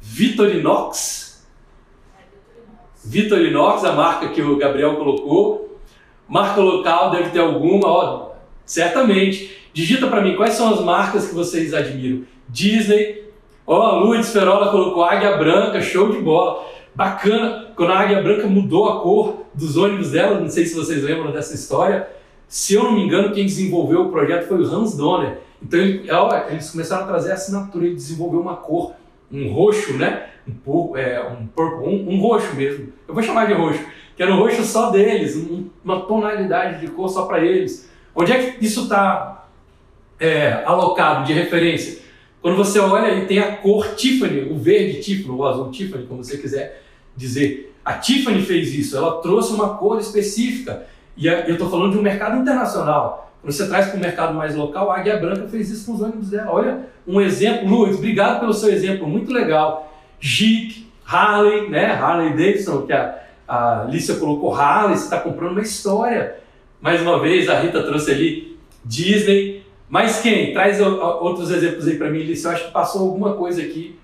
Vitorinox, 0.00 1.46
Vitorinox, 3.04 3.84
a 3.84 3.92
marca 3.92 4.28
que 4.28 4.40
o 4.40 4.56
Gabriel 4.56 4.96
colocou. 4.96 5.80
Marca 6.28 6.60
local 6.60 7.10
deve 7.10 7.30
ter 7.30 7.40
alguma, 7.40 7.88
ó, 7.88 8.30
certamente. 8.64 9.58
Digita 9.74 10.06
para 10.06 10.20
mim 10.20 10.36
quais 10.36 10.54
são 10.54 10.72
as 10.72 10.80
marcas 10.80 11.28
que 11.28 11.34
vocês 11.34 11.74
admiram. 11.74 12.24
Disney, 12.48 13.24
ó, 13.66 13.82
a 13.82 13.96
Lourdes 13.96 14.32
Ferola 14.32 14.70
colocou 14.70 15.02
Águia 15.02 15.36
Branca, 15.36 15.80
show 15.80 16.10
de 16.10 16.18
bola. 16.18 16.71
Bacana, 16.94 17.72
quando 17.74 17.92
a 17.92 18.00
Águia 18.00 18.22
Branca 18.22 18.46
mudou 18.46 18.88
a 18.88 19.00
cor 19.00 19.46
dos 19.54 19.76
ônibus 19.76 20.10
dela, 20.10 20.38
não 20.38 20.48
sei 20.48 20.66
se 20.66 20.74
vocês 20.74 21.02
lembram 21.02 21.32
dessa 21.32 21.54
história. 21.54 22.08
Se 22.46 22.74
eu 22.74 22.84
não 22.84 22.92
me 22.92 23.02
engano, 23.02 23.32
quem 23.32 23.46
desenvolveu 23.46 24.02
o 24.02 24.10
projeto 24.10 24.46
foi 24.46 24.58
o 24.58 24.66
Hans 24.66 24.96
Donner. 24.96 25.38
Então 25.62 25.80
eles 26.50 26.70
começaram 26.70 27.04
a 27.04 27.06
trazer 27.06 27.30
a 27.30 27.34
assinatura, 27.34 27.86
ele 27.86 27.94
desenvolveu 27.94 28.40
uma 28.40 28.56
cor, 28.56 28.92
um 29.30 29.52
roxo, 29.52 29.94
né? 29.94 30.28
um, 30.66 30.96
é, 30.96 31.22
um, 31.22 31.46
purple, 31.46 31.86
um, 31.86 32.14
um, 32.14 32.20
roxo 32.20 32.54
mesmo. 32.54 32.92
Eu 33.06 33.14
vou 33.14 33.22
chamar 33.22 33.46
de 33.46 33.54
roxo, 33.54 33.84
que 34.16 34.22
era 34.22 34.32
um 34.32 34.38
roxo 34.38 34.62
só 34.64 34.90
deles, 34.90 35.36
um, 35.36 35.68
uma 35.84 36.00
tonalidade 36.00 36.80
de 36.80 36.88
cor 36.88 37.08
só 37.08 37.26
para 37.26 37.40
eles. 37.44 37.90
Onde 38.14 38.32
é 38.32 38.38
que 38.38 38.64
isso 38.64 38.82
está 38.82 39.46
é, 40.18 40.62
alocado 40.64 41.24
de 41.24 41.32
referência? 41.32 42.02
Quando 42.42 42.56
você 42.56 42.80
olha 42.80 43.14
e 43.14 43.26
tem 43.26 43.38
a 43.38 43.56
cor 43.56 43.94
Tiffany, 43.94 44.50
o 44.50 44.58
verde 44.58 45.00
Tiffany, 45.00 45.32
o 45.32 45.46
azul 45.46 45.70
Tiffany, 45.70 46.06
como 46.06 46.24
você 46.24 46.36
quiser 46.36 46.82
dizer. 47.16 47.72
A 47.84 47.94
Tiffany 47.94 48.42
fez 48.42 48.74
isso, 48.74 48.96
ela 48.96 49.22
trouxe 49.22 49.52
uma 49.52 49.76
cor 49.76 50.00
específica. 50.00 50.84
E 51.16 51.28
eu 51.28 51.52
estou 51.52 51.70
falando 51.70 51.92
de 51.92 51.98
um 51.98 52.02
mercado 52.02 52.40
internacional. 52.40 53.32
Quando 53.40 53.52
você 53.52 53.68
traz 53.68 53.86
para 53.86 53.96
o 53.96 54.00
mercado 54.00 54.34
mais 54.34 54.56
local, 54.56 54.90
a 54.90 54.98
Águia 54.98 55.16
Branca 55.16 55.46
fez 55.48 55.70
isso 55.70 55.86
com 55.86 55.94
os 55.94 56.00
ônibus 56.00 56.30
dela. 56.30 56.50
Olha 56.50 56.80
um 57.06 57.20
exemplo, 57.20 57.68
Luiz, 57.68 57.96
obrigado 57.96 58.40
pelo 58.40 58.52
seu 58.52 58.72
exemplo, 58.72 59.06
muito 59.06 59.32
legal. 59.32 59.92
Jeep, 60.20 60.86
Harley, 61.04 61.68
né? 61.68 61.92
Harley 61.92 62.30
Davidson, 62.30 62.82
que 62.82 62.92
a, 62.92 63.20
a 63.46 63.86
Lícia 63.88 64.16
colocou 64.16 64.54
Harley, 64.54 64.96
você 64.96 65.04
está 65.04 65.20
comprando 65.20 65.52
uma 65.52 65.62
história. 65.62 66.36
Mais 66.80 67.00
uma 67.02 67.20
vez, 67.20 67.48
a 67.48 67.60
Rita 67.60 67.82
trouxe 67.82 68.10
ali 68.10 68.58
Disney. 68.84 69.61
Mas 69.92 70.22
quem? 70.22 70.54
Traz 70.54 70.80
outros 70.80 71.50
exemplos 71.50 71.86
aí 71.86 71.98
para 71.98 72.08
mim, 72.08 72.20
Lícia. 72.20 72.48
Eu 72.48 72.52
acho 72.52 72.64
que 72.64 72.72
passou 72.72 73.02
alguma 73.02 73.34
coisa 73.34 73.60
aqui 73.60 74.00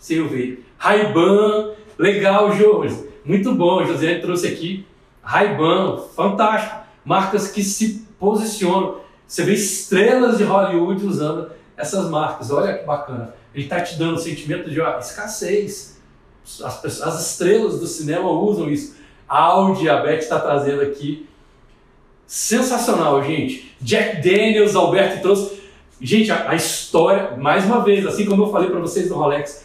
sem 0.00 0.16
eu 0.16 0.30
ver. 0.30 0.64
Ray-Ban, 0.78 1.72
legal, 1.98 2.50
Jorge. 2.52 3.06
Muito 3.22 3.54
bom, 3.54 3.84
José 3.84 4.18
trouxe 4.18 4.48
aqui. 4.48 4.86
Ray-Ban, 5.22 5.98
fantástico. 6.16 6.76
Marcas 7.04 7.48
que 7.48 7.62
se 7.62 8.06
posicionam. 8.18 9.00
Você 9.28 9.42
vê 9.42 9.52
estrelas 9.52 10.38
de 10.38 10.44
Hollywood 10.44 11.04
usando 11.04 11.50
essas 11.76 12.08
marcas. 12.08 12.50
Olha 12.50 12.78
que 12.78 12.86
bacana. 12.86 13.34
Ele 13.54 13.64
está 13.64 13.82
te 13.82 13.98
dando 13.98 14.14
o 14.14 14.18
sentimento 14.18 14.70
de 14.70 14.80
ó, 14.80 14.98
escassez. 14.98 16.00
As, 16.64 16.80
pessoas, 16.80 17.14
as 17.14 17.32
estrelas 17.32 17.78
do 17.78 17.86
cinema 17.86 18.30
usam 18.30 18.70
isso. 18.70 18.96
A 19.28 19.38
Audi, 19.38 19.86
a 19.86 19.98
Beth 20.00 20.16
está 20.16 20.40
trazendo 20.40 20.80
aqui. 20.80 21.25
Sensacional, 22.26 23.22
gente. 23.22 23.74
Jack 23.80 24.16
Daniels, 24.16 24.74
Alberto 24.74 25.22
trouxe. 25.22 25.62
Gente, 26.00 26.30
a, 26.30 26.50
a 26.50 26.54
história, 26.54 27.36
mais 27.38 27.64
uma 27.64 27.82
vez, 27.82 28.04
assim 28.06 28.26
como 28.26 28.42
eu 28.44 28.52
falei 28.52 28.68
para 28.68 28.80
vocês 28.80 29.08
do 29.08 29.14
Rolex, 29.14 29.64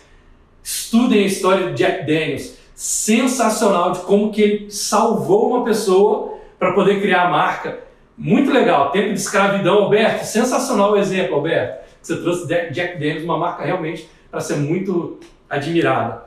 estudem 0.63 1.23
a 1.23 1.27
história 1.27 1.71
de 1.71 1.77
Jack 1.77 2.05
Daniels. 2.05 2.57
Sensacional 2.75 3.91
de 3.91 3.99
como 4.01 4.31
que 4.31 4.41
ele 4.41 4.71
salvou 4.71 5.49
uma 5.49 5.63
pessoa 5.63 6.37
para 6.57 6.73
poder 6.73 7.01
criar 7.01 7.27
a 7.27 7.29
marca. 7.29 7.79
Muito 8.17 8.51
legal. 8.51 8.91
Tempo 8.91 9.09
de 9.09 9.19
escravidão, 9.19 9.83
Alberto. 9.83 10.25
Sensacional 10.25 10.91
o 10.91 10.97
exemplo, 10.97 11.35
Alberto. 11.35 11.81
Você 12.01 12.17
trouxe 12.17 12.47
Jack 12.47 12.93
Daniels, 12.93 13.23
uma 13.23 13.37
marca 13.37 13.63
realmente 13.63 14.07
para 14.29 14.39
ser 14.39 14.57
muito 14.57 15.19
admirada. 15.49 16.23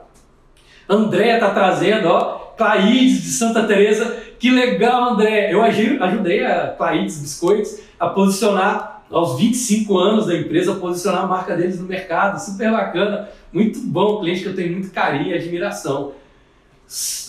Andréia 0.87 1.35
está 1.35 1.49
trazendo, 1.51 2.07
ó, 2.07 2.35
Claides 2.57 3.23
de 3.23 3.29
Santa 3.31 3.63
Teresa. 3.63 4.24
Que 4.39 4.51
legal, 4.51 5.11
André! 5.11 5.53
Eu 5.53 5.63
ajudei 5.63 6.45
a 6.45 6.67
Claides 6.77 7.19
Biscoitos 7.19 7.79
a 7.99 8.07
posicionar 8.07 9.03
aos 9.09 9.37
25 9.39 9.97
anos 9.97 10.25
da 10.25 10.35
empresa, 10.35 10.73
a 10.73 10.75
posicionar 10.75 11.23
a 11.23 11.27
marca 11.27 11.55
deles 11.55 11.79
no 11.79 11.87
mercado. 11.87 12.37
Super 12.39 12.71
bacana, 12.71 13.29
muito 13.51 13.79
bom, 13.79 14.19
cliente 14.19 14.41
que 14.41 14.49
eu 14.49 14.55
tenho 14.55 14.73
muito 14.73 14.91
carinho 14.91 15.29
e 15.29 15.33
admiração. 15.33 16.11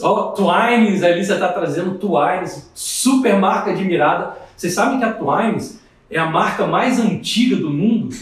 Ó, 0.02 0.32
Twines, 0.32 1.02
a 1.02 1.10
Elisa 1.10 1.34
está 1.34 1.48
trazendo 1.52 1.94
Twines, 1.94 2.70
super 2.74 3.38
marca 3.38 3.70
admirada. 3.70 4.36
Vocês 4.56 4.74
sabem 4.74 4.98
que 4.98 5.04
a 5.04 5.12
Twines 5.12 5.80
é 6.10 6.18
a 6.18 6.26
marca 6.26 6.66
mais 6.66 6.98
antiga 6.98 7.56
do 7.56 7.70
mundo? 7.70 8.14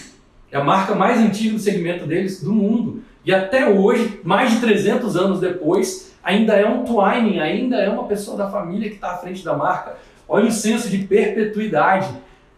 É 0.53 0.59
a 0.59 0.65
marca 0.65 0.95
mais 0.95 1.19
antiga 1.19 1.55
do 1.55 1.59
segmento 1.59 2.07
deles 2.07 2.43
do 2.43 2.53
mundo. 2.53 3.03
E 3.25 3.35
até 3.35 3.69
hoje, 3.69 4.21
mais 4.23 4.53
de 4.53 4.61
300 4.61 5.17
anos 5.17 5.41
depois, 5.41 6.14
ainda 6.25 6.55
é 6.55 6.67
um 6.67 6.85
Twining, 6.85 7.39
ainda 7.39 7.77
é 7.77 7.89
uma 7.89 8.05
pessoa 8.05 8.37
da 8.37 8.51
família 8.51 8.89
que 8.89 8.97
está 8.97 9.13
à 9.13 9.19
frente 9.19 9.45
da 9.45 9.55
marca. 9.57 9.97
Olha 10.27 10.47
o 10.47 10.53
senso 10.53 10.89
de 10.89 10.99
perpetuidade. 10.99 12.09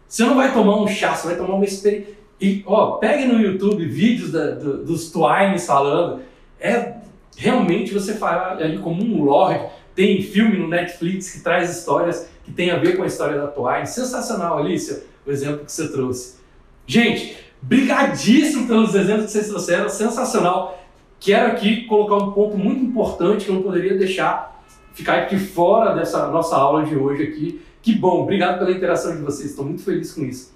Você 0.07 0.23
não 0.23 0.35
vai 0.35 0.53
tomar 0.53 0.81
um 0.81 0.87
chá, 0.87 1.13
você 1.13 1.27
vai 1.27 1.35
tomar 1.35 1.55
uma 1.55 1.65
experiência. 1.65 2.15
E, 2.39 2.63
ó, 2.65 2.97
pegue 2.97 3.25
no 3.25 3.41
YouTube 3.41 3.85
vídeos 3.85 4.31
da, 4.31 4.51
do, 4.51 4.85
dos 4.85 5.11
Twines 5.11 5.65
falando. 5.65 6.21
É 6.59 6.93
realmente 7.37 7.93
você 7.93 8.15
fala 8.15 8.53
ali 8.53 8.79
como 8.79 9.03
um 9.03 9.23
lord, 9.23 9.69
Tem 9.93 10.21
filme 10.21 10.57
no 10.57 10.67
Netflix 10.67 11.31
que 11.31 11.41
traz 11.41 11.75
histórias 11.75 12.29
que 12.43 12.51
tem 12.51 12.71
a 12.71 12.77
ver 12.77 12.97
com 12.97 13.03
a 13.03 13.07
história 13.07 13.39
da 13.39 13.47
Twine. 13.47 13.85
Sensacional, 13.85 14.57
Alicia, 14.57 15.03
o 15.25 15.31
exemplo 15.31 15.65
que 15.65 15.71
você 15.71 15.91
trouxe. 15.91 16.37
Gente, 16.85 17.37
brigadíssimo 17.61 18.67
pelos 18.67 18.95
exemplos 18.95 19.25
que 19.25 19.31
vocês 19.31 19.47
trouxeram, 19.47 19.89
sensacional. 19.89 20.83
Quero 21.19 21.51
aqui 21.51 21.85
colocar 21.85 22.15
um 22.23 22.31
ponto 22.31 22.57
muito 22.57 22.83
importante 22.83 23.45
que 23.45 23.51
eu 23.51 23.55
não 23.55 23.63
poderia 23.63 23.97
deixar 23.97 24.63
ficar 24.93 25.19
aqui 25.19 25.37
fora 25.37 25.93
dessa 25.93 26.27
nossa 26.31 26.55
aula 26.55 26.83
de 26.83 26.95
hoje 26.95 27.23
aqui. 27.23 27.61
Que 27.81 27.93
bom, 27.93 28.23
obrigado 28.23 28.59
pela 28.59 28.71
interação 28.71 29.15
de 29.15 29.21
vocês, 29.21 29.51
estou 29.51 29.65
muito 29.65 29.83
feliz 29.83 30.11
com 30.11 30.23
isso. 30.23 30.55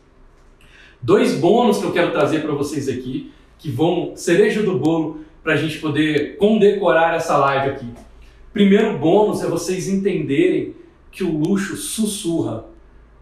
Dois 1.02 1.36
bônus 1.36 1.78
que 1.78 1.86
eu 1.86 1.92
quero 1.92 2.12
trazer 2.12 2.42
para 2.42 2.54
vocês 2.54 2.88
aqui, 2.90 3.32
que 3.58 3.70
vão 3.72 4.14
cereja 4.16 4.62
do 4.62 4.78
bolo 4.78 5.22
para 5.44 5.54
a 5.54 5.58
gente 5.58 5.80
poder 5.80 6.38
condecorar 6.38 7.16
essa 7.16 7.38
live 7.38 7.70
aqui. 7.70 7.88
Primeiro 8.54 8.98
bônus 8.98 9.44
é 9.44 9.48
vocês 9.48 9.88
entenderem 9.88 10.76
que 11.12 11.24
o 11.24 11.38
luxo 11.38 11.76
sussurra. 11.78 12.66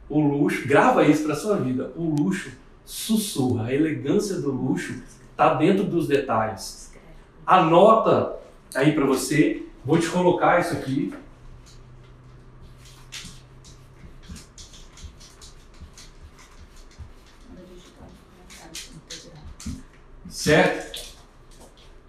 O 0.10 0.20
luxo, 0.20 0.68
grava 0.68 1.06
isso 1.06 1.24
para 1.24 1.36
sua 1.36 1.58
vida. 1.58 1.92
O 1.96 2.04
luxo 2.04 2.52
sussurra. 2.84 3.68
A 3.68 3.74
elegância 3.74 4.36
do 4.36 4.52
luxo 4.52 5.02
está 5.32 5.54
dentro 5.54 5.84
dos 5.84 6.08
detalhes. 6.08 6.89
Anota 7.50 8.36
aí 8.76 8.92
para 8.92 9.08
você. 9.08 9.64
Vou 9.84 9.98
te 9.98 10.08
colocar 10.08 10.60
isso 10.60 10.74
aqui. 10.74 11.12
Certo? 20.30 21.16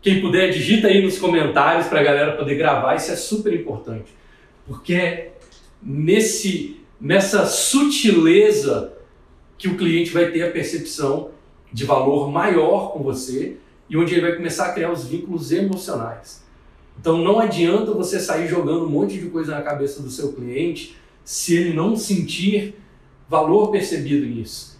Quem 0.03 0.21
puder, 0.21 0.51
digita 0.51 0.89
aí 0.89 1.03
nos 1.03 1.17
comentários 1.19 1.87
para 1.87 2.01
a 2.01 2.05
galera 2.05 2.37
poder 2.37 2.57
gravar. 2.57 2.97
Isso 2.97 3.11
é 3.11 3.17
super 3.17 3.55
importante. 3.55 4.15
Porque 4.67 4.93
é 4.93 5.39
nesse, 5.83 6.85
nessa 7.01 7.47
sutileza 7.47 8.93
que 9.57 9.69
o 9.69 9.79
cliente 9.79 10.11
vai 10.11 10.31
ter 10.31 10.43
a 10.43 10.51
percepção 10.51 11.31
de 11.73 11.87
valor 11.87 12.31
maior 12.31 12.93
com 12.93 13.03
você 13.03 13.57
e 13.91 13.97
onde 13.97 14.15
ele 14.15 14.23
vai 14.23 14.37
começar 14.37 14.67
a 14.67 14.73
criar 14.73 14.93
os 14.93 15.05
vínculos 15.05 15.51
emocionais. 15.51 16.43
Então 16.99 17.19
não 17.19 17.41
adianta 17.41 17.93
você 17.93 18.21
sair 18.21 18.47
jogando 18.47 18.87
um 18.87 18.89
monte 18.89 19.19
de 19.19 19.27
coisa 19.27 19.57
na 19.57 19.63
cabeça 19.63 20.01
do 20.01 20.09
seu 20.09 20.33
cliente 20.33 20.97
se 21.25 21.57
ele 21.57 21.75
não 21.75 21.97
sentir 21.97 22.77
valor 23.29 23.71
percebido 23.71 24.25
nisso. 24.25 24.79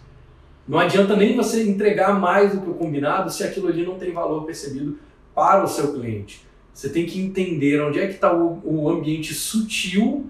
Não 0.67 0.79
adianta 0.79 1.15
nem 1.15 1.35
você 1.35 1.63
entregar 1.63 2.17
mais 2.17 2.53
do 2.53 2.61
que 2.61 2.69
o 2.69 2.73
combinado 2.75 3.29
se 3.29 3.43
aquilo 3.43 3.67
ali 3.67 3.85
não 3.85 3.97
tem 3.97 4.13
valor 4.13 4.45
percebido 4.45 4.97
para 5.35 5.63
o 5.63 5.67
seu 5.67 5.93
cliente. 5.93 6.45
Você 6.73 6.89
tem 6.89 7.05
que 7.05 7.19
entender 7.19 7.81
onde 7.81 7.99
é 7.99 8.07
que 8.07 8.13
está 8.13 8.33
o, 8.33 8.89
ambiente 8.89 9.33
sutil, 9.33 10.27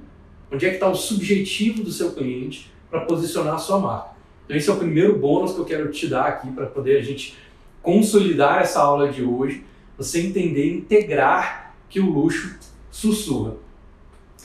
onde 0.52 0.66
é 0.66 0.70
que 0.70 0.76
está 0.76 0.90
o 0.90 0.96
subjetivo 0.96 1.84
do 1.84 1.92
seu 1.92 2.14
cliente 2.14 2.72
para 2.90 3.02
posicionar 3.02 3.56
a 3.56 3.60
sua 3.60 3.80
marca. 3.80 4.12
Então 4.46 4.58
esse 4.58 4.70
é 4.70 4.74
o 4.74 4.78
primeiro 4.78 5.18
bônus 5.20 5.54
que 5.54 5.60
eu 5.60 5.66
quero 5.66 5.92
te 5.92 6.08
dar 6.08 6.26
aqui 6.26 6.50
para 6.52 6.66
poder 6.66 6.98
a 6.98 7.02
gente 7.02 7.36
consolidar 7.82 8.62
essa 8.62 8.82
aula 8.82 9.10
de 9.10 9.24
hoje, 9.24 9.64
você 9.98 10.22
entender, 10.22 10.74
integrar 10.74 11.76
que 11.90 12.00
o 12.00 12.10
luxo 12.10 12.58
sussurra. 12.90 13.56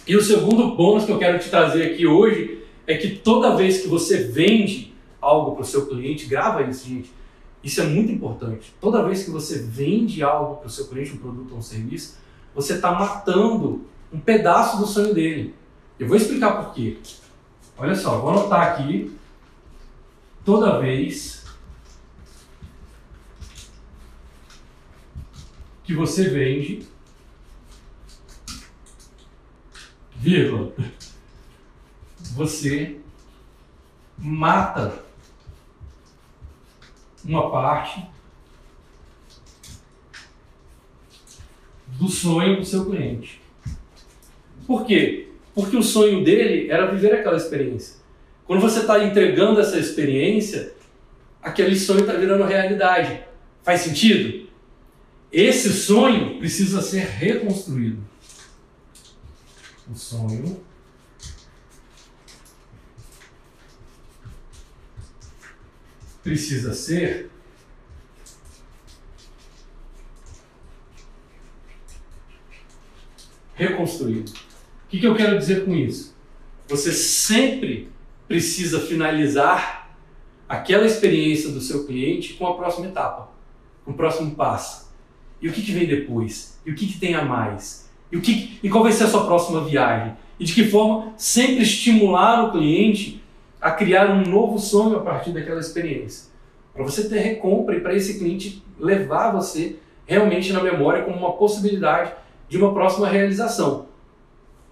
E 0.06 0.16
o 0.16 0.22
segundo 0.22 0.76
bônus 0.76 1.04
que 1.04 1.12
eu 1.12 1.18
quero 1.18 1.38
te 1.38 1.50
trazer 1.50 1.92
aqui 1.92 2.06
hoje 2.06 2.62
é 2.86 2.96
que 2.96 3.16
toda 3.16 3.56
vez 3.56 3.82
que 3.82 3.88
você 3.88 4.18
vende 4.24 4.94
algo 5.20 5.52
para 5.52 5.62
o 5.62 5.66
seu 5.66 5.86
cliente, 5.86 6.26
grava 6.26 6.62
isso, 6.62 6.88
gente. 6.88 7.10
Isso 7.62 7.80
é 7.80 7.84
muito 7.84 8.12
importante. 8.12 8.72
Toda 8.80 9.02
vez 9.02 9.24
que 9.24 9.30
você 9.30 9.58
vende 9.58 10.22
algo 10.22 10.56
para 10.56 10.68
o 10.68 10.70
seu 10.70 10.86
cliente, 10.86 11.14
um 11.14 11.16
produto 11.16 11.52
ou 11.52 11.58
um 11.58 11.62
serviço, 11.62 12.16
você 12.54 12.74
está 12.74 12.92
matando 12.92 13.84
um 14.12 14.20
pedaço 14.20 14.78
do 14.78 14.86
sonho 14.86 15.12
dele. 15.12 15.54
Eu 15.98 16.06
vou 16.06 16.16
explicar 16.16 16.62
por 16.62 16.72
quê. 16.72 16.98
Olha 17.76 17.94
só, 17.94 18.18
vou 18.18 18.30
anotar 18.30 18.62
aqui 18.62 19.12
toda 20.44 20.78
vez 20.78 21.44
que 25.86 25.94
você 25.94 26.28
vende, 26.28 26.84
vírgula, 30.16 30.72
você 32.34 32.96
mata 34.18 35.00
uma 37.24 37.50
parte 37.52 38.04
do 41.86 42.08
sonho 42.08 42.56
do 42.56 42.64
seu 42.64 42.84
cliente. 42.86 43.40
Por 44.66 44.84
quê? 44.84 45.28
Porque 45.54 45.76
o 45.76 45.82
sonho 45.82 46.24
dele 46.24 46.68
era 46.68 46.90
viver 46.90 47.14
aquela 47.14 47.36
experiência. 47.36 48.00
Quando 48.44 48.60
você 48.60 48.80
está 48.80 49.04
entregando 49.04 49.60
essa 49.60 49.78
experiência, 49.78 50.74
aquele 51.40 51.76
sonho 51.76 52.00
está 52.00 52.14
virando 52.14 52.42
realidade. 52.42 53.20
Faz 53.62 53.82
sentido? 53.82 54.45
Esse 55.36 55.70
sonho 55.70 56.38
precisa 56.38 56.80
ser 56.80 57.04
reconstruído. 57.04 58.02
O 59.86 59.94
sonho 59.94 60.64
precisa 66.22 66.72
ser 66.72 67.30
reconstruído. 73.52 74.30
O 74.30 74.88
que, 74.88 75.00
que 75.00 75.06
eu 75.06 75.14
quero 75.14 75.38
dizer 75.38 75.66
com 75.66 75.74
isso? 75.74 76.16
Você 76.66 76.90
sempre 76.92 77.92
precisa 78.26 78.80
finalizar 78.80 79.94
aquela 80.48 80.86
experiência 80.86 81.50
do 81.50 81.60
seu 81.60 81.86
cliente 81.86 82.32
com 82.32 82.46
a 82.46 82.56
próxima 82.56 82.86
etapa, 82.86 83.30
com 83.84 83.90
o 83.90 83.94
próximo 83.94 84.34
passo. 84.34 84.85
E 85.40 85.48
o 85.48 85.52
que, 85.52 85.62
que 85.62 85.72
vem 85.72 85.86
depois? 85.86 86.58
E 86.64 86.70
o 86.70 86.74
que, 86.74 86.86
que 86.86 86.98
tem 86.98 87.14
a 87.14 87.24
mais? 87.24 87.88
E, 88.10 88.16
o 88.16 88.20
que, 88.20 88.58
e 88.62 88.68
qual 88.68 88.82
vai 88.82 88.92
ser 88.92 89.04
a 89.04 89.08
sua 89.08 89.26
próxima 89.26 89.64
viagem? 89.64 90.14
E 90.38 90.44
de 90.44 90.52
que 90.52 90.64
forma 90.64 91.12
sempre 91.16 91.62
estimular 91.62 92.44
o 92.44 92.52
cliente 92.52 93.22
a 93.60 93.70
criar 93.70 94.10
um 94.10 94.22
novo 94.22 94.58
sonho 94.58 94.96
a 94.96 95.00
partir 95.00 95.32
daquela 95.32 95.60
experiência. 95.60 96.30
Para 96.72 96.84
você 96.84 97.08
ter 97.08 97.18
recompra 97.18 97.76
e 97.76 97.80
para 97.80 97.94
esse 97.94 98.18
cliente 98.18 98.62
levar 98.78 99.32
você 99.32 99.76
realmente 100.06 100.52
na 100.52 100.62
memória 100.62 101.02
como 101.02 101.16
uma 101.16 101.32
possibilidade 101.32 102.12
de 102.48 102.58
uma 102.58 102.72
próxima 102.72 103.08
realização. 103.08 103.86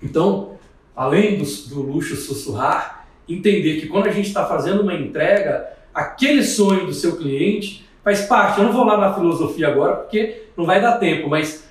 Então, 0.02 0.52
além 0.94 1.38
do, 1.38 1.44
do 1.68 1.82
luxo 1.82 2.14
sussurrar, 2.14 3.08
entender 3.28 3.80
que 3.80 3.88
quando 3.88 4.06
a 4.06 4.12
gente 4.12 4.28
está 4.28 4.46
fazendo 4.46 4.82
uma 4.82 4.94
entrega, 4.94 5.66
aquele 5.92 6.44
sonho 6.44 6.86
do 6.86 6.92
seu 6.92 7.16
cliente 7.16 7.83
faz 8.04 8.26
parte. 8.26 8.58
Eu 8.58 8.66
não 8.66 8.72
vou 8.72 8.84
lá 8.84 8.98
na 8.98 9.14
filosofia 9.14 9.68
agora 9.68 9.96
porque 9.96 10.42
não 10.56 10.66
vai 10.66 10.80
dar 10.80 10.98
tempo, 10.98 11.28
mas 11.28 11.64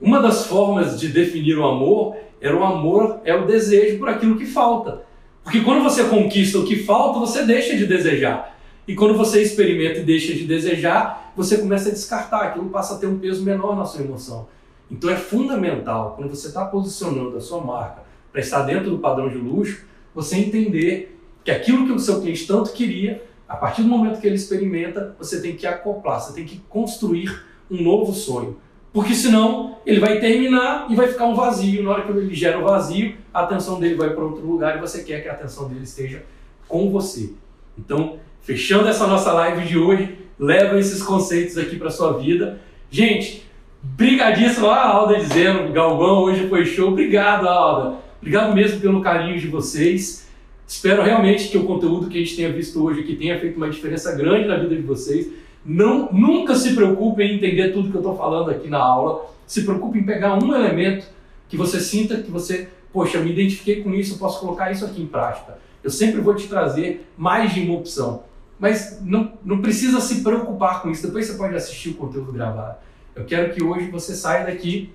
uma 0.00 0.20
das 0.20 0.46
formas 0.46 0.98
de 0.98 1.08
definir 1.08 1.58
o 1.58 1.64
amor 1.64 2.16
era 2.40 2.56
o 2.56 2.64
amor 2.64 3.20
é 3.24 3.34
o 3.34 3.46
desejo 3.46 3.98
por 3.98 4.08
aquilo 4.08 4.36
que 4.36 4.46
falta. 4.46 5.02
Porque 5.44 5.60
quando 5.60 5.82
você 5.82 6.04
conquista 6.04 6.58
o 6.58 6.64
que 6.64 6.82
falta, 6.82 7.20
você 7.20 7.44
deixa 7.44 7.76
de 7.76 7.86
desejar. 7.86 8.56
E 8.88 8.94
quando 8.94 9.14
você 9.14 9.42
experimenta 9.42 10.00
e 10.00 10.02
deixa 10.02 10.32
de 10.32 10.44
desejar, 10.44 11.32
você 11.36 11.58
começa 11.58 11.88
a 11.88 11.92
descartar, 11.92 12.42
aquilo 12.42 12.66
passa 12.70 12.94
a 12.94 12.98
ter 12.98 13.06
um 13.06 13.18
peso 13.18 13.44
menor 13.44 13.76
na 13.76 13.84
sua 13.84 14.02
emoção. 14.02 14.48
Então 14.90 15.10
é 15.10 15.16
fundamental, 15.16 16.14
quando 16.16 16.30
você 16.30 16.48
está 16.48 16.64
posicionando 16.64 17.36
a 17.36 17.40
sua 17.40 17.60
marca 17.60 18.02
para 18.30 18.40
estar 18.40 18.62
dentro 18.62 18.90
do 18.90 18.98
padrão 18.98 19.28
de 19.28 19.36
luxo, 19.36 19.84
você 20.14 20.36
entender 20.36 21.18
que 21.44 21.50
aquilo 21.50 21.86
que 21.86 21.92
o 21.92 21.98
seu 21.98 22.20
cliente 22.20 22.46
tanto 22.46 22.72
queria, 22.72 23.22
a 23.48 23.56
partir 23.56 23.82
do 23.82 23.88
momento 23.88 24.20
que 24.20 24.26
ele 24.26 24.36
experimenta, 24.36 25.14
você 25.18 25.40
tem 25.40 25.54
que 25.54 25.66
acoplar, 25.66 26.20
você 26.20 26.32
tem 26.32 26.44
que 26.44 26.60
construir 26.68 27.44
um 27.70 27.82
novo 27.82 28.12
sonho. 28.12 28.58
Porque 28.92 29.14
senão 29.14 29.76
ele 29.84 30.00
vai 30.00 30.18
terminar 30.18 30.86
e 30.88 30.94
vai 30.94 31.06
ficar 31.06 31.26
um 31.26 31.34
vazio. 31.34 31.82
Na 31.82 31.90
hora 31.90 32.02
que 32.02 32.10
ele 32.12 32.34
gera 32.34 32.58
o 32.58 32.64
vazio, 32.64 33.14
a 33.32 33.42
atenção 33.42 33.78
dele 33.78 33.94
vai 33.94 34.10
para 34.10 34.24
outro 34.24 34.46
lugar 34.46 34.76
e 34.76 34.80
você 34.80 35.04
quer 35.04 35.22
que 35.22 35.28
a 35.28 35.32
atenção 35.32 35.68
dele 35.68 35.84
esteja 35.84 36.24
com 36.66 36.90
você. 36.90 37.34
Então, 37.78 38.18
fechando 38.40 38.88
essa 38.88 39.06
nossa 39.06 39.32
live 39.32 39.66
de 39.66 39.78
hoje, 39.78 40.18
leva 40.38 40.78
esses 40.78 41.02
conceitos 41.02 41.58
aqui 41.58 41.76
para 41.76 41.90
sua 41.90 42.14
vida. 42.14 42.60
Gente, 42.90 43.46
brigadíssimo. 43.82 44.68
a 44.70 44.86
Alda 44.86 45.18
dizendo, 45.18 45.72
Galvão, 45.72 46.22
hoje 46.22 46.48
foi 46.48 46.64
show. 46.64 46.88
Obrigado, 46.88 47.46
Alda. 47.46 47.98
Obrigado 48.18 48.54
mesmo 48.54 48.80
pelo 48.80 49.02
carinho 49.02 49.38
de 49.38 49.46
vocês. 49.46 50.25
Espero 50.66 51.02
realmente 51.02 51.48
que 51.48 51.56
o 51.56 51.64
conteúdo 51.64 52.08
que 52.08 52.18
a 52.18 52.20
gente 52.20 52.34
tenha 52.34 52.52
visto 52.52 52.82
hoje 52.82 53.00
aqui 53.00 53.14
tenha 53.14 53.38
feito 53.38 53.56
uma 53.56 53.70
diferença 53.70 54.12
grande 54.16 54.48
na 54.48 54.56
vida 54.56 54.74
de 54.74 54.82
vocês. 54.82 55.28
Não, 55.64 56.12
nunca 56.12 56.54
se 56.54 56.74
preocupe 56.74 57.22
em 57.22 57.36
entender 57.36 57.72
tudo 57.72 57.90
que 57.90 57.96
eu 57.96 58.00
estou 58.00 58.16
falando 58.16 58.50
aqui 58.50 58.68
na 58.68 58.78
aula. 58.78 59.26
Se 59.46 59.62
preocupe 59.62 59.98
em 59.98 60.04
pegar 60.04 60.34
um 60.42 60.54
elemento 60.54 61.06
que 61.48 61.56
você 61.56 61.80
sinta 61.80 62.20
que 62.20 62.30
você, 62.30 62.68
poxa, 62.92 63.20
me 63.20 63.30
identifiquei 63.30 63.82
com 63.82 63.94
isso, 63.94 64.14
eu 64.14 64.18
posso 64.18 64.40
colocar 64.40 64.72
isso 64.72 64.84
aqui 64.84 65.00
em 65.00 65.06
prática. 65.06 65.58
Eu 65.84 65.90
sempre 65.90 66.20
vou 66.20 66.34
te 66.34 66.48
trazer 66.48 67.08
mais 67.16 67.54
de 67.54 67.60
uma 67.60 67.78
opção. 67.78 68.24
Mas 68.58 69.00
não, 69.04 69.32
não 69.44 69.60
precisa 69.60 70.00
se 70.00 70.22
preocupar 70.22 70.82
com 70.82 70.90
isso. 70.90 71.06
Depois 71.06 71.26
você 71.26 71.34
pode 71.34 71.54
assistir 71.54 71.90
o 71.90 71.94
conteúdo 71.94 72.32
gravado. 72.32 72.78
Eu 73.14 73.24
quero 73.24 73.54
que 73.54 73.62
hoje 73.62 73.88
você 73.88 74.14
saia 74.14 74.44
daqui 74.44 74.90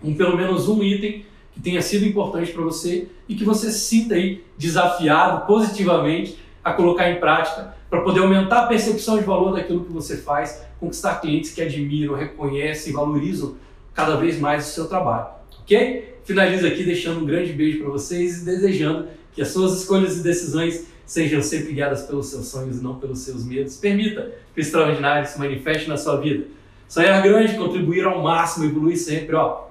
com 0.00 0.14
pelo 0.14 0.36
menos 0.36 0.68
um 0.68 0.82
item 0.82 1.24
que 1.58 1.62
tenha 1.62 1.82
sido 1.82 2.06
importante 2.06 2.52
para 2.52 2.62
você 2.62 3.08
e 3.28 3.34
que 3.34 3.44
você 3.44 3.70
se 3.70 3.80
sinta 3.80 4.14
aí 4.14 4.44
desafiado 4.56 5.44
positivamente 5.44 6.38
a 6.62 6.72
colocar 6.72 7.10
em 7.10 7.18
prática 7.18 7.74
para 7.90 8.00
poder 8.02 8.20
aumentar 8.20 8.64
a 8.64 8.66
percepção 8.66 9.18
de 9.18 9.24
valor 9.24 9.56
daquilo 9.56 9.84
que 9.84 9.92
você 9.92 10.18
faz, 10.18 10.62
conquistar 10.78 11.20
clientes 11.20 11.50
que 11.52 11.60
admiram, 11.60 12.14
reconhecem 12.14 12.92
e 12.92 12.94
valorizam 12.94 13.56
cada 13.92 14.16
vez 14.16 14.38
mais 14.38 14.68
o 14.68 14.70
seu 14.70 14.86
trabalho. 14.86 15.26
Ok? 15.62 16.16
Finalizo 16.22 16.64
aqui 16.64 16.84
deixando 16.84 17.20
um 17.20 17.26
grande 17.26 17.52
beijo 17.52 17.80
para 17.80 17.90
vocês 17.90 18.42
e 18.42 18.44
desejando 18.44 19.08
que 19.32 19.42
as 19.42 19.48
suas 19.48 19.80
escolhas 19.80 20.16
e 20.16 20.22
decisões 20.22 20.86
sejam 21.04 21.42
sempre 21.42 21.72
guiadas 21.72 22.02
pelos 22.02 22.26
seus 22.26 22.46
sonhos 22.46 22.78
e 22.78 22.84
não 22.84 23.00
pelos 23.00 23.18
seus 23.20 23.44
medos. 23.44 23.76
Permita 23.78 24.32
que 24.54 24.60
o 24.60 24.62
extraordinário 24.62 25.26
se 25.26 25.38
manifeste 25.38 25.88
na 25.88 25.96
sua 25.96 26.20
vida. 26.20 26.44
Sonhar 26.86 27.20
grande, 27.22 27.56
contribuir 27.56 28.04
ao 28.04 28.22
máximo, 28.22 28.66
evoluir 28.66 28.96
sempre. 28.96 29.34
Ó, 29.34 29.68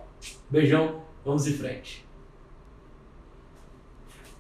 beijão, 0.50 1.07
vamos 1.28 1.46
em 1.46 1.54
frente. 1.54 2.07